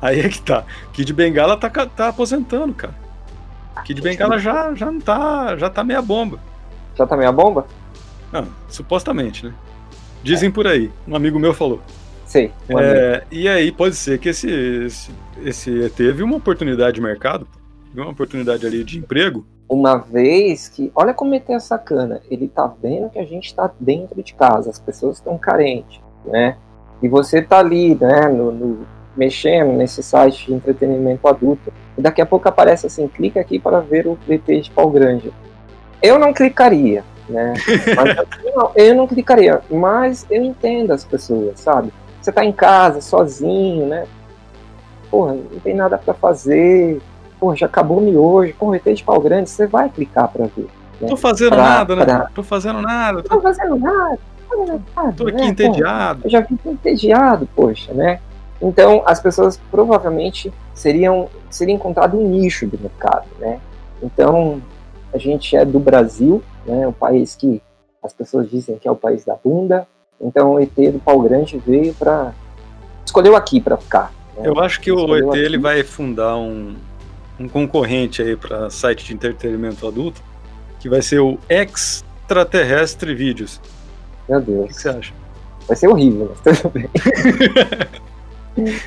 Aí 0.00 0.20
é 0.20 0.28
que 0.28 0.40
tá. 0.40 0.64
Kid 0.92 1.12
Bengala 1.12 1.56
tá, 1.56 1.70
tá 1.70 2.08
aposentando, 2.08 2.74
cara. 2.74 2.94
Kid 3.84 4.00
Bengala 4.00 4.38
já, 4.38 4.74
já 4.74 4.90
não 4.90 5.00
tá. 5.00 5.56
Já 5.56 5.68
tá 5.68 5.82
meia 5.82 6.00
bomba. 6.00 6.38
Já 6.94 7.06
tá 7.06 7.16
meia 7.16 7.32
bomba? 7.32 7.66
Não, 8.32 8.46
supostamente, 8.68 9.46
né? 9.46 9.52
Dizem 10.22 10.50
por 10.50 10.66
aí. 10.66 10.90
Um 11.06 11.16
amigo 11.16 11.38
meu 11.38 11.52
falou. 11.52 11.80
Sei. 12.24 12.52
um. 12.68 12.78
É, 12.78 13.24
e 13.30 13.48
aí 13.48 13.70
pode 13.72 13.96
ser 13.96 14.18
que 14.18 14.28
esse, 14.28 14.48
esse, 14.48 15.10
esse 15.44 15.84
ET 15.84 15.96
viu 16.14 16.24
uma 16.24 16.36
oportunidade 16.36 16.94
de 16.94 17.00
mercado, 17.00 17.46
viu 17.92 18.02
uma 18.04 18.12
oportunidade 18.12 18.66
ali 18.66 18.84
de 18.84 18.98
emprego. 18.98 19.46
Uma 19.68 19.96
vez 19.96 20.68
que. 20.68 20.90
Olha 20.94 21.14
como 21.14 21.34
ET 21.34 21.48
é 21.50 21.58
sacana. 21.58 22.20
Ele 22.30 22.48
tá 22.48 22.72
vendo 22.82 23.10
que 23.10 23.18
a 23.18 23.24
gente 23.24 23.54
tá 23.54 23.70
dentro 23.78 24.22
de 24.22 24.34
casa, 24.34 24.70
as 24.70 24.78
pessoas 24.78 25.16
estão 25.16 25.36
carentes, 25.38 26.00
né? 26.24 26.56
E 27.02 27.08
você 27.08 27.42
tá 27.42 27.58
ali, 27.58 27.94
né, 27.94 28.28
no, 28.28 28.52
no- 28.52 28.86
mexendo 29.16 29.72
nesse 29.72 30.02
site 30.02 30.46
de 30.46 30.54
entretenimento 30.54 31.26
adulto. 31.28 31.72
E 31.96 32.02
daqui 32.02 32.20
a 32.20 32.26
pouco 32.26 32.48
aparece 32.48 32.86
assim: 32.86 33.08
clica 33.08 33.40
aqui 33.40 33.58
para 33.58 33.80
ver 33.80 34.06
o 34.06 34.18
ET 34.28 34.44
de 34.46 34.70
pau 34.70 34.90
grande. 34.90 35.32
Eu 36.02 36.18
não 36.18 36.32
clicaria, 36.32 37.04
né? 37.28 37.54
Mas, 37.96 38.54
não, 38.54 38.70
eu 38.74 38.94
não 38.94 39.06
clicaria, 39.06 39.62
mas 39.70 40.26
eu 40.30 40.42
entendo 40.44 40.92
as 40.92 41.04
pessoas, 41.04 41.58
sabe? 41.60 41.90
Você 42.20 42.30
tá 42.30 42.44
em 42.44 42.52
casa, 42.52 43.00
sozinho, 43.00 43.86
né? 43.86 44.06
Porra, 45.10 45.34
não 45.34 45.60
tem 45.60 45.74
nada 45.74 45.96
para 45.96 46.12
fazer. 46.14 47.00
Porra, 47.38 47.56
já 47.56 47.66
acabou 47.66 47.98
o 47.98 48.00
miojo. 48.00 48.54
Porra, 48.58 48.76
ET 48.76 48.84
de 48.94 49.04
pau 49.04 49.20
grande, 49.20 49.50
você 49.50 49.66
vai 49.66 49.88
clicar 49.88 50.28
para 50.28 50.46
ver. 50.46 50.66
Tô 51.08 51.16
fazendo 51.16 51.50
Pra- 51.50 51.62
nada, 51.62 51.96
né? 51.96 52.04
pra- 52.04 52.30
Tô 52.34 52.42
fazendo 52.42 52.80
nada. 52.80 53.22
Tô, 53.22 53.36
tô 53.36 53.40
fazendo 53.42 53.76
nada. 53.76 54.18
tô 54.48 54.56
fazendo 54.58 54.82
nada, 54.96 55.12
tô 55.16 55.26
aqui 55.28 55.36
né? 55.42 55.46
entediado. 55.48 56.20
Porra, 56.22 56.26
eu 56.26 56.30
já 56.30 56.42
fico 56.44 56.70
entediado, 56.70 57.48
poxa, 57.54 57.92
né? 57.92 58.20
Então, 58.62 59.02
as 59.04 59.20
pessoas 59.20 59.60
provavelmente 59.70 60.52
seriam 60.72 61.28
seria 61.50 61.74
encontrado 61.74 62.16
um 62.18 62.26
nicho 62.28 62.66
do 62.66 62.78
mercado, 62.80 63.26
né? 63.38 63.58
Então, 64.02 64.62
a 65.12 65.18
gente 65.18 65.54
é 65.56 65.64
do 65.64 65.78
Brasil, 65.78 66.42
né? 66.66 66.86
O 66.86 66.92
país 66.92 67.34
que 67.34 67.60
as 68.02 68.12
pessoas 68.12 68.48
dizem 68.50 68.76
que 68.78 68.86
é 68.88 68.90
o 68.90 68.96
país 68.96 69.24
da 69.24 69.34
bunda. 69.42 69.86
Então, 70.20 70.54
o 70.54 70.60
ET 70.60 70.72
do 70.92 70.98
Pau 71.00 71.20
Grande 71.20 71.58
veio 71.58 71.92
para 71.94 72.32
escolheu 73.04 73.36
aqui 73.36 73.60
para 73.60 73.76
ficar. 73.76 74.12
né? 74.36 74.42
Eu 74.44 74.58
acho 74.60 74.80
que 74.80 74.90
o 74.90 74.96
Escolheu 75.00 75.28
ET 75.30 75.36
ele 75.36 75.54
aqui. 75.56 75.58
vai 75.58 75.82
fundar 75.82 76.36
um, 76.36 76.74
um 77.38 77.48
concorrente 77.48 78.22
aí 78.22 78.36
para 78.36 78.70
site 78.70 79.04
de 79.04 79.14
entretenimento 79.14 79.86
adulto, 79.86 80.22
que 80.78 80.88
vai 80.88 81.02
ser 81.02 81.20
o 81.20 81.38
Extraterrestre 81.48 83.14
Vídeos. 83.14 83.60
Meu 84.28 84.38
O 84.38 84.42
que 84.42 84.50
Deus. 84.50 84.76
você 84.76 84.88
acha? 84.88 85.12
Vai 85.66 85.76
ser 85.76 85.88
horrível, 85.88 86.34
mas 86.44 86.58
tudo 86.58 86.70
bem. 86.70 86.90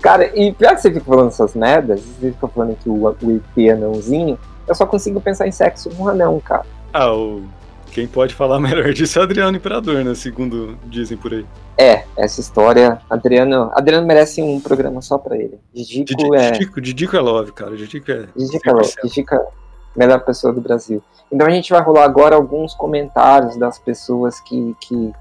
Cara, 0.00 0.26
e 0.38 0.52
pior 0.52 0.74
que 0.74 0.80
você 0.80 0.92
fica 0.92 1.04
falando 1.04 1.28
essas 1.28 1.54
merdas, 1.54 2.00
você 2.00 2.32
fica 2.32 2.48
falando 2.48 2.76
que 2.76 2.88
o, 2.88 3.04
o 3.04 3.42
é 3.56 3.70
anãozinho, 3.70 4.38
eu 4.66 4.74
só 4.74 4.86
consigo 4.86 5.20
pensar 5.20 5.46
em 5.46 5.52
sexo 5.52 5.90
com 5.90 6.04
um 6.04 6.08
anão, 6.08 6.40
cara. 6.40 6.64
Ah, 6.92 7.12
o... 7.12 7.42
quem 7.90 8.06
pode 8.06 8.34
falar 8.34 8.58
melhor 8.60 8.92
disso 8.92 9.18
é 9.18 9.22
o 9.22 9.24
Adriano 9.24 9.56
Imperador, 9.56 10.04
né? 10.04 10.14
Segundo 10.14 10.78
dizem 10.86 11.16
por 11.18 11.32
aí. 11.32 11.44
É, 11.78 12.04
essa 12.16 12.40
história, 12.40 13.00
Adriano, 13.08 13.70
Adriano 13.74 14.06
merece 14.06 14.42
um 14.42 14.60
programa 14.60 15.00
só 15.00 15.16
pra 15.18 15.36
ele. 15.36 15.58
Didico 15.74 16.04
Didico 16.06 16.34
é, 16.34 16.50
Didico, 16.50 16.80
Didico 16.80 17.16
é 17.16 17.20
love, 17.20 17.52
cara. 17.52 17.76
Didico 17.76 18.10
é. 18.10 18.26
Didico 18.36 18.68
é, 18.68 18.72
100%. 18.72 18.94
Didico 19.04 19.34
é 19.34 19.46
melhor 19.96 20.20
pessoa 20.20 20.52
do 20.52 20.60
Brasil. 20.60 21.02
Então 21.32 21.46
a 21.46 21.50
gente 21.50 21.70
vai 21.72 21.80
rolar 21.82 22.04
agora 22.04 22.36
alguns 22.36 22.74
comentários 22.74 23.56
das 23.56 23.78
pessoas 23.78 24.40
que, 24.40 24.74
que 24.80 25.12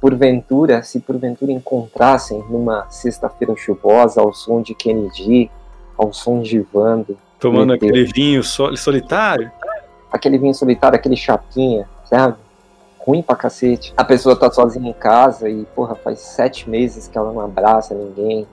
porventura, 0.00 0.82
se 0.82 1.00
porventura 1.00 1.52
encontrassem 1.52 2.42
numa 2.48 2.86
sexta-feira 2.90 3.54
chuvosa 3.56 4.20
ao 4.20 4.32
som 4.32 4.60
de 4.62 4.74
Kennedy, 4.74 5.50
ao 5.96 6.12
som 6.12 6.40
de 6.40 6.60
Vando, 6.72 7.16
Tomando 7.38 7.72
aquele 7.72 8.04
vinho 8.04 8.42
sol- 8.42 8.76
solitário. 8.76 9.50
aquele 10.12 10.38
vinho 10.38 10.54
solitário, 10.54 10.96
aquele 10.96 11.16
chapinha, 11.16 11.88
sabe? 12.12 12.36
Ruim 12.98 13.22
pra 13.22 13.34
cacete. 13.34 13.94
A 13.96 14.04
pessoa 14.04 14.36
tá 14.36 14.50
sozinha 14.50 14.90
em 14.90 14.92
casa 14.92 15.48
e, 15.48 15.64
porra, 15.74 15.94
faz 15.94 16.20
sete 16.20 16.68
meses 16.68 17.08
que 17.08 17.16
ela 17.16 17.32
não 17.32 17.40
abraça 17.40 17.94
ninguém, 17.94 18.46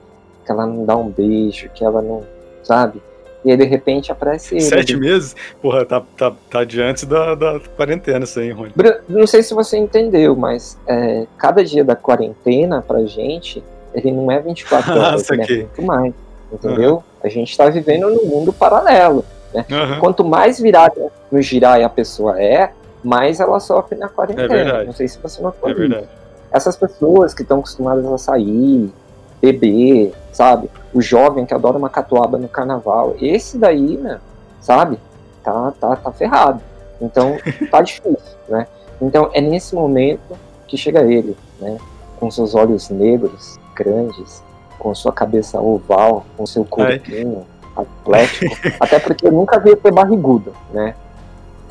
que 0.44 0.50
ela 0.50 0.66
não 0.66 0.84
dá 0.84 0.96
um 0.96 1.08
beijo, 1.08 1.68
que 1.74 1.84
ela 1.84 2.00
não, 2.00 2.24
sabe? 2.64 3.00
E 3.44 3.50
aí, 3.50 3.56
de 3.56 3.64
repente, 3.64 4.10
aparece 4.10 4.54
ele. 4.54 4.62
Sete 4.62 4.96
meses? 4.96 5.36
Porra, 5.62 5.84
tá, 5.84 6.02
tá, 6.16 6.32
tá 6.50 6.64
diante 6.64 7.06
da, 7.06 7.34
da 7.34 7.60
quarentena 7.76 8.24
isso 8.24 8.40
aí, 8.40 8.50
Rony. 8.50 8.72
Não 9.08 9.26
sei 9.26 9.42
se 9.42 9.54
você 9.54 9.76
entendeu, 9.76 10.34
mas 10.34 10.76
é, 10.86 11.26
cada 11.38 11.62
dia 11.62 11.84
da 11.84 11.94
quarentena 11.94 12.82
pra 12.82 13.04
gente, 13.04 13.62
ele 13.94 14.10
não 14.10 14.30
é 14.30 14.40
24 14.40 14.92
Ah, 14.92 14.94
horas, 15.08 15.30
é 15.30 15.36
muito 15.36 15.82
mais, 15.82 16.12
entendeu? 16.52 17.04
A 17.22 17.28
gente 17.28 17.56
tá 17.56 17.68
vivendo 17.70 18.10
num 18.10 18.26
mundo 18.26 18.52
paralelo. 18.52 19.24
Aham. 19.54 20.00
Quanto 20.00 20.24
mais 20.24 20.60
virada 20.60 21.10
no 21.30 21.40
girai 21.40 21.82
a 21.82 21.88
pessoa 21.88 22.40
é, 22.40 22.72
mais 23.02 23.40
ela 23.40 23.60
sofre 23.60 23.96
na 23.96 24.08
quarentena. 24.08 24.44
É 24.44 24.48
verdade. 24.48 24.86
Não 24.86 24.92
sei 24.92 25.08
se 25.08 25.18
você 25.18 25.42
notou 25.42 25.68
É 25.68 25.74
verdade. 25.74 26.08
Essas 26.52 26.76
pessoas 26.76 27.32
que 27.32 27.42
estão 27.42 27.60
acostumadas 27.60 28.04
a 28.04 28.18
sair, 28.18 28.92
beber, 29.40 30.12
sabe? 30.32 30.68
O 30.92 31.00
jovem 31.00 31.46
que 31.46 31.54
adora 31.54 31.78
uma 31.78 31.88
catuaba 31.88 32.36
no 32.36 32.48
carnaval, 32.48 33.14
esse 33.20 33.56
daí, 33.56 33.96
né, 33.96 34.20
sabe? 34.60 34.98
Tá, 35.42 35.72
tá, 35.80 35.96
tá 35.96 36.12
ferrado. 36.12 36.60
Então, 37.00 37.36
tá 37.70 37.80
difícil, 37.82 38.36
né? 38.48 38.66
Então, 39.00 39.30
é 39.32 39.40
nesse 39.40 39.74
momento 39.74 40.36
que 40.66 40.76
chega 40.76 41.02
ele, 41.02 41.36
né? 41.60 41.78
Com 42.18 42.30
seus 42.30 42.54
olhos 42.54 42.90
negros, 42.90 43.58
grandes, 43.74 44.42
com 44.78 44.94
sua 44.94 45.12
cabeça 45.12 45.60
oval, 45.60 46.26
com 46.36 46.44
seu 46.46 46.64
corpinho 46.64 47.46
atlético. 47.74 48.54
Até 48.78 48.98
porque 48.98 49.26
eu 49.26 49.32
nunca 49.32 49.58
vi 49.58 49.70
ET 49.70 49.90
barrigudo, 49.92 50.52
né? 50.72 50.94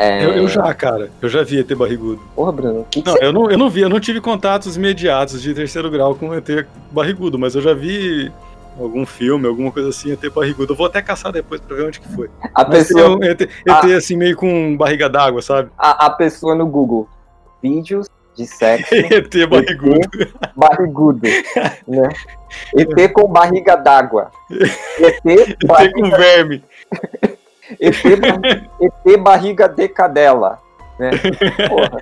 É... 0.01 0.23
Eu, 0.23 0.29
eu 0.31 0.47
já, 0.47 0.73
cara. 0.73 1.11
Eu 1.21 1.27
já 1.27 1.43
vi 1.43 1.59
ET 1.59 1.75
barrigudo. 1.75 2.21
Porra, 2.33 2.51
Bruno, 2.53 2.87
que 2.89 3.01
que 3.01 3.05
Não, 3.09 3.17
você- 3.17 3.25
eu 3.25 3.33
não, 3.33 3.51
eu 3.51 3.57
não 3.57 3.69
vi, 3.69 3.81
eu 3.81 3.89
não 3.89 3.99
tive 3.99 4.21
contatos 4.21 4.77
imediatos 4.77 5.41
de 5.41 5.53
terceiro 5.53 5.91
grau 5.91 6.15
com 6.15 6.33
ET 6.33 6.47
barrigudo, 6.89 7.37
mas 7.37 7.53
eu 7.53 7.61
já 7.61 7.73
vi 7.73 8.31
algum 8.79 9.05
filme, 9.05 9.45
alguma 9.45 9.71
coisa 9.73 9.89
assim, 9.89 10.13
ET 10.13 10.21
barrigudo. 10.33 10.71
Eu 10.71 10.77
vou 10.77 10.85
até 10.87 11.01
caçar 11.01 11.33
depois 11.33 11.59
pra 11.59 11.75
ver 11.75 11.85
onde 11.85 11.99
que 11.99 12.07
foi. 12.15 12.29
a 12.55 12.63
Mas 12.63 12.87
pessoa, 12.87 13.17
um 13.17 13.23
ET, 13.23 13.41
ET 13.41 13.83
assim, 13.97 14.15
meio 14.15 14.37
com 14.37 14.77
barriga 14.77 15.09
d'água, 15.09 15.41
sabe? 15.41 15.69
a, 15.77 16.05
a 16.05 16.09
pessoa 16.11 16.55
no 16.55 16.65
Google, 16.65 17.09
vídeos 17.61 18.07
de 18.37 18.47
sexo 18.47 18.95
ET 18.95 19.49
barrigudo. 19.49 19.99
barrigudo, 20.55 21.27
né? 21.85 22.07
ET 22.73 23.11
com 23.11 23.27
barriga 23.27 23.75
d'água. 23.75 24.31
ET, 24.49 25.25
ET 25.25 25.91
com 25.93 26.09
verme. 26.11 26.63
ET, 27.79 27.95
ba- 28.19 28.61
ET 29.11 29.17
barriga 29.19 29.67
de 29.67 29.87
cadela, 29.87 30.59
né? 30.97 31.11
Porra? 31.67 32.01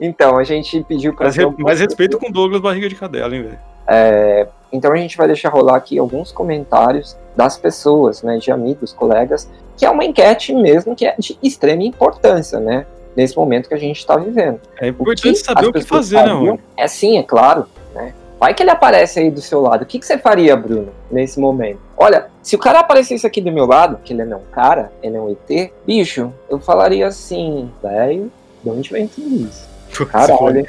Então, 0.00 0.38
a 0.38 0.44
gente 0.44 0.82
pediu 0.84 1.14
para 1.14 1.26
Mas, 1.26 1.36
re- 1.36 1.54
mas 1.58 1.80
respeito 1.80 2.18
com 2.18 2.30
Douglas 2.30 2.60
barriga 2.60 2.88
de 2.88 2.94
cadela, 2.94 3.34
hein, 3.34 3.42
velho? 3.42 3.58
É, 3.86 4.46
então 4.72 4.92
a 4.92 4.96
gente 4.96 5.16
vai 5.16 5.26
deixar 5.26 5.50
rolar 5.50 5.76
aqui 5.76 5.98
alguns 5.98 6.32
comentários 6.32 7.16
das 7.36 7.58
pessoas, 7.58 8.22
né, 8.22 8.38
de 8.38 8.50
amigos, 8.50 8.92
colegas, 8.92 9.50
que 9.76 9.84
é 9.84 9.90
uma 9.90 10.04
enquete 10.04 10.54
mesmo 10.54 10.94
que 10.96 11.04
é 11.06 11.14
de 11.18 11.38
extrema 11.42 11.82
importância, 11.82 12.58
né, 12.60 12.86
nesse 13.16 13.36
momento 13.36 13.68
que 13.68 13.74
a 13.74 13.78
gente 13.78 13.98
está 13.98 14.16
vivendo. 14.16 14.60
É 14.80 14.88
importante 14.88 15.36
saber 15.36 15.66
o 15.66 15.72
que 15.72 15.82
fazer, 15.82 16.16
né, 16.16 16.32
mano? 16.32 16.58
É 16.76 16.88
sim, 16.88 17.18
é 17.18 17.22
claro, 17.22 17.66
né. 17.94 18.14
Vai 18.44 18.52
que 18.52 18.62
ele 18.62 18.68
aparece 18.68 19.20
aí 19.20 19.30
do 19.30 19.40
seu 19.40 19.62
lado. 19.62 19.84
O 19.84 19.86
que, 19.86 19.98
que 19.98 20.04
você 20.04 20.18
faria, 20.18 20.54
Bruno, 20.54 20.92
nesse 21.10 21.40
momento? 21.40 21.78
Olha, 21.96 22.26
se 22.42 22.54
o 22.54 22.58
cara 22.58 22.80
aparecesse 22.80 23.26
aqui 23.26 23.40
do 23.40 23.50
meu 23.50 23.64
lado, 23.64 23.98
que 24.04 24.12
ele 24.12 24.22
não 24.22 24.36
é 24.36 24.40
um 24.40 24.44
cara, 24.52 24.92
ele 25.02 25.16
é 25.16 25.18
um 25.20 25.30
ET, 25.30 25.72
bicho, 25.86 26.30
eu 26.50 26.58
falaria 26.60 27.06
assim, 27.06 27.70
velho, 27.82 28.30
de 28.62 28.68
onde 28.68 28.90
vem 28.90 29.08
tudo 29.08 29.34
isso? 29.48 29.66
Caralho? 30.10 30.66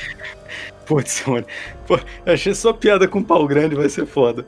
Putz, 0.86 1.26
mano. 1.28 1.46
Pô, 1.86 2.00
eu 2.26 2.34
achei 2.34 2.56
só 2.56 2.72
piada 2.72 3.10
com 3.10 3.22
pau 3.22 3.46
grande, 3.46 3.76
vai 3.76 3.90
ser 3.90 4.06
foda. 4.06 4.46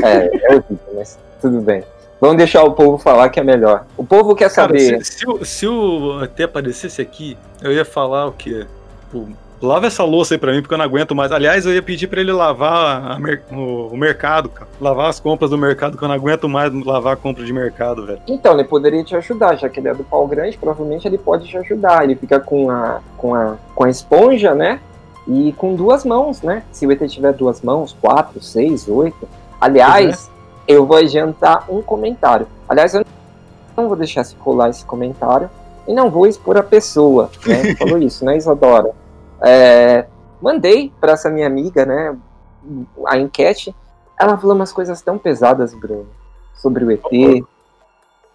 É, 0.00 0.30
é 0.52 0.54
horrível, 0.54 0.78
mas 0.94 1.18
tudo 1.40 1.60
bem. 1.60 1.82
Vamos 2.20 2.36
deixar 2.36 2.62
o 2.62 2.70
povo 2.70 2.98
falar 2.98 3.30
que 3.30 3.40
é 3.40 3.42
melhor. 3.42 3.84
O 3.96 4.04
povo 4.04 4.32
quer 4.36 4.48
Cara, 4.52 4.68
saber. 4.68 5.04
se, 5.04 5.18
se 5.18 5.28
o- 5.28 5.44
se 5.44 5.66
o 5.66 6.22
ET 6.22 6.40
aparecesse 6.40 7.02
aqui, 7.02 7.36
eu 7.60 7.72
ia 7.72 7.84
falar 7.84 8.26
o 8.28 8.32
quê? 8.32 8.64
Pô, 9.10 9.24
lava 9.60 9.86
essa 9.86 10.04
louça 10.04 10.34
aí 10.34 10.38
pra 10.38 10.52
mim, 10.52 10.60
porque 10.62 10.74
eu 10.74 10.78
não 10.78 10.84
aguento 10.84 11.14
mais. 11.14 11.30
Aliás, 11.32 11.66
eu 11.66 11.72
ia 11.74 11.82
pedir 11.82 12.06
pra 12.06 12.20
ele 12.20 12.32
lavar 12.32 13.18
mer- 13.20 13.42
o, 13.52 13.88
o 13.92 13.96
mercado, 13.96 14.48
cara. 14.48 14.68
Lavar 14.80 15.08
as 15.10 15.20
compras 15.20 15.50
do 15.50 15.58
mercado, 15.58 15.96
que 15.98 16.02
eu 16.04 16.08
não 16.08 16.14
aguento 16.14 16.48
mais 16.48 16.72
lavar 16.84 17.14
a 17.14 17.16
compra 17.16 17.44
de 17.44 17.52
mercado, 17.52 18.06
velho. 18.06 18.20
Então, 18.26 18.54
ele 18.54 18.64
poderia 18.64 19.02
te 19.04 19.14
ajudar, 19.16 19.56
já 19.56 19.68
que 19.68 19.80
ele 19.80 19.88
é 19.88 19.94
do 19.94 20.04
pau 20.04 20.26
grande, 20.26 20.56
provavelmente 20.56 21.06
ele 21.06 21.18
pode 21.18 21.46
te 21.48 21.56
ajudar. 21.58 22.04
Ele 22.04 22.14
fica 22.16 22.40
com 22.40 22.70
a, 22.70 23.00
com 23.16 23.34
a, 23.34 23.56
com 23.74 23.84
a 23.84 23.90
esponja, 23.90 24.54
né? 24.54 24.80
E 25.28 25.52
com 25.56 25.74
duas 25.74 26.04
mãos, 26.04 26.42
né? 26.42 26.62
Se 26.72 26.86
o 26.86 26.92
ET 26.92 27.00
tiver 27.08 27.32
duas 27.34 27.60
mãos, 27.60 27.94
quatro, 28.00 28.42
seis, 28.42 28.88
oito. 28.88 29.28
Aliás, 29.60 30.30
eu 30.66 30.86
vou 30.86 30.96
adiantar 30.96 31.64
um 31.68 31.82
comentário. 31.82 32.46
Aliás, 32.68 32.94
eu 32.94 33.04
não 33.76 33.86
vou 33.88 33.96
deixar 33.96 34.24
se 34.24 34.34
rolar 34.38 34.70
esse 34.70 34.84
comentário 34.84 35.50
e 35.86 35.92
não 35.92 36.10
vou 36.10 36.26
expor 36.26 36.56
a 36.56 36.62
pessoa, 36.62 37.30
né? 37.46 37.74
Falou 37.76 37.98
isso, 37.98 38.24
né, 38.24 38.36
Isadora? 38.36 38.90
É, 39.42 40.06
mandei 40.40 40.92
para 41.00 41.12
essa 41.12 41.30
minha 41.30 41.46
amiga, 41.46 41.84
né? 41.86 42.16
A 43.06 43.18
enquete. 43.18 43.74
Ela 44.18 44.36
falou 44.36 44.54
umas 44.54 44.72
coisas 44.72 45.00
tão 45.00 45.16
pesadas, 45.16 45.72
Bruno, 45.74 46.06
sobre 46.54 46.84
o 46.84 46.90
ET. 46.90 47.02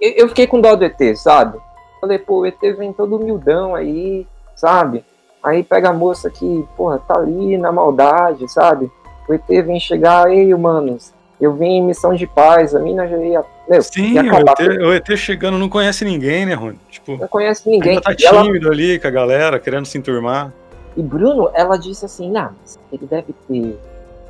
Eu, 0.01 0.11
eu 0.17 0.27
fiquei 0.29 0.47
com 0.47 0.59
dó 0.59 0.75
do 0.75 0.83
ET, 0.83 0.99
sabe? 1.15 1.59
Falei, 2.01 2.17
pô, 2.17 2.39
o 2.41 2.45
ET 2.45 2.59
vem 2.77 2.91
todo 2.91 3.15
humildão 3.15 3.75
aí, 3.75 4.25
sabe? 4.55 5.05
Aí 5.43 5.63
pega 5.63 5.89
a 5.89 5.93
moça 5.93 6.29
que, 6.29 6.65
porra, 6.75 6.97
tá 6.99 7.19
ali 7.19 7.55
na 7.57 7.71
maldade, 7.71 8.51
sabe? 8.51 8.91
O 9.29 9.33
ET 9.33 9.47
vem 9.47 9.79
chegar, 9.79 10.29
ei, 10.31 10.53
humanos, 10.53 11.13
eu 11.39 11.53
vim 11.53 11.77
em 11.77 11.83
missão 11.83 12.13
de 12.15 12.25
paz, 12.25 12.73
a 12.73 12.79
mina 12.79 13.07
já 13.07 13.17
ia. 13.17 13.43
Meu, 13.67 13.81
Sim, 13.81 14.13
ia 14.13 14.23
o 14.23 14.37
ET, 14.37 14.59
o 14.81 14.93
ET 14.93 15.17
chegando 15.17 15.57
não 15.57 15.69
conhece 15.69 16.03
ninguém, 16.05 16.45
né, 16.45 16.53
Rony? 16.53 16.79
Tipo, 16.89 17.17
não 17.17 17.27
conhece 17.27 17.69
ninguém. 17.69 17.91
ainda 17.91 18.01
tá 18.01 18.15
E 18.17 18.25
ela- 18.25 18.43
tímido 18.43 18.71
ali 18.71 18.99
com 18.99 19.07
a 19.07 19.11
galera, 19.11 19.59
querendo 19.59 19.85
se 19.85 19.97
enturmar. 19.97 20.51
E 20.97 21.01
Bruno, 21.01 21.49
ela 21.53 21.77
disse 21.77 22.05
assim, 22.05 22.31
não, 22.31 22.51
mas 22.61 22.79
ele 22.91 23.05
deve 23.05 23.33
ter 23.47 23.77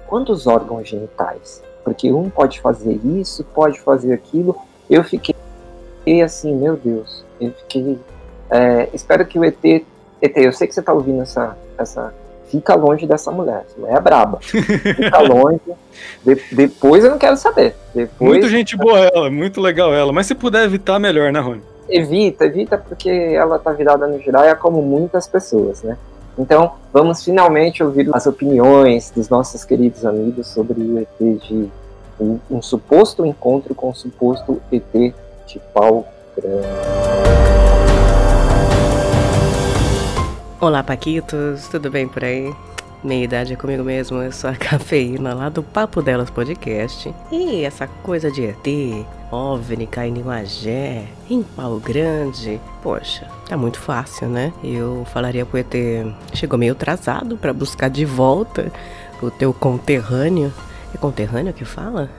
quantos 0.07 0.47
órgãos 0.47 0.87
genitais? 0.87 1.61
Porque 1.83 2.11
um 2.11 2.29
pode 2.29 2.59
fazer 2.59 2.99
isso, 3.03 3.43
pode 3.43 3.79
fazer 3.79 4.13
aquilo. 4.13 4.55
Eu 4.89 5.03
fiquei 5.03 5.35
assim, 6.23 6.55
meu 6.55 6.75
Deus, 6.75 7.23
eu 7.39 7.51
fiquei. 7.51 7.99
é, 8.49 8.89
espero 8.93 9.25
que 9.25 9.37
o 9.37 9.43
ET. 9.43 9.63
ET, 9.63 10.37
eu 10.37 10.51
sei 10.51 10.67
que 10.67 10.73
você 10.73 10.81
tá 10.81 10.93
ouvindo 10.93 11.21
essa. 11.21 11.55
essa 11.77 12.13
fica 12.49 12.75
longe 12.75 13.05
dessa 13.05 13.31
mulher. 13.31 13.65
Essa 13.67 13.79
mulher 13.79 13.97
é 13.97 13.99
braba. 14.01 14.39
Fica 14.39 15.19
longe. 15.21 15.59
De- 16.23 16.41
depois 16.51 17.03
eu 17.03 17.11
não 17.11 17.17
quero 17.17 17.37
saber. 17.37 17.75
Depois. 17.93 18.29
Muito 18.31 18.47
gente 18.47 18.75
boa 18.77 18.99
ela, 18.99 19.29
muito 19.29 19.59
legal 19.61 19.93
ela. 19.93 20.11
Mas 20.13 20.27
se 20.27 20.35
puder 20.35 20.63
evitar, 20.63 20.97
melhor, 20.99 21.31
né, 21.31 21.39
Rony? 21.39 21.61
Evita, 21.89 22.45
evita 22.45 22.77
porque 22.77 23.09
ela 23.09 23.59
tá 23.59 23.71
virada 23.71 24.07
no 24.07 24.19
Jiraiya 24.19 24.55
como 24.55 24.81
muitas 24.81 25.27
pessoas, 25.27 25.83
né? 25.83 25.97
Então, 26.37 26.73
vamos 26.91 27.23
finalmente 27.23 27.81
ouvir 27.81 28.09
as 28.13 28.27
opiniões 28.27 29.09
dos 29.09 29.29
nossos 29.29 29.63
queridos 29.63 30.05
amigos 30.05 30.47
sobre 30.47 30.81
o 30.81 30.99
ET 30.99 31.07
de 31.19 31.69
um, 32.19 32.39
um 32.51 32.61
suposto 32.61 33.25
encontro 33.25 33.73
com 33.73 33.89
o 33.89 33.95
suposto 33.95 34.61
ET 34.71 35.13
de 35.47 35.59
pau 35.73 36.05
grande. 36.35 36.67
Olá, 40.59 40.83
Paquitos, 40.83 41.67
tudo 41.69 41.89
bem 41.89 42.07
por 42.07 42.23
aí? 42.23 42.53
Meia 43.05 43.23
idade 43.23 43.53
é 43.53 43.55
comigo 43.55 43.83
mesmo, 43.83 44.19
eu 44.19 44.31
sou 44.31 44.49
a 44.49 44.55
cafeína 44.57 45.31
lá 45.35 45.47
do 45.47 45.61
Papo 45.61 46.01
Delas 46.01 46.31
Podcast. 46.31 47.13
E 47.31 47.63
essa 47.63 47.85
coisa 47.85 48.31
de 48.31 48.43
ET, 48.43 49.05
OVNI, 49.31 49.85
caindo 49.85 50.21
em 50.21 50.23
Magé, 50.23 51.03
em 51.29 51.43
pau 51.43 51.79
grande, 51.79 52.59
poxa, 52.81 53.27
tá 53.47 53.55
muito 53.55 53.77
fácil, 53.77 54.27
né? 54.27 54.51
Eu 54.63 55.05
falaria 55.13 55.45
pro 55.45 55.59
ET, 55.59 55.71
chegou 56.33 56.57
meio 56.57 56.71
atrasado 56.71 57.37
pra 57.37 57.53
buscar 57.53 57.91
de 57.91 58.05
volta 58.05 58.71
o 59.21 59.29
teu 59.29 59.53
conterrâneo. 59.53 60.51
É 60.91 60.97
conterrâneo 60.97 61.53
que 61.53 61.63
fala? 61.63 62.09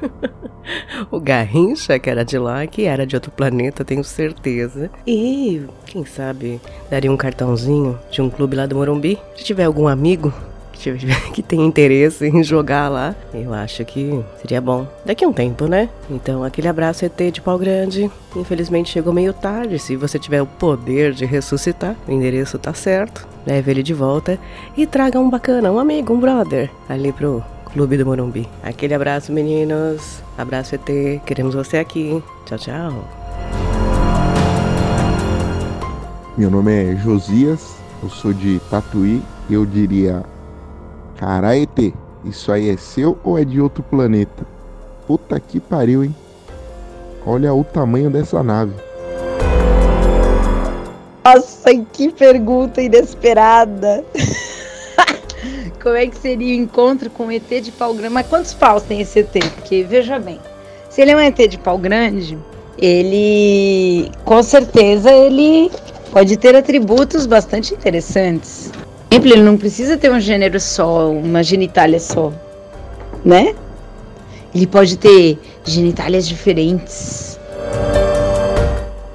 o 1.10 1.18
Garrincha, 1.18 1.98
que 1.98 2.08
era 2.08 2.24
de 2.24 2.38
lá, 2.38 2.64
que 2.68 2.84
era 2.84 3.04
de 3.04 3.16
outro 3.16 3.32
planeta, 3.32 3.84
tenho 3.84 4.04
certeza. 4.04 4.90
E, 5.04 5.66
quem 5.90 6.04
sabe, 6.04 6.60
daria 6.88 7.10
um 7.10 7.16
cartãozinho 7.16 7.98
de 8.10 8.22
um 8.22 8.30
clube 8.30 8.56
lá 8.56 8.64
do 8.64 8.76
Morumbi. 8.76 9.18
Se 9.36 9.42
tiver 9.42 9.64
algum 9.64 9.88
amigo 9.88 10.32
que, 11.34 11.42
tenha 11.42 11.66
interesse 11.66 12.26
em 12.26 12.42
jogar 12.42 12.88
lá, 12.88 13.14
eu 13.34 13.52
acho 13.52 13.84
que 13.84 14.24
seria 14.40 14.60
bom. 14.60 14.86
Daqui 15.04 15.24
a 15.24 15.28
um 15.28 15.32
tempo, 15.32 15.66
né? 15.66 15.90
Então, 16.08 16.42
aquele 16.42 16.68
abraço 16.68 17.04
ET 17.04 17.20
de 17.32 17.40
pau 17.40 17.58
grande. 17.58 18.10
Infelizmente 18.34 18.90
chegou 18.90 19.12
meio 19.12 19.32
tarde. 19.34 19.78
Se 19.78 19.96
você 19.96 20.18
tiver 20.18 20.40
o 20.40 20.46
poder 20.46 21.12
de 21.12 21.26
ressuscitar, 21.26 21.96
o 22.08 22.12
endereço 22.12 22.58
tá 22.58 22.72
certo. 22.72 23.28
Leve 23.46 23.70
ele 23.70 23.82
de 23.82 23.92
volta 23.92 24.38
e 24.76 24.86
traga 24.86 25.18
um 25.18 25.28
bacana, 25.28 25.72
um 25.72 25.78
amigo, 25.78 26.14
um 26.14 26.20
brother 26.20 26.70
ali 26.88 27.12
pro 27.12 27.42
Clube 27.72 27.96
do 27.96 28.06
Morumbi. 28.06 28.48
Aquele 28.62 28.94
abraço, 28.94 29.32
meninos. 29.32 30.22
Abraço 30.38 30.74
ET. 30.74 31.20
Queremos 31.26 31.54
você 31.54 31.78
aqui. 31.78 32.22
Tchau, 32.46 32.58
tchau. 32.58 33.19
Meu 36.38 36.48
nome 36.48 36.72
é 36.72 36.96
Josias, 36.96 37.74
eu 38.00 38.08
sou 38.08 38.32
de 38.32 38.60
Tatuí 38.70 39.20
e 39.48 39.54
eu 39.54 39.66
diria: 39.66 40.22
Carai, 41.16 41.62
ET, 41.62 41.92
isso 42.24 42.52
aí 42.52 42.70
é 42.70 42.76
seu 42.76 43.18
ou 43.24 43.36
é 43.36 43.44
de 43.44 43.60
outro 43.60 43.82
planeta? 43.82 44.46
Puta 45.08 45.40
que 45.40 45.58
pariu, 45.58 46.04
hein? 46.04 46.14
Olha 47.26 47.52
o 47.52 47.64
tamanho 47.64 48.10
dessa 48.10 48.44
nave. 48.44 48.72
Nossa, 51.24 51.74
que 51.92 52.10
pergunta 52.12 52.80
inesperada. 52.80 54.04
Como 55.82 55.96
é 55.96 56.06
que 56.06 56.16
seria 56.16 56.54
o 56.54 56.62
encontro 56.62 57.10
com 57.10 57.26
o 57.26 57.32
ET 57.32 57.48
de 57.48 57.72
pau 57.72 57.92
grande? 57.92 58.14
Mas 58.14 58.26
quantos 58.28 58.54
paus 58.54 58.84
tem 58.84 59.00
esse 59.00 59.18
ET? 59.18 59.32
Porque, 59.56 59.82
veja 59.82 60.18
bem, 60.18 60.38
se 60.88 61.02
ele 61.02 61.10
é 61.10 61.16
um 61.16 61.20
ET 61.20 61.36
de 61.36 61.58
pau 61.58 61.76
grande, 61.76 62.38
ele, 62.78 64.10
com 64.24 64.42
certeza, 64.42 65.10
ele 65.10 65.70
pode 66.10 66.36
ter 66.36 66.54
atributos 66.56 67.26
bastante 67.26 67.74
interessantes. 67.74 68.70
Por 69.08 69.14
exemplo, 69.14 69.32
ele 69.32 69.42
não 69.42 69.56
precisa 69.56 69.96
ter 69.96 70.10
um 70.10 70.20
gênero 70.20 70.58
só, 70.60 71.10
uma 71.10 71.42
genitália 71.42 71.98
só, 71.98 72.32
né? 73.24 73.54
Ele 74.54 74.66
pode 74.66 74.96
ter 74.96 75.38
genitálias 75.64 76.26
diferentes. 76.26 77.38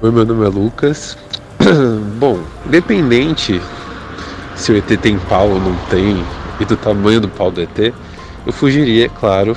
Oi, 0.02 0.10
meu 0.10 0.24
nome 0.24 0.44
é 0.44 0.48
Lucas. 0.48 1.16
Bom, 2.18 2.38
independente 2.66 3.60
se 4.54 4.72
o 4.72 4.76
ET 4.76 4.86
tem 5.00 5.18
pau 5.18 5.50
ou 5.50 5.60
não 5.60 5.76
tem, 5.90 6.24
e 6.58 6.64
do 6.64 6.76
tamanho 6.76 7.20
do 7.20 7.28
pau 7.28 7.50
do 7.50 7.60
ET, 7.60 7.92
eu 8.46 8.52
fugiria, 8.52 9.06
é 9.06 9.08
claro, 9.08 9.56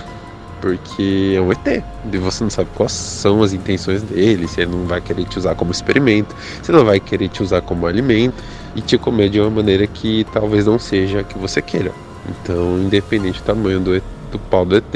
Porque 0.62 1.34
é 1.36 1.42
um 1.42 1.52
ET. 1.52 1.84
E 2.12 2.18
você 2.18 2.44
não 2.44 2.50
sabe 2.50 2.70
quais 2.76 2.92
são 2.92 3.42
as 3.42 3.54
intenções 3.54 4.02
dele, 4.02 4.48
se 4.48 4.62
ele 4.62 4.72
não 4.72 4.86
vai 4.86 5.02
querer 5.02 5.26
te 5.26 5.38
usar 5.38 5.56
como 5.56 5.72
experimento, 5.72 6.36
se 6.62 6.72
não 6.72 6.84
vai 6.84 7.00
querer 7.00 7.30
te 7.30 7.42
usar 7.42 7.62
como 7.62 7.88
alimento 7.88 8.44
e 8.76 8.82
te 8.82 8.98
comer 8.98 9.30
de 9.30 9.40
uma 9.40 9.50
maneira 9.50 9.88
que 9.88 10.26
talvez 10.34 10.66
não 10.66 10.78
seja 10.78 11.22
a 11.22 11.24
que 11.24 11.38
você 11.38 11.62
queira. 11.62 11.92
Então, 12.30 12.78
independente 12.80 13.40
do 13.40 13.46
tamanho 13.46 13.80
do, 13.80 14.02
do 14.32 14.40
pau 14.50 14.66
do 14.66 14.76
ET, 14.76 14.94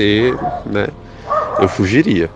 né? 0.66 0.88
Eu 1.60 1.68
fugiria. 1.68 2.30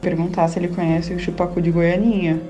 Perguntar 0.00 0.48
se 0.48 0.58
ele 0.58 0.68
conhece 0.68 1.12
o 1.14 1.18
chupacu 1.18 1.60
de 1.60 1.70
Goianinha. 1.70 2.40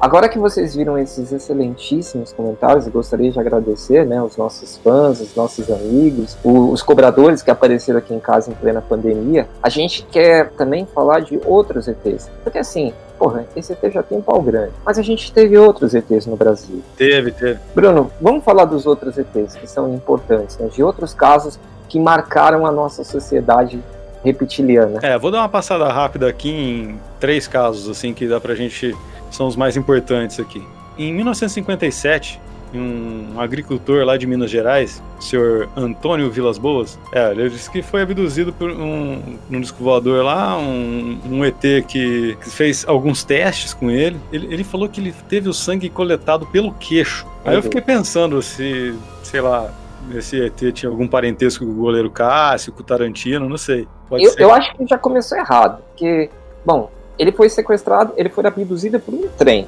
Agora 0.00 0.28
que 0.28 0.38
vocês 0.38 0.76
viram 0.76 0.96
esses 0.96 1.32
excelentíssimos 1.32 2.32
comentários, 2.32 2.86
eu 2.86 2.92
gostaria 2.92 3.32
de 3.32 3.40
agradecer 3.40 4.06
né, 4.06 4.22
os 4.22 4.36
nossos 4.36 4.76
fãs, 4.76 5.20
os 5.20 5.34
nossos 5.34 5.68
amigos, 5.70 6.38
os 6.44 6.82
cobradores 6.82 7.42
que 7.42 7.50
apareceram 7.50 7.98
aqui 7.98 8.14
em 8.14 8.20
casa 8.20 8.50
em 8.50 8.54
plena 8.54 8.80
pandemia. 8.80 9.48
A 9.60 9.68
gente 9.68 10.04
quer 10.04 10.50
também 10.50 10.86
falar 10.86 11.20
de 11.20 11.40
outros 11.44 11.88
ETs. 11.88 12.30
Porque 12.44 12.58
assim, 12.58 12.92
porra, 13.18 13.44
esse 13.56 13.72
ET 13.72 13.92
já 13.92 14.02
tem 14.02 14.18
um 14.18 14.22
pau 14.22 14.40
grande. 14.40 14.72
Mas 14.84 15.00
a 15.00 15.02
gente 15.02 15.32
teve 15.32 15.58
outros 15.58 15.92
ETs 15.94 16.26
no 16.26 16.36
Brasil. 16.36 16.80
Teve, 16.96 17.32
teve. 17.32 17.58
Bruno, 17.74 18.08
vamos 18.20 18.44
falar 18.44 18.66
dos 18.66 18.86
outros 18.86 19.18
ETs 19.18 19.56
que 19.56 19.66
são 19.66 19.92
importantes, 19.92 20.56
né, 20.58 20.68
de 20.68 20.80
outros 20.80 21.12
casos 21.12 21.58
que 21.88 21.98
marcaram 21.98 22.64
a 22.64 22.70
nossa 22.70 23.02
sociedade 23.02 23.82
reptiliana. 24.24 25.00
É, 25.02 25.18
vou 25.18 25.30
dar 25.30 25.38
uma 25.38 25.48
passada 25.48 25.88
rápida 25.88 26.28
aqui 26.28 26.50
em 26.50 27.00
três 27.18 27.48
casos, 27.48 27.88
assim, 27.88 28.12
que 28.12 28.28
dá 28.28 28.40
pra 28.40 28.54
gente 28.54 28.94
são 29.30 29.46
os 29.46 29.56
mais 29.56 29.76
importantes 29.76 30.38
aqui. 30.40 30.62
Em 30.98 31.12
1957, 31.14 32.40
um 32.74 33.40
agricultor 33.40 34.04
lá 34.04 34.16
de 34.16 34.26
Minas 34.26 34.50
Gerais, 34.50 35.02
o 35.18 35.22
senhor 35.22 35.68
Antônio 35.76 36.30
Vilas 36.30 36.58
Boas, 36.58 36.98
é, 37.12 37.30
ele 37.30 37.48
disse 37.48 37.70
que 37.70 37.82
foi 37.82 38.02
abduzido 38.02 38.52
por 38.52 38.70
um, 38.70 39.22
um 39.50 39.60
disco 39.60 39.82
voador 39.82 40.24
lá, 40.24 40.58
um, 40.58 41.18
um 41.30 41.44
ET 41.44 41.60
que, 41.60 42.36
que, 42.36 42.50
fez 42.50 42.84
alguns 42.86 43.24
testes 43.24 43.72
com 43.72 43.90
ele. 43.90 44.18
ele. 44.32 44.52
ele. 44.52 44.64
falou 44.64 44.88
que 44.88 45.00
ele 45.00 45.14
teve 45.28 45.48
o 45.48 45.54
sangue 45.54 45.88
coletado 45.88 46.46
pelo 46.46 46.72
queixo. 46.72 47.26
Aí 47.44 47.54
eu 47.54 47.62
fiquei 47.62 47.80
pensando 47.80 48.42
se, 48.42 48.94
sei 49.22 49.40
lá, 49.40 49.72
esse 50.14 50.40
ET 50.40 50.72
tinha 50.74 50.90
algum 50.90 51.06
parentesco 51.06 51.64
com 51.64 51.70
o 51.70 51.74
goleiro 51.74 52.10
Cássio, 52.10 52.72
com 52.72 52.80
o 52.80 52.84
Tarantino, 52.84 53.48
não 53.48 53.58
sei. 53.58 53.88
Eu, 54.10 54.34
eu, 54.38 54.52
acho 54.52 54.74
que 54.74 54.86
já 54.86 54.98
começou 54.98 55.38
errado, 55.38 55.82
porque, 55.88 56.30
bom, 56.64 56.90
ele 57.18 57.32
foi 57.32 57.48
sequestrado, 57.48 58.12
ele 58.16 58.28
foi 58.28 58.46
abduzido 58.46 59.00
por 59.00 59.14
um 59.14 59.28
trem. 59.36 59.66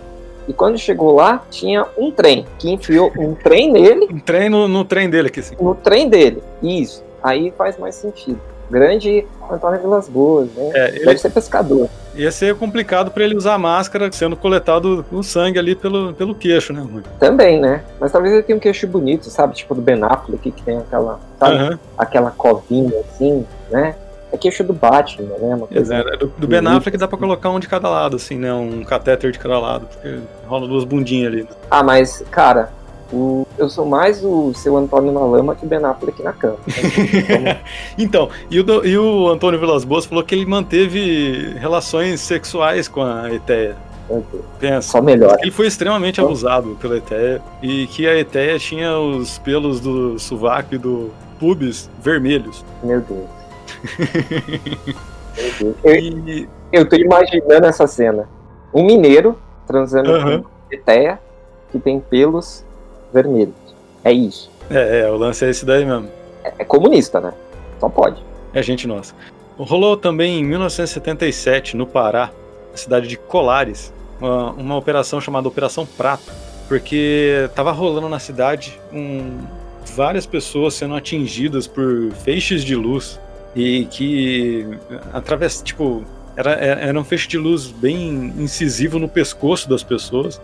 E 0.49 0.53
quando 0.53 0.79
chegou 0.79 1.15
lá, 1.15 1.45
tinha 1.51 1.87
um 1.97 2.11
trem 2.11 2.47
que 2.59 2.71
enfiou 2.71 3.13
um 3.19 3.35
trem 3.35 3.71
nele. 3.71 4.09
Um 4.11 4.19
trem 4.19 4.49
no, 4.49 4.67
no 4.67 4.85
trem 4.85 5.09
dele 5.09 5.29
aqui, 5.29 5.43
sim. 5.43 5.55
No 5.61 5.75
trem 5.75 6.09
dele. 6.09 6.43
Isso. 6.63 7.05
Aí 7.23 7.53
faz 7.57 7.79
mais 7.79 7.95
sentido. 7.95 8.41
Grande 8.71 9.27
Antônio 9.51 9.81
Vilas 9.81 10.09
Boas, 10.09 10.49
né? 10.55 10.71
É, 10.75 10.89
ele... 10.91 11.05
Deve 11.05 11.19
ser 11.19 11.31
pescador. 11.31 11.89
Ia 12.15 12.31
ser 12.31 12.55
complicado 12.57 13.11
para 13.11 13.25
ele 13.25 13.37
usar 13.37 13.59
máscara 13.59 14.11
sendo 14.13 14.37
coletado 14.37 15.05
o 15.13 15.23
sangue 15.23 15.59
ali 15.59 15.75
pelo, 15.75 16.13
pelo 16.15 16.35
queixo, 16.35 16.73
né, 16.73 16.81
Rui? 16.81 17.03
Também, 17.19 17.61
né? 17.61 17.83
Mas 18.01 18.13
talvez 18.13 18.35
ele 18.35 18.43
tenha 18.43 18.57
um 18.57 18.61
queixo 18.61 18.87
bonito, 18.87 19.29
sabe? 19.31 19.55
Tipo 19.55 19.75
do 19.75 19.81
Ben 19.81 20.03
Affleck, 20.03 20.51
que 20.51 20.63
tem 20.63 20.79
aquela, 20.79 21.21
sabe? 21.39 21.63
Uhum. 21.63 21.79
Aquela 21.97 22.31
covinha 22.31 23.01
assim, 23.01 23.47
né? 23.71 23.95
É 24.33 24.37
queixo 24.37 24.63
do 24.63 24.73
Batman, 24.73 25.37
né? 25.39 25.55
Uma 25.55 25.67
coisa 25.67 25.95
é, 25.95 26.17
do, 26.17 26.29
do 26.29 26.47
Ben 26.47 26.67
Affleck 26.67 26.97
dá 26.97 27.09
pra 27.09 27.19
colocar 27.19 27.51
um 27.51 27.59
de 27.59 27.69
cada 27.69 27.89
lado, 27.89 28.17
assim, 28.17 28.39
né? 28.39 28.53
Um 28.53 28.85
catéter 28.85 29.33
de 29.33 29.39
cada 29.39 29.59
lado, 29.59 29.87
porque 29.87 30.19
rola 30.47 30.69
duas 30.69 30.85
bundinhas 30.85 31.33
ali. 31.33 31.43
Né? 31.43 31.49
Ah, 31.71 31.83
mas, 31.83 32.25
cara, 32.31 32.71
o, 33.13 33.47
eu 33.59 33.69
sou 33.69 33.85
mais 33.85 34.25
o 34.25 34.55
seu 34.55 34.77
Antônio 34.77 35.11
na 35.13 35.21
lama 35.21 35.57
que 35.57 35.65
o 35.65 35.69
Ben 35.69 35.85
Affleck 35.85 36.23
na 36.23 36.33
cama. 36.33 36.59
então, 37.99 38.29
e 38.51 38.61
o, 38.61 38.87
e 38.87 38.97
o 38.97 39.29
Antônio 39.29 39.59
Vilas 39.59 39.85
Boas 39.85 40.07
falou 40.07 40.23
que 40.23 40.35
ele 40.35 40.47
manteve 40.47 41.55
relações 41.59 42.21
sexuais 42.21 42.87
com 42.87 43.03
a 43.03 43.33
Eteia. 43.33 43.77
Pensa. 44.59 44.93
Só 44.93 45.03
melhor. 45.03 45.37
Ele 45.41 45.51
foi 45.51 45.67
extremamente 45.67 46.21
abusado 46.21 46.77
pela 46.81 46.97
Eteia 46.97 47.41
e 47.63 47.87
que 47.87 48.07
a 48.07 48.17
Eteia 48.17 48.59
tinha 48.59 48.99
os 48.99 49.39
pelos 49.39 49.81
do 49.81 50.19
sovaco 50.19 50.75
e 50.75 50.79
do 50.79 51.11
pubis 51.39 51.89
vermelhos. 52.03 52.65
Meu 52.83 53.01
Deus. 53.01 53.40
Eu, 55.85 56.49
eu 56.73 56.89
tô 56.89 56.97
imaginando 56.97 57.67
essa 57.67 57.87
cena. 57.87 58.29
Um 58.73 58.85
mineiro 58.85 59.39
transando 59.67 60.13
uhum. 60.13 60.43
com 60.43 60.49
Eteia 60.71 61.19
que 61.71 61.79
tem 61.79 62.01
pelos 62.01 62.65
vermelhos. 63.13 63.55
É 64.05 64.13
isso. 64.13 64.51
É, 64.71 65.01
é, 65.01 65.11
o 65.11 65.17
lance 65.17 65.45
é 65.45 65.51
esse 65.51 65.65
daí 65.65 65.85
mesmo. 65.85 66.09
É, 66.45 66.53
é 66.59 66.65
comunista, 66.65 67.21
né? 67.21 67.33
Só 67.79 67.89
pode. 67.89 68.23
É 68.53 68.63
gente 68.63 68.87
nossa. 68.87 69.15
Rolou 69.59 69.97
também 69.97 70.41
em 70.41 70.45
1977, 70.45 71.77
no 71.77 71.87
Pará, 71.87 72.31
na 72.71 72.77
cidade 72.77 73.09
de 73.09 73.17
Colares, 73.17 73.93
uma, 74.21 74.53
uma 74.53 74.77
operação 74.77 75.21
chamada 75.21 75.49
Operação 75.49 75.85
Prato, 75.85 76.33
porque 76.67 77.51
tava 77.55 77.71
rolando 77.73 78.09
na 78.09 78.19
cidade 78.19 78.81
um, 78.93 79.39
várias 79.95 80.25
pessoas 80.25 80.75
sendo 80.75 80.95
atingidas 80.95 81.67
por 81.67 82.11
feixes 82.25 82.65
de 82.65 82.75
luz 82.75 83.21
e 83.55 83.85
que 83.87 84.67
através 85.13 85.61
tipo 85.63 86.05
era, 86.37 86.53
era 86.53 86.99
um 86.99 87.05
feixe 87.05 87.29
de 87.29 87.37
luz 87.37 87.67
bem 87.67 88.33
incisivo 88.39 88.99
no 88.99 89.09
pescoço 89.09 89.69
das 89.69 89.83
pessoas. 89.83 90.41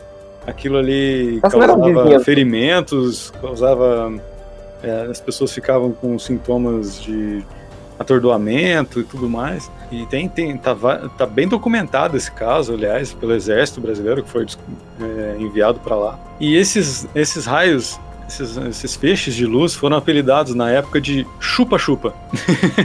Aquilo 0.46 0.76
ali 0.76 1.40
Mas 1.42 1.52
causava 1.52 2.20
ferimentos 2.20 3.32
causava 3.40 4.12
é, 4.82 5.08
as 5.10 5.20
pessoas 5.20 5.52
ficavam 5.52 5.92
com 5.92 6.18
sintomas 6.18 7.02
de 7.02 7.44
atordoamento 7.98 9.00
e 9.00 9.04
tudo 9.04 9.28
mais. 9.28 9.70
E 9.90 10.04
tem, 10.06 10.28
tem 10.28 10.56
tá, 10.56 10.74
tá 11.16 11.26
bem 11.26 11.48
documentado 11.48 12.16
esse 12.16 12.30
caso 12.30 12.74
aliás 12.74 13.12
pelo 13.12 13.32
exército 13.32 13.80
brasileiro 13.80 14.22
que 14.22 14.28
foi 14.28 14.46
é, 15.00 15.36
enviado 15.38 15.80
para 15.80 15.96
lá. 15.96 16.18
E 16.38 16.56
esses 16.56 17.08
esses 17.14 17.46
raios 17.46 17.98
esses, 18.28 18.56
esses 18.56 18.96
feixes 18.96 19.34
de 19.34 19.46
luz 19.46 19.74
foram 19.74 19.96
apelidados 19.96 20.54
na 20.54 20.70
época 20.70 21.00
de 21.00 21.26
chupa-chupa. 21.40 22.14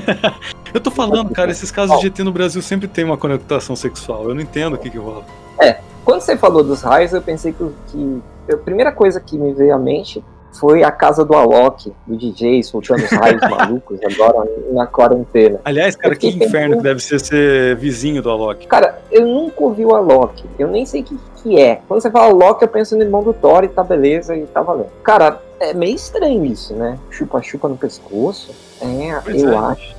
eu 0.74 0.80
tô 0.80 0.92
falando, 0.92 1.30
cara, 1.32 1.52
esses 1.52 1.72
casos 1.72 2.00
de 2.00 2.08
ET 2.08 2.20
no 2.20 2.32
Brasil 2.32 2.62
sempre 2.62 2.88
tem 2.88 3.04
uma 3.04 3.18
conotação 3.18 3.76
sexual. 3.76 4.30
Eu 4.30 4.36
não 4.36 4.42
entendo 4.42 4.76
o 4.76 4.78
que 4.78 4.90
que 4.90 4.98
rola. 4.98 5.24
É, 5.60 5.80
quando 6.04 6.22
você 6.22 6.38
falou 6.38 6.64
dos 6.64 6.82
raios, 6.82 7.14
eu 7.14 7.22
pensei 7.22 7.54
que, 7.54 7.72
que 7.92 8.22
a 8.54 8.58
primeira 8.58 8.92
coisa 8.92 9.20
que 9.20 9.38
me 9.38 9.54
veio 9.54 9.74
à 9.74 9.78
mente 9.78 10.24
foi 10.54 10.84
a 10.84 10.92
casa 10.92 11.24
do 11.24 11.34
Alok, 11.34 11.94
do 12.06 12.18
DJ, 12.18 12.62
soltando 12.64 13.04
os 13.04 13.12
raios 13.12 13.42
malucos 13.50 14.00
agora 14.04 14.50
na 14.72 14.86
quarentena. 14.86 15.60
Aliás, 15.64 15.96
cara, 15.96 16.16
que 16.16 16.28
inferno 16.28 16.78
que 16.78 16.84
deve 16.84 17.00
ser 17.00 17.20
ser 17.20 17.76
vizinho 17.78 18.22
do 18.22 18.30
Alok. 18.30 18.68
Cara, 18.68 19.02
eu 19.12 19.26
nunca 19.26 19.64
ouvi 19.64 19.86
o 19.86 19.96
Alok, 19.96 20.44
eu 20.60 20.68
nem 20.68 20.86
sei 20.86 21.02
o 21.02 21.04
que, 21.06 21.18
que 21.42 21.60
é. 21.60 21.82
Quando 21.88 22.02
você 22.02 22.12
fala 22.12 22.26
Alok, 22.26 22.62
eu 22.62 22.68
penso 22.68 22.96
no 22.96 23.04
irmão 23.04 23.24
do 23.24 23.34
Thor 23.34 23.64
e 23.64 23.68
tá 23.68 23.84
beleza 23.84 24.36
e 24.36 24.46
tá 24.46 24.62
valendo. 24.62 24.90
Cara, 25.04 25.42
é 25.60 25.74
meio 25.74 25.96
estranho 25.96 26.46
isso, 26.46 26.74
né? 26.74 26.98
Chupa-chupa 27.10 27.68
no 27.68 27.78
pescoço. 27.78 28.52
É, 28.82 29.20
pois 29.24 29.42
eu 29.42 29.54
é. 29.54 29.58
acho, 29.58 29.96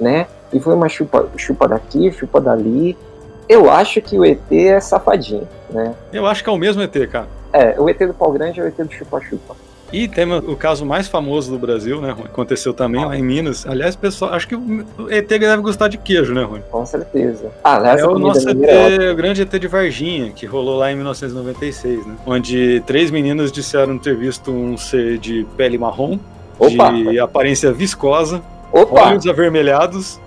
né? 0.00 0.26
E 0.52 0.58
foi 0.58 0.74
uma 0.74 0.88
chupa, 0.88 1.28
chupa 1.36 1.68
daqui, 1.68 2.10
chupa 2.12 2.40
dali. 2.40 2.96
Eu 3.48 3.70
acho 3.70 4.00
que 4.00 4.18
o 4.18 4.24
ET 4.24 4.40
é 4.50 4.80
safadinho, 4.80 5.48
né? 5.70 5.94
Eu 6.12 6.26
acho 6.26 6.42
que 6.42 6.50
é 6.50 6.52
o 6.52 6.58
mesmo 6.58 6.82
ET, 6.82 6.94
cara. 7.10 7.26
É, 7.52 7.80
o 7.80 7.88
ET 7.88 7.98
do 7.98 8.12
pau 8.12 8.30
grande 8.30 8.60
é 8.60 8.62
o 8.62 8.66
ET 8.66 8.76
do 8.76 8.92
chupa-chupa. 8.92 9.56
E 9.92 10.06
tem 10.06 10.30
o 10.32 10.54
caso 10.54 10.84
mais 10.84 11.08
famoso 11.08 11.50
do 11.50 11.58
Brasil, 11.58 12.00
né, 12.00 12.10
Rony? 12.10 12.26
Aconteceu 12.26 12.74
também 12.74 13.04
lá 13.04 13.16
em 13.16 13.22
Minas. 13.22 13.66
Aliás, 13.66 13.96
pessoal, 13.96 14.34
acho 14.34 14.46
que 14.46 14.54
o 14.54 14.84
ET 15.08 15.26
deve 15.26 15.56
gostar 15.58 15.88
de 15.88 15.96
queijo, 15.96 16.34
né, 16.34 16.42
Rony? 16.42 16.62
Com 16.70 16.84
certeza. 16.84 17.50
Ah, 17.64 17.80
é 17.98 18.04
o 18.04 18.18
nosso 18.18 18.48
ET, 18.48 18.56
o 19.12 19.16
grande 19.16 19.42
ET 19.42 19.58
de 19.58 19.66
Varginha, 19.66 20.30
que 20.30 20.44
rolou 20.44 20.76
lá 20.76 20.92
em 20.92 20.96
1996, 20.96 22.06
né? 22.06 22.16
Onde 22.26 22.82
três 22.86 23.10
meninas 23.10 23.50
disseram 23.50 23.98
ter 23.98 24.14
visto 24.14 24.50
um 24.50 24.76
ser 24.76 25.18
de 25.18 25.46
pele 25.56 25.78
marrom, 25.78 26.18
Opa. 26.58 26.92
de 26.92 27.18
aparência 27.18 27.72
viscosa, 27.72 28.42
Opa. 28.70 29.08
olhos 29.08 29.26
avermelhados 29.26 30.20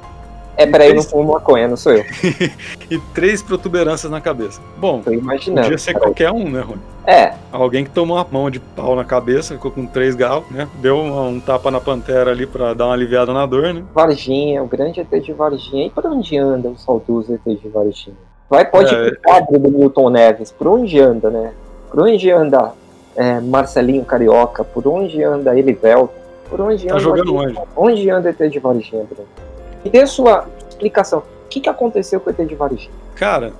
é, 0.57 0.65
peraí, 0.65 0.89
três... 0.89 1.05
não 1.05 1.11
fumo 1.11 1.33
maconha, 1.33 1.67
não 1.67 1.77
sou 1.77 1.93
eu. 1.93 2.03
e 2.89 2.99
três 3.13 3.41
protuberâncias 3.41 4.11
na 4.11 4.21
cabeça. 4.21 4.61
Bom, 4.77 5.01
Tô 5.01 5.11
imaginando, 5.11 5.63
podia 5.63 5.77
ser 5.77 5.93
qualquer 5.93 6.31
um, 6.31 6.49
né, 6.49 6.61
Rony? 6.61 6.81
É. 7.05 7.33
Alguém 7.51 7.83
que 7.83 7.89
tomou 7.89 8.17
uma 8.17 8.27
mão 8.29 8.49
de 8.49 8.59
pau 8.59 8.95
na 8.95 9.03
cabeça, 9.03 9.55
ficou 9.55 9.71
com 9.71 9.85
três 9.85 10.15
galos, 10.15 10.49
né? 10.51 10.67
Deu 10.75 10.97
um, 10.97 11.29
um, 11.29 11.39
tapa 11.39 11.71
na 11.71 11.79
pantera 11.79 12.31
ali 12.31 12.45
pra 12.45 12.73
dar 12.73 12.85
uma 12.85 12.93
aliviada 12.93 13.33
na 13.33 13.45
dor, 13.45 13.73
né? 13.73 13.83
Varginha, 13.93 14.61
o 14.61 14.67
grande 14.67 14.99
ET 14.99 15.09
de 15.09 15.33
Varginha. 15.33 15.87
E 15.87 15.89
por 15.89 16.05
onde 16.05 16.37
anda 16.37 16.69
o 16.69 16.77
saudoso 16.77 17.33
ET 17.33 17.59
de 17.59 17.69
Varginha? 17.69 18.15
Vai, 18.49 18.65
pode 18.65 18.93
é... 18.93 19.07
ir 19.07 19.11
pro 19.13 19.21
quadro 19.23 19.59
do 19.59 19.71
Milton 19.71 20.09
Neves. 20.11 20.51
Por 20.51 20.67
onde 20.67 20.99
anda, 20.99 21.29
né? 21.29 21.53
Por 21.89 22.01
onde 22.01 22.29
anda 22.29 22.73
é, 23.15 23.39
Marcelinho 23.39 24.05
Carioca? 24.05 24.63
Por 24.63 24.87
onde 24.87 25.23
anda 25.23 25.57
Elivelto? 25.57 26.13
Por 26.49 26.61
onde 26.61 26.85
tá 26.85 26.93
anda... 26.93 26.99
Tá 26.99 26.99
jogando 26.99 27.35
onde? 27.35 27.59
Onde 27.75 28.09
anda 28.09 28.29
ET 28.29 28.37
de 28.37 28.59
Varginha, 28.59 29.03
Bruno? 29.05 29.27
E 29.83 29.89
dê 29.89 30.05
sua 30.05 30.45
explicação. 30.69 31.19
O 31.19 31.47
que, 31.49 31.59
que 31.59 31.69
aconteceu 31.69 32.19
com 32.19 32.29
o 32.29 32.33
ET 32.33 32.47
de 32.47 32.55
Varginha? 32.55 32.91
Cara, 33.15 33.51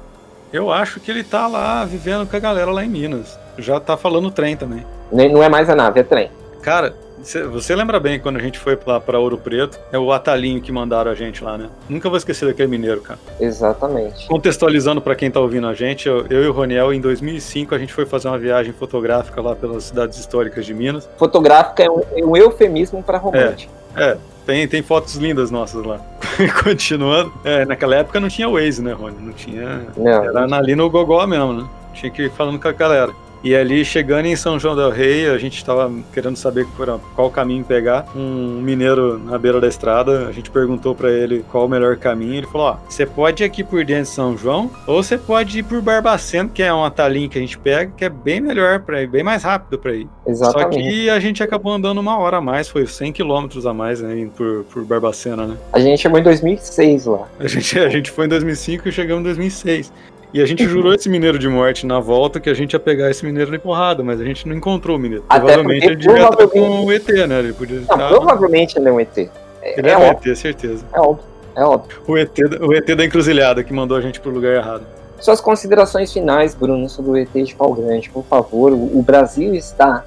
eu 0.51 0.71
acho 0.71 0.99
que 0.99 1.11
ele 1.11 1.23
tá 1.23 1.47
lá 1.47 1.83
vivendo 1.85 2.27
com 2.29 2.35
a 2.35 2.39
galera 2.39 2.71
lá 2.71 2.83
em 2.83 2.89
Minas. 2.89 3.37
Já 3.57 3.79
tá 3.79 3.97
falando 3.97 4.31
trem 4.31 4.55
também. 4.55 4.85
Não 5.11 5.43
é 5.43 5.49
mais 5.49 5.69
a 5.69 5.75
nave, 5.75 5.99
é 5.99 6.03
trem. 6.03 6.31
Cara, 6.61 6.93
cê- 7.21 7.43
você 7.43 7.75
lembra 7.75 7.99
bem 7.99 8.17
quando 8.19 8.37
a 8.37 8.39
gente 8.41 8.57
foi 8.57 8.79
lá 8.85 8.99
pra 8.99 9.19
Ouro 9.19 9.37
Preto? 9.37 9.77
É 9.91 9.99
o 9.99 10.11
Atalinho 10.11 10.61
que 10.61 10.71
mandaram 10.71 11.11
a 11.11 11.15
gente 11.15 11.43
lá, 11.43 11.57
né? 11.57 11.69
Nunca 11.89 12.07
vou 12.07 12.17
esquecer 12.17 12.45
daquele 12.45 12.69
mineiro, 12.69 13.01
cara. 13.01 13.19
Exatamente. 13.39 14.27
Contextualizando 14.27 15.01
pra 15.01 15.15
quem 15.15 15.29
tá 15.29 15.39
ouvindo 15.41 15.67
a 15.67 15.73
gente, 15.73 16.07
eu, 16.07 16.25
eu 16.29 16.43
e 16.43 16.47
o 16.47 16.53
Roniel, 16.53 16.93
em 16.93 17.01
2005, 17.01 17.75
a 17.75 17.77
gente 17.77 17.91
foi 17.93 18.05
fazer 18.05 18.29
uma 18.29 18.37
viagem 18.39 18.71
fotográfica 18.71 19.41
lá 19.41 19.53
pelas 19.55 19.83
cidades 19.83 20.17
históricas 20.17 20.65
de 20.65 20.73
Minas. 20.73 21.09
Fotográfica 21.17 21.83
é 21.83 21.89
um, 21.89 22.01
é 22.15 22.23
um 22.25 22.37
eufemismo 22.37 23.03
para 23.03 23.17
romântico. 23.17 23.71
É, 23.97 24.17
tem, 24.45 24.67
tem 24.67 24.81
fotos 24.81 25.15
lindas 25.15 25.51
nossas 25.51 25.83
lá. 25.85 25.99
Continuando, 26.63 27.33
é, 27.43 27.65
naquela 27.65 27.95
época 27.95 28.19
não 28.19 28.29
tinha 28.29 28.49
Waze, 28.49 28.81
né, 28.81 28.93
Rony? 28.93 29.15
Não 29.19 29.33
tinha. 29.33 29.87
Não, 29.97 30.07
Era 30.25 30.47
na- 30.47 30.57
ali 30.57 30.75
no 30.75 30.89
Gogó 30.89 31.25
mesmo, 31.27 31.53
né? 31.53 31.67
Tinha 31.93 32.11
que 32.11 32.23
ir 32.23 32.31
falando 32.31 32.59
com 32.59 32.67
a 32.67 32.71
galera. 32.71 33.11
E 33.43 33.55
ali, 33.55 33.83
chegando 33.83 34.27
em 34.27 34.35
São 34.35 34.59
João 34.59 34.75
del 34.75 34.91
Rei, 34.91 35.27
a 35.27 35.37
gente 35.37 35.63
tava 35.65 35.91
querendo 36.13 36.35
saber 36.35 36.67
qual 37.15 37.29
caminho 37.31 37.63
pegar. 37.63 38.05
Um 38.15 38.61
mineiro 38.61 39.17
na 39.17 39.37
beira 39.37 39.59
da 39.59 39.67
estrada, 39.67 40.27
a 40.27 40.31
gente 40.31 40.51
perguntou 40.51 40.93
pra 40.93 41.09
ele 41.09 41.43
qual 41.51 41.65
o 41.65 41.69
melhor 41.69 41.97
caminho. 41.97 42.35
Ele 42.35 42.47
falou: 42.47 42.67
Ó, 42.67 42.77
você 42.87 43.05
pode 43.05 43.43
ir 43.43 43.45
aqui 43.45 43.63
por 43.63 43.83
dentro 43.83 44.03
de 44.03 44.09
São 44.09 44.37
João, 44.37 44.69
ou 44.85 45.01
você 45.01 45.17
pode 45.17 45.59
ir 45.59 45.63
por 45.63 45.81
Barbacena, 45.81 46.49
que 46.49 46.61
é 46.61 46.71
um 46.71 46.83
atalhinho 46.83 47.29
que 47.29 47.37
a 47.37 47.41
gente 47.41 47.57
pega, 47.57 47.91
que 47.97 48.05
é 48.05 48.09
bem 48.09 48.39
melhor 48.39 48.81
pra 48.81 49.01
ir, 49.01 49.07
bem 49.07 49.23
mais 49.23 49.43
rápido 49.43 49.79
pra 49.79 49.93
ir. 49.93 50.07
Só 50.25 50.31
exatamente. 50.31 50.77
que 50.77 51.09
a 51.09 51.19
gente 51.19 51.41
acabou 51.41 51.73
andando 51.73 51.99
uma 51.99 52.17
hora 52.19 52.37
a 52.37 52.41
mais, 52.41 52.69
foi 52.69 52.85
100 52.85 53.11
quilômetros 53.11 53.65
a 53.65 53.73
mais, 53.73 54.01
né, 54.01 54.29
por, 54.35 54.63
por 54.65 54.83
Barbacena, 54.83 55.47
né? 55.47 55.57
A 55.73 55.79
gente 55.79 55.99
chegou 55.99 56.19
em 56.19 56.23
2006 56.23 57.05
lá. 57.07 57.27
A 57.39 57.47
gente, 57.47 57.79
a 57.79 57.89
gente 57.89 58.11
foi 58.11 58.25
em 58.25 58.29
2005 58.29 58.87
e 58.87 58.91
chegamos 58.91 59.21
em 59.21 59.23
2006. 59.23 59.91
E 60.33 60.41
a 60.41 60.45
gente 60.45 60.65
jurou 60.65 60.93
esse 60.93 61.09
mineiro 61.09 61.37
de 61.37 61.47
morte 61.49 61.85
na 61.85 61.99
volta 61.99 62.39
que 62.39 62.49
a 62.49 62.53
gente 62.53 62.71
ia 62.73 62.79
pegar 62.79 63.09
esse 63.11 63.25
mineiro 63.25 63.51
de 63.51 63.59
porrada, 63.59 64.01
mas 64.03 64.21
a 64.21 64.23
gente 64.23 64.47
não 64.47 64.55
encontrou 64.55 64.95
o 64.95 64.99
mineiro. 64.99 65.25
Até 65.27 65.39
provavelmente 65.41 65.85
ele 65.85 65.95
devia 65.97 66.23
estar 66.23 66.47
com 66.47 66.85
o 66.85 66.91
ET, 66.91 67.07
né? 67.27 67.39
Ele 67.39 67.53
podia 67.53 67.75
Não, 67.77 67.81
estar. 67.83 68.07
provavelmente 68.07 68.77
ele 68.79 68.87
é 68.87 68.91
um 68.91 68.99
ET. 68.99 69.17
É, 69.61 69.79
Ele 69.79 69.89
é 69.89 69.91
é 69.93 69.97
um 69.97 70.03
óbvio, 70.09 70.31
ET, 70.31 70.37
certeza. 70.37 70.85
é 70.93 70.99
óbvio, 71.01 71.23
é 71.55 71.63
óbvio. 71.65 71.97
O 72.07 72.17
ET, 72.17 72.33
da- 72.49 72.65
o 72.65 72.73
ET 72.73 72.95
da 72.95 73.03
encruzilhada 73.05 73.61
que 73.63 73.73
mandou 73.73 73.97
a 73.97 74.01
gente 74.01 74.19
pro 74.21 74.31
lugar 74.31 74.55
errado. 74.55 74.83
Suas 75.19 75.41
considerações 75.41 76.11
finais, 76.11 76.55
Bruno, 76.55 76.89
sobre 76.89 77.11
o 77.11 77.17
ET 77.17 77.29
de 77.43 77.53
Pau 77.53 77.73
Grande, 77.73 78.09
por 78.09 78.23
favor. 78.23 78.71
O, 78.71 79.03
Brasil 79.03 79.53
está 79.53 80.03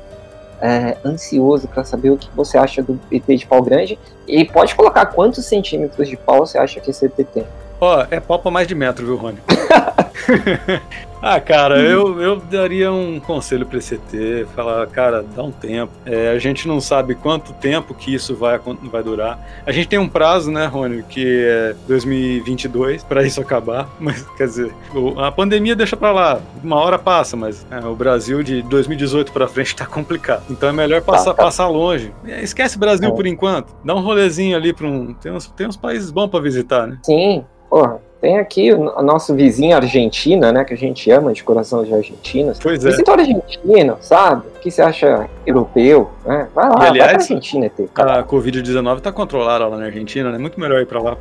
é, 0.61 0.97
ansioso 1.05 1.69
para 1.69 1.85
saber 1.85 2.11
o 2.11 2.17
que 2.17 2.29
você 2.35 2.57
acha 2.57 2.83
do 2.83 2.99
ET 3.13 3.25
de 3.27 3.47
Pau 3.47 3.63
Grande 3.63 3.99
e 4.27 4.45
pode 4.47 4.75
colocar 4.75 5.05
quantos 5.07 5.45
centímetros 5.45 6.09
de 6.09 6.17
pau 6.17 6.47
você 6.47 6.57
acha 6.59 6.81
que 6.81 6.91
esse 6.91 7.05
ET 7.05 7.15
tem. 7.33 7.45
Ó, 7.81 8.05
é 8.11 8.19
pau 8.19 8.39
pra 8.39 8.51
mais 8.51 8.67
de 8.67 8.75
metro, 8.75 9.05
viu, 9.05 9.17
Rony? 9.17 9.39
ah, 11.23 11.41
cara, 11.41 11.81
eu, 11.81 12.21
eu 12.21 12.37
daria 12.37 12.93
um 12.93 13.19
conselho 13.21 13.67
pra 13.67 13.79
esse 13.79 13.95
ET, 13.95 14.47
falar, 14.55 14.87
cara, 14.89 15.23
dá 15.23 15.43
um 15.43 15.51
tempo. 15.51 15.93
É, 16.05 16.31
a 16.31 16.39
gente 16.39 16.67
não 16.69 16.81
sabe 16.81 17.15
quanto 17.15 17.53
tempo 17.55 17.95
que 17.95 18.15
isso 18.15 18.35
vai, 18.35 18.59
vai 18.91 19.03
durar. 19.03 19.39
A 19.67 19.73
gente 19.73 19.89
tem 19.89 19.99
um 19.99 20.09
prazo, 20.09 20.51
né, 20.51 20.67
Rony, 20.67 21.03
que 21.03 21.45
é 21.47 21.75
2022 21.87 23.03
pra 23.05 23.23
isso 23.23 23.41
acabar, 23.41 23.89
mas 23.99 24.23
quer 24.37 24.47
dizer, 24.47 24.75
a 25.19 25.31
pandemia 25.31 25.77
deixa 25.77 25.97
pra 25.97 26.13
lá, 26.13 26.41
uma 26.63 26.77
hora 26.77 26.99
passa, 26.99 27.37
mas 27.37 27.67
é, 27.71 27.79
o 27.87 27.95
Brasil 27.95 28.43
de 28.43 28.63
2018 28.63 29.33
pra 29.33 29.49
frente 29.49 29.75
tá 29.77 29.87
complicado. 29.87 30.45
Então 30.51 30.69
é 30.69 30.73
melhor 30.73 31.03
passar, 31.03 31.35
tá. 31.35 31.43
passar 31.43 31.69
longe. 31.69 32.13
É, 32.27 32.43
Esquece 32.43 32.79
Brasil 32.79 33.09
É. 33.09 33.13
por 33.13 33.27
enquanto. 33.27 33.75
Dá 33.85 33.95
um 33.95 34.01
rolezinho 34.01 34.57
ali 34.57 34.73
pra 34.73 34.87
um. 34.87 35.15
Tem 35.15 35.33
uns, 35.33 35.47
tem 35.49 35.67
uns 35.67 35.77
países 35.77 36.11
bons 36.11 36.29
pra 36.29 36.41
visitar, 36.41 36.87
né? 36.87 36.99
Sim, 37.03 37.45
porra. 37.69 38.01
Tem 38.25 38.39
aqui 38.39 38.73
o 38.73 39.03
nosso 39.03 39.35
vizinho 39.35 39.77
Argentina, 39.77 40.51
né? 40.51 40.65
Que 40.65 40.73
a 40.73 40.77
gente 40.79 41.11
ama 41.11 41.35
de 41.35 41.45
coração 41.45 41.85
de 41.85 41.93
argentinos. 41.93 42.59
Pois 42.59 42.83
é. 42.83 42.89
Visita 42.89 43.11
o 43.11 43.15
argentino, 43.21 43.99
sabe? 44.01 44.49
O 44.49 44.61
que 44.61 44.71
você 44.71 44.81
acha 44.81 45.29
europeu? 45.47 46.09
Né? 46.25 46.49
Vai 46.55 46.71
lá, 46.71 46.75
E, 46.75 46.87
aliás, 46.87 46.89
vai 46.89 47.09
pra 47.09 47.17
Argentina, 47.19 47.67
ET. 47.67 47.91
cara. 47.93 48.21
A 48.21 48.25
Covid-19 48.25 49.01
tá 49.01 49.13
controlada 49.13 49.67
lá 49.67 49.77
na 49.77 49.85
Argentina, 49.85 50.33
né? 50.33 50.39
Muito 50.39 50.59
melhor 50.59 50.81
ir 50.81 50.87
pra 50.87 51.03
lá. 51.03 51.19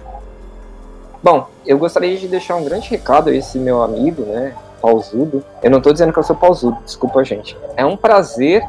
Bom, 1.21 1.45
eu 1.67 1.77
gostaria 1.77 2.15
de 2.15 2.25
deixar 2.25 2.55
um 2.55 2.63
grande 2.63 2.89
recado 2.89 3.29
a 3.29 3.35
esse 3.35 3.59
meu 3.59 3.83
amigo, 3.83 4.21
né? 4.21 4.53
Pausudo. 4.81 5.43
Eu 5.61 5.71
não 5.71 5.81
tô 5.81 5.91
dizendo 5.91 6.13
que 6.13 6.19
eu 6.19 6.23
sou 6.23 6.37
pausudo, 6.37 6.77
desculpa, 6.85 7.21
gente. 7.25 7.57
É 7.75 7.85
um 7.85 7.97
prazer 7.97 8.63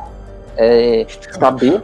é, 0.57 1.07
saber 1.39 1.81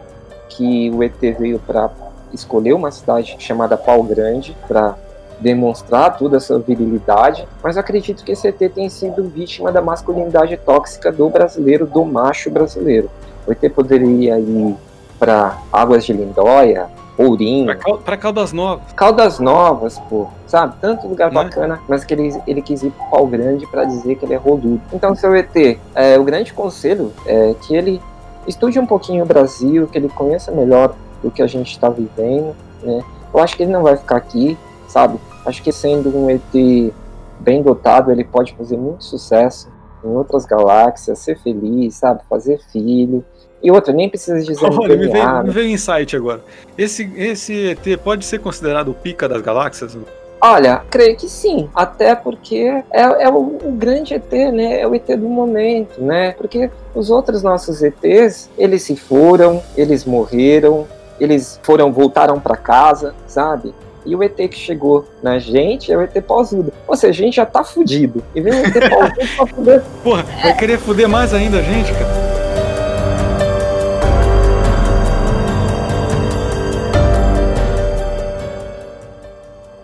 que 0.49 0.91
o 0.91 1.01
ET 1.05 1.15
veio 1.39 1.61
para 1.61 1.91
escolher 2.33 2.73
uma 2.73 2.91
cidade 2.91 3.37
chamada 3.39 3.77
Pau 3.77 4.03
Grande 4.03 4.57
para 4.67 4.97
demonstrar 5.41 6.17
toda 6.17 6.37
essa 6.37 6.59
virilidade, 6.59 7.47
mas 7.63 7.77
acredito 7.77 8.23
que 8.25 8.33
esse 8.33 8.47
ET 8.49 8.59
tem 8.75 8.89
sido 8.89 9.25
vítima 9.25 9.73
da 9.73 9.81
masculinidade 9.81 10.57
tóxica 10.59 11.11
do 11.11 11.29
brasileiro, 11.29 11.87
do 11.87 12.05
macho 12.05 12.51
brasileiro. 12.51 13.11
O 13.47 13.53
ET 13.53 13.73
poderia 13.75 14.39
ir 14.39 14.77
para 15.19 15.59
Águas 15.73 16.05
de 16.05 16.13
Lindóia, 16.13 16.87
Ourinho, 17.19 17.67
Pra, 17.67 17.75
Cal- 17.77 17.99
pra 17.99 18.17
Caldas 18.17 18.53
Novas. 18.53 18.93
Caldas 18.95 19.39
Novas, 19.39 19.99
pô, 20.09 20.29
sabe? 20.47 20.75
Tanto 20.81 21.07
lugar 21.07 21.31
Né? 21.31 21.35
bacana, 21.45 21.81
mas 21.89 22.05
que 22.05 22.15
ele, 22.15 22.35
ele 22.47 22.63
quis 22.63 22.83
ir 22.83 22.91
pro 22.91 23.05
pau 23.11 23.27
grande 23.27 23.67
pra 23.67 23.85
dizer 23.85 24.15
que 24.17 24.25
ele 24.25 24.35
é 24.35 24.39
rodudo. 24.39 24.81
Então, 24.93 25.15
seu 25.15 25.35
ET, 25.35 25.55
é, 25.95 26.19
o 26.19 26.25
grande 26.25 26.53
conselho 26.55 27.13
é 27.27 27.55
que 27.61 27.75
ele 27.77 28.01
estude 28.47 28.79
um 28.79 28.87
pouquinho 28.87 29.23
o 29.25 29.27
Brasil, 29.27 29.87
que 29.87 29.99
ele 29.99 30.09
conheça 30.09 30.51
melhor 30.51 30.95
o 31.23 31.31
que 31.31 31.43
a 31.43 31.47
gente 31.47 31.71
está 31.73 31.91
vivendo, 31.91 32.55
né? 32.83 33.03
Eu 33.33 33.41
acho 33.41 33.55
que 33.57 33.63
ele 33.65 33.73
não 33.73 33.83
vai 33.83 33.97
ficar 33.97 34.17
aqui, 34.17 34.57
sabe? 34.89 35.19
Acho 35.45 35.63
que 35.63 35.73
sendo 35.73 36.17
um 36.17 36.31
ET 36.31 36.93
bem 37.39 37.63
dotado, 37.63 38.11
ele 38.13 38.25
pode 38.25 38.55
fazer 38.55 38.77
muito 38.77 39.05
sucesso 39.05 39.69
em 40.05 40.09
outras 40.09 40.45
galáxias, 40.45 41.19
ser 41.19 41.39
feliz, 41.39 41.95
sabe? 41.95 42.21
Fazer 42.29 42.61
filho. 42.73 43.25
E 43.63 43.71
outra, 43.71 43.93
nem 43.93 44.09
precisa 44.09 44.41
dizer 44.41 44.71
no 44.71 44.81
Olha, 44.81 44.97
me 44.97 45.09
veio, 45.09 45.39
me 45.39 45.45
né? 45.45 45.53
veio 45.53 45.67
um 45.67 45.71
insight 45.71 46.17
agora. 46.17 46.41
Esse, 46.79 47.11
esse 47.17 47.71
ET 47.71 48.01
pode 48.03 48.25
ser 48.25 48.39
considerado 48.39 48.91
o 48.91 48.95
pica 48.95 49.29
das 49.29 49.43
galáxias? 49.43 49.97
Olha, 50.43 50.83
creio 50.91 51.17
que 51.17 51.29
sim, 51.29 51.69
até 51.75 52.15
porque 52.15 52.83
é, 52.91 53.03
é 53.25 53.29
o, 53.29 53.59
o 53.63 53.73
grande 53.73 54.15
ET, 54.15 54.33
né? 54.33 54.81
É 54.81 54.87
o 54.87 54.95
ET 54.95 55.07
do 55.09 55.29
momento, 55.29 56.01
né? 56.01 56.33
Porque 56.33 56.71
os 56.95 57.11
outros 57.11 57.43
nossos 57.43 57.83
ETs, 57.83 58.49
eles 58.57 58.83
se 58.83 58.97
foram, 58.97 59.63
eles 59.77 60.07
morreram, 60.07 60.87
eles 61.21 61.61
foram, 61.63 61.93
voltaram 61.93 62.41
pra 62.41 62.57
casa, 62.57 63.15
sabe? 63.27 63.75
E 64.11 64.17
o 64.17 64.25
ET 64.25 64.35
que 64.35 64.57
chegou 64.59 65.05
na 65.23 65.39
gente 65.39 65.93
é 65.93 65.97
o 65.97 66.01
ET 66.01 66.21
pausudo. 66.23 66.73
Ou 66.89 66.97
seja, 66.97 67.23
a 67.23 67.25
gente 67.25 67.37
já 67.37 67.47
tá 67.47 67.63
fudido. 67.63 68.25
E 68.35 68.41
vem 68.41 68.53
o 68.53 68.57
ET 68.57 68.91
pausudo 68.91 69.37
pra 69.37 69.47
fuder. 69.47 69.83
Porra, 70.03 70.25
vai 70.43 70.57
querer 70.57 70.79
fuder 70.79 71.09
mais 71.09 71.33
ainda 71.33 71.59
a 71.59 71.63
gente, 71.63 71.93
cara? 71.93 72.11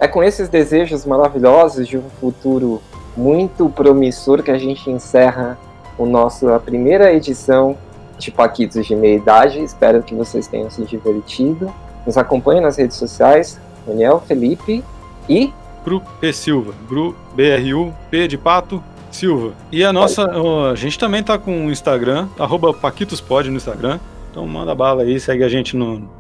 É 0.01 0.09
com 0.09 0.25
esses 0.25 0.49
desejos 0.49 1.07
maravilhosos 1.07 1.87
de 1.87 1.97
um 1.97 2.11
futuro 2.21 2.83
muito 3.17 3.69
promissor 3.69 4.43
que 4.43 4.51
a 4.51 4.59
gente 4.59 4.91
encerra 4.91 5.57
o 5.97 6.05
nosso, 6.05 6.49
a 6.49 6.59
primeira 6.59 7.13
edição 7.13 7.79
de 8.19 8.33
Paquitos 8.33 8.85
de 8.85 8.97
Meia 8.97 9.15
Idade. 9.15 9.63
Espero 9.63 10.03
que 10.03 10.17
vocês 10.17 10.49
tenham 10.49 10.69
se 10.69 10.83
divertido. 10.83 11.73
Nos 12.05 12.17
acompanhem 12.17 12.61
nas 12.61 12.77
redes 12.77 12.97
sociais, 12.97 13.61
Daniel, 13.87 14.23
Felipe 14.27 14.83
e 15.29 15.53
Bru 15.85 16.03
P. 16.21 16.33
Silva. 16.33 16.75
Bru, 16.89 17.15
B-R-U, 17.35 17.95
P 18.11 18.27
de 18.27 18.37
pato, 18.37 18.83
Silva. 19.11 19.55
E 19.71 19.85
a 19.85 19.93
nossa. 19.93 20.27
a 20.71 20.75
gente 20.75 20.99
também 20.99 21.23
tá 21.23 21.39
com 21.39 21.67
o 21.67 21.71
Instagram, 21.71 22.29
arroba 22.39 22.75
PaquitosPod 22.75 23.51
no 23.51 23.57
Instagram. 23.57 24.01
Então 24.31 24.45
manda 24.47 24.75
bala 24.75 25.03
aí, 25.03 25.21
segue 25.21 25.45
a 25.45 25.49
gente 25.49 25.77
no, 25.77 26.11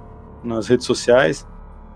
nas 0.42 0.68
redes 0.68 0.86
sociais. 0.86 1.44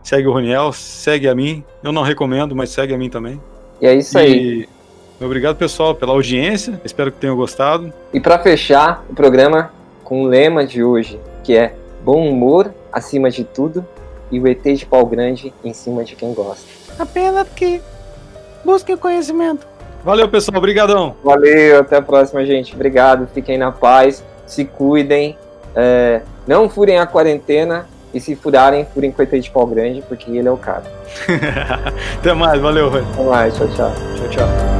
Segue 0.02 0.26
o 0.26 0.32
Roniel, 0.32 0.72
segue 0.72 1.28
a 1.28 1.34
mim. 1.34 1.62
Eu 1.82 1.92
não 1.92 2.02
recomendo, 2.02 2.56
mas 2.56 2.70
segue 2.70 2.92
a 2.92 2.98
mim 2.98 3.08
também. 3.08 3.40
E 3.80 3.86
é 3.86 3.94
isso 3.94 4.18
aí. 4.18 4.68
E 5.20 5.24
obrigado, 5.24 5.56
pessoal, 5.56 5.94
pela 5.94 6.12
audiência. 6.12 6.80
Espero 6.84 7.12
que 7.12 7.18
tenham 7.18 7.36
gostado. 7.36 7.92
E 8.12 8.18
para 8.18 8.38
fechar 8.38 9.04
o 9.08 9.14
programa 9.14 9.70
com 10.02 10.24
o 10.24 10.26
lema 10.26 10.66
de 10.66 10.82
hoje, 10.82 11.20
que 11.44 11.56
é 11.56 11.74
bom 12.02 12.28
humor 12.28 12.74
acima 12.92 13.30
de 13.30 13.44
tudo 13.44 13.86
e 14.30 14.38
o 14.38 14.46
ET 14.46 14.62
de 14.62 14.86
pau 14.86 15.04
grande 15.06 15.52
em 15.64 15.72
cima 15.72 16.04
de 16.04 16.14
quem 16.16 16.32
gosta. 16.32 16.64
Apenas 16.98 17.48
que 17.54 17.80
busque 18.64 18.92
o 18.92 18.98
conhecimento. 18.98 19.66
Valeu, 20.04 20.28
pessoal. 20.28 20.58
Obrigadão. 20.58 21.14
Valeu, 21.22 21.80
até 21.80 21.96
a 21.96 22.02
próxima, 22.02 22.44
gente. 22.44 22.74
Obrigado, 22.74 23.28
fiquem 23.32 23.58
na 23.58 23.70
paz, 23.70 24.24
se 24.46 24.64
cuidem, 24.64 25.36
é, 25.74 26.22
não 26.46 26.68
furem 26.68 26.98
a 26.98 27.06
quarentena 27.06 27.86
e 28.12 28.20
se 28.20 28.34
furarem, 28.34 28.86
furem 28.92 29.12
com 29.12 29.20
o 29.20 29.24
ET 29.24 29.30
de 29.30 29.50
pau 29.50 29.66
grande, 29.66 30.02
porque 30.08 30.30
ele 30.30 30.48
é 30.48 30.50
o 30.50 30.56
cara. 30.56 30.84
Até 32.18 32.32
mais. 32.34 32.60
Valeu. 32.60 32.88
Até 32.88 33.22
mais, 33.22 33.54
tchau, 33.56 33.68
tchau. 33.68 33.92
Tchau, 34.16 34.28
tchau. 34.30 34.79